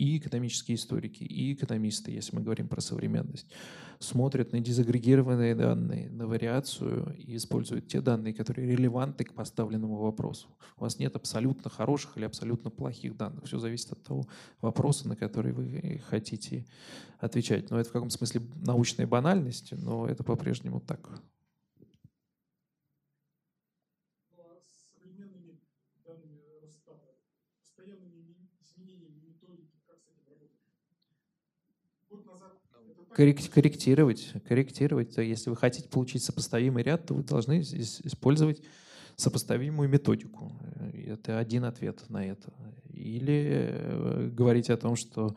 и 0.00 0.16
экономические 0.16 0.76
историки, 0.76 1.24
и 1.24 1.52
экономисты, 1.52 2.10
если 2.10 2.34
мы 2.34 2.42
говорим 2.42 2.68
про 2.68 2.80
современность, 2.80 3.46
смотрят 4.00 4.52
на 4.52 4.60
дезагрегированные 4.60 5.54
данные, 5.54 6.10
на 6.10 6.26
вариацию 6.26 7.14
и 7.18 7.36
используют 7.36 7.86
те 7.86 8.00
данные, 8.00 8.32
которые 8.32 8.68
релевантны 8.68 9.26
к 9.26 9.34
поставленному 9.34 9.96
вопросу. 9.96 10.48
У 10.78 10.82
вас 10.82 10.98
нет 10.98 11.14
абсолютно 11.16 11.70
хороших 11.70 12.16
или 12.16 12.24
абсолютно 12.24 12.70
плохих 12.70 13.16
данных. 13.16 13.44
Все 13.44 13.58
зависит 13.58 13.92
от 13.92 14.02
того 14.02 14.26
вопроса, 14.62 15.06
на 15.06 15.16
который 15.16 15.52
вы 15.52 16.00
хотите 16.08 16.66
отвечать. 17.18 17.70
Но 17.70 17.78
это 17.78 17.90
в 17.90 17.92
каком 17.92 18.08
смысле 18.08 18.40
научная 18.56 19.06
банальность, 19.06 19.72
но 19.72 20.06
это 20.08 20.24
по-прежнему 20.24 20.80
так. 20.80 21.20
Корректировать, 33.50 34.32
корректировать. 34.46 35.14
То 35.14 35.22
если 35.22 35.50
вы 35.50 35.56
хотите 35.56 35.88
получить 35.88 36.22
сопоставимый 36.22 36.82
ряд, 36.82 37.06
то 37.06 37.14
вы 37.14 37.22
должны 37.22 37.60
использовать 37.60 38.62
сопоставимую 39.16 39.88
методику. 39.88 40.52
Это 40.92 41.38
один 41.38 41.64
ответ 41.64 42.08
на 42.08 42.24
это. 42.24 42.52
Или 42.92 43.72
э, 43.72 44.30
говорить 44.32 44.70
о 44.70 44.76
том, 44.76 44.96
что 44.96 45.34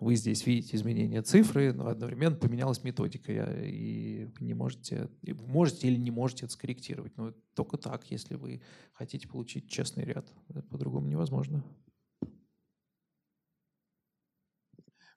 вы 0.00 0.16
здесь 0.16 0.46
видите 0.46 0.76
изменение 0.76 1.22
цифры, 1.22 1.72
но 1.72 1.88
одновременно 1.88 2.34
поменялась 2.34 2.82
методика, 2.82 3.32
и 3.62 4.28
не 4.40 4.54
можете, 4.54 5.08
можете 5.46 5.88
или 5.88 5.96
не 5.96 6.10
можете 6.10 6.46
это 6.46 6.54
скорректировать. 6.54 7.16
Но 7.16 7.34
только 7.54 7.76
так, 7.76 8.10
если 8.10 8.34
вы 8.34 8.62
хотите 8.94 9.28
получить 9.28 9.68
честный 9.68 10.04
ряд. 10.04 10.26
По-другому 10.70 11.06
невозможно. 11.06 11.62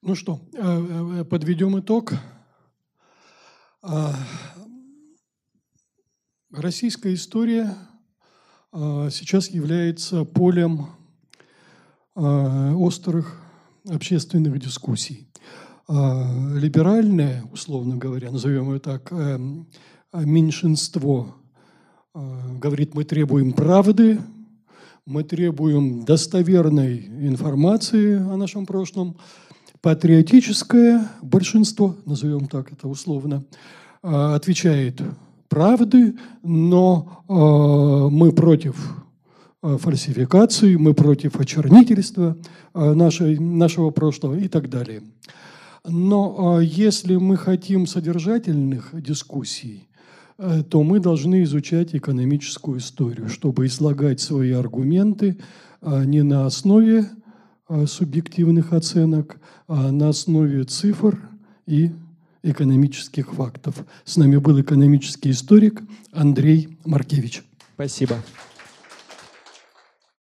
Ну 0.06 0.16
что, 0.16 0.42
э, 0.52 1.22
э, 1.22 1.24
подведем 1.24 1.80
итог. 1.80 2.12
А, 3.82 4.14
российская 6.52 7.14
история 7.14 7.74
а, 8.74 9.10
сейчас 9.10 9.50
является 9.50 10.26
полем 10.26 10.88
а, 12.16 12.76
острых 12.76 13.42
общественных 13.90 14.60
дискуссий. 14.60 15.30
Либеральное, 15.88 17.46
условно 17.54 17.96
говоря, 17.96 18.30
назовем 18.30 18.74
ее 18.74 18.80
так, 18.82 19.08
э, 19.10 19.38
меньшинство 20.14 21.36
говорит, 22.14 22.94
мы 22.94 23.06
требуем 23.06 23.54
правды, 23.54 24.20
мы 25.06 25.24
требуем 25.24 26.04
достоверной 26.04 27.06
информации 27.06 28.18
о 28.18 28.36
нашем 28.36 28.66
прошлом, 28.66 29.18
Патриотическое 29.84 31.10
большинство, 31.22 31.98
назовем 32.06 32.48
так 32.48 32.72
это 32.72 32.88
условно, 32.88 33.44
а, 34.02 34.34
отвечает 34.34 35.02
правды, 35.50 36.16
но 36.42 37.22
а, 37.28 38.08
мы 38.08 38.32
против 38.32 38.78
а, 39.62 39.78
фальсификации, 39.78 40.78
мы 40.78 40.94
против 40.94 41.38
очернительства 41.38 42.38
нашей, 42.74 43.38
нашего 43.38 43.90
прошлого 43.90 44.36
и 44.36 44.48
так 44.48 44.70
далее. 44.70 45.04
Но 45.86 46.62
если 46.62 47.18
мы 47.18 47.36
хотим 47.36 47.86
содержательных 47.86 48.92
дискуссий, 48.94 49.90
то 50.70 50.82
мы 50.82 51.02
должны 51.02 51.44
изучать 51.44 51.94
экономическую 51.94 52.80
историю, 52.80 53.28
чтобы 53.28 53.66
излагать 53.66 54.22
свои 54.22 54.52
аргументы 54.52 55.38
не 55.82 56.22
на 56.22 56.46
основе 56.46 57.06
субъективных 57.88 58.74
оценок, 58.74 59.38
а 59.68 59.92
на 59.92 60.10
основе 60.10 60.64
цифр 60.64 61.20
и 61.66 61.92
экономических 62.44 63.34
фактов. 63.34 63.76
С 64.04 64.18
нами 64.18 64.38
был 64.38 64.60
экономический 64.62 65.32
историк 65.32 65.82
Андрей 66.12 66.78
Маркевич. 66.86 67.44
Спасибо. 67.76 68.18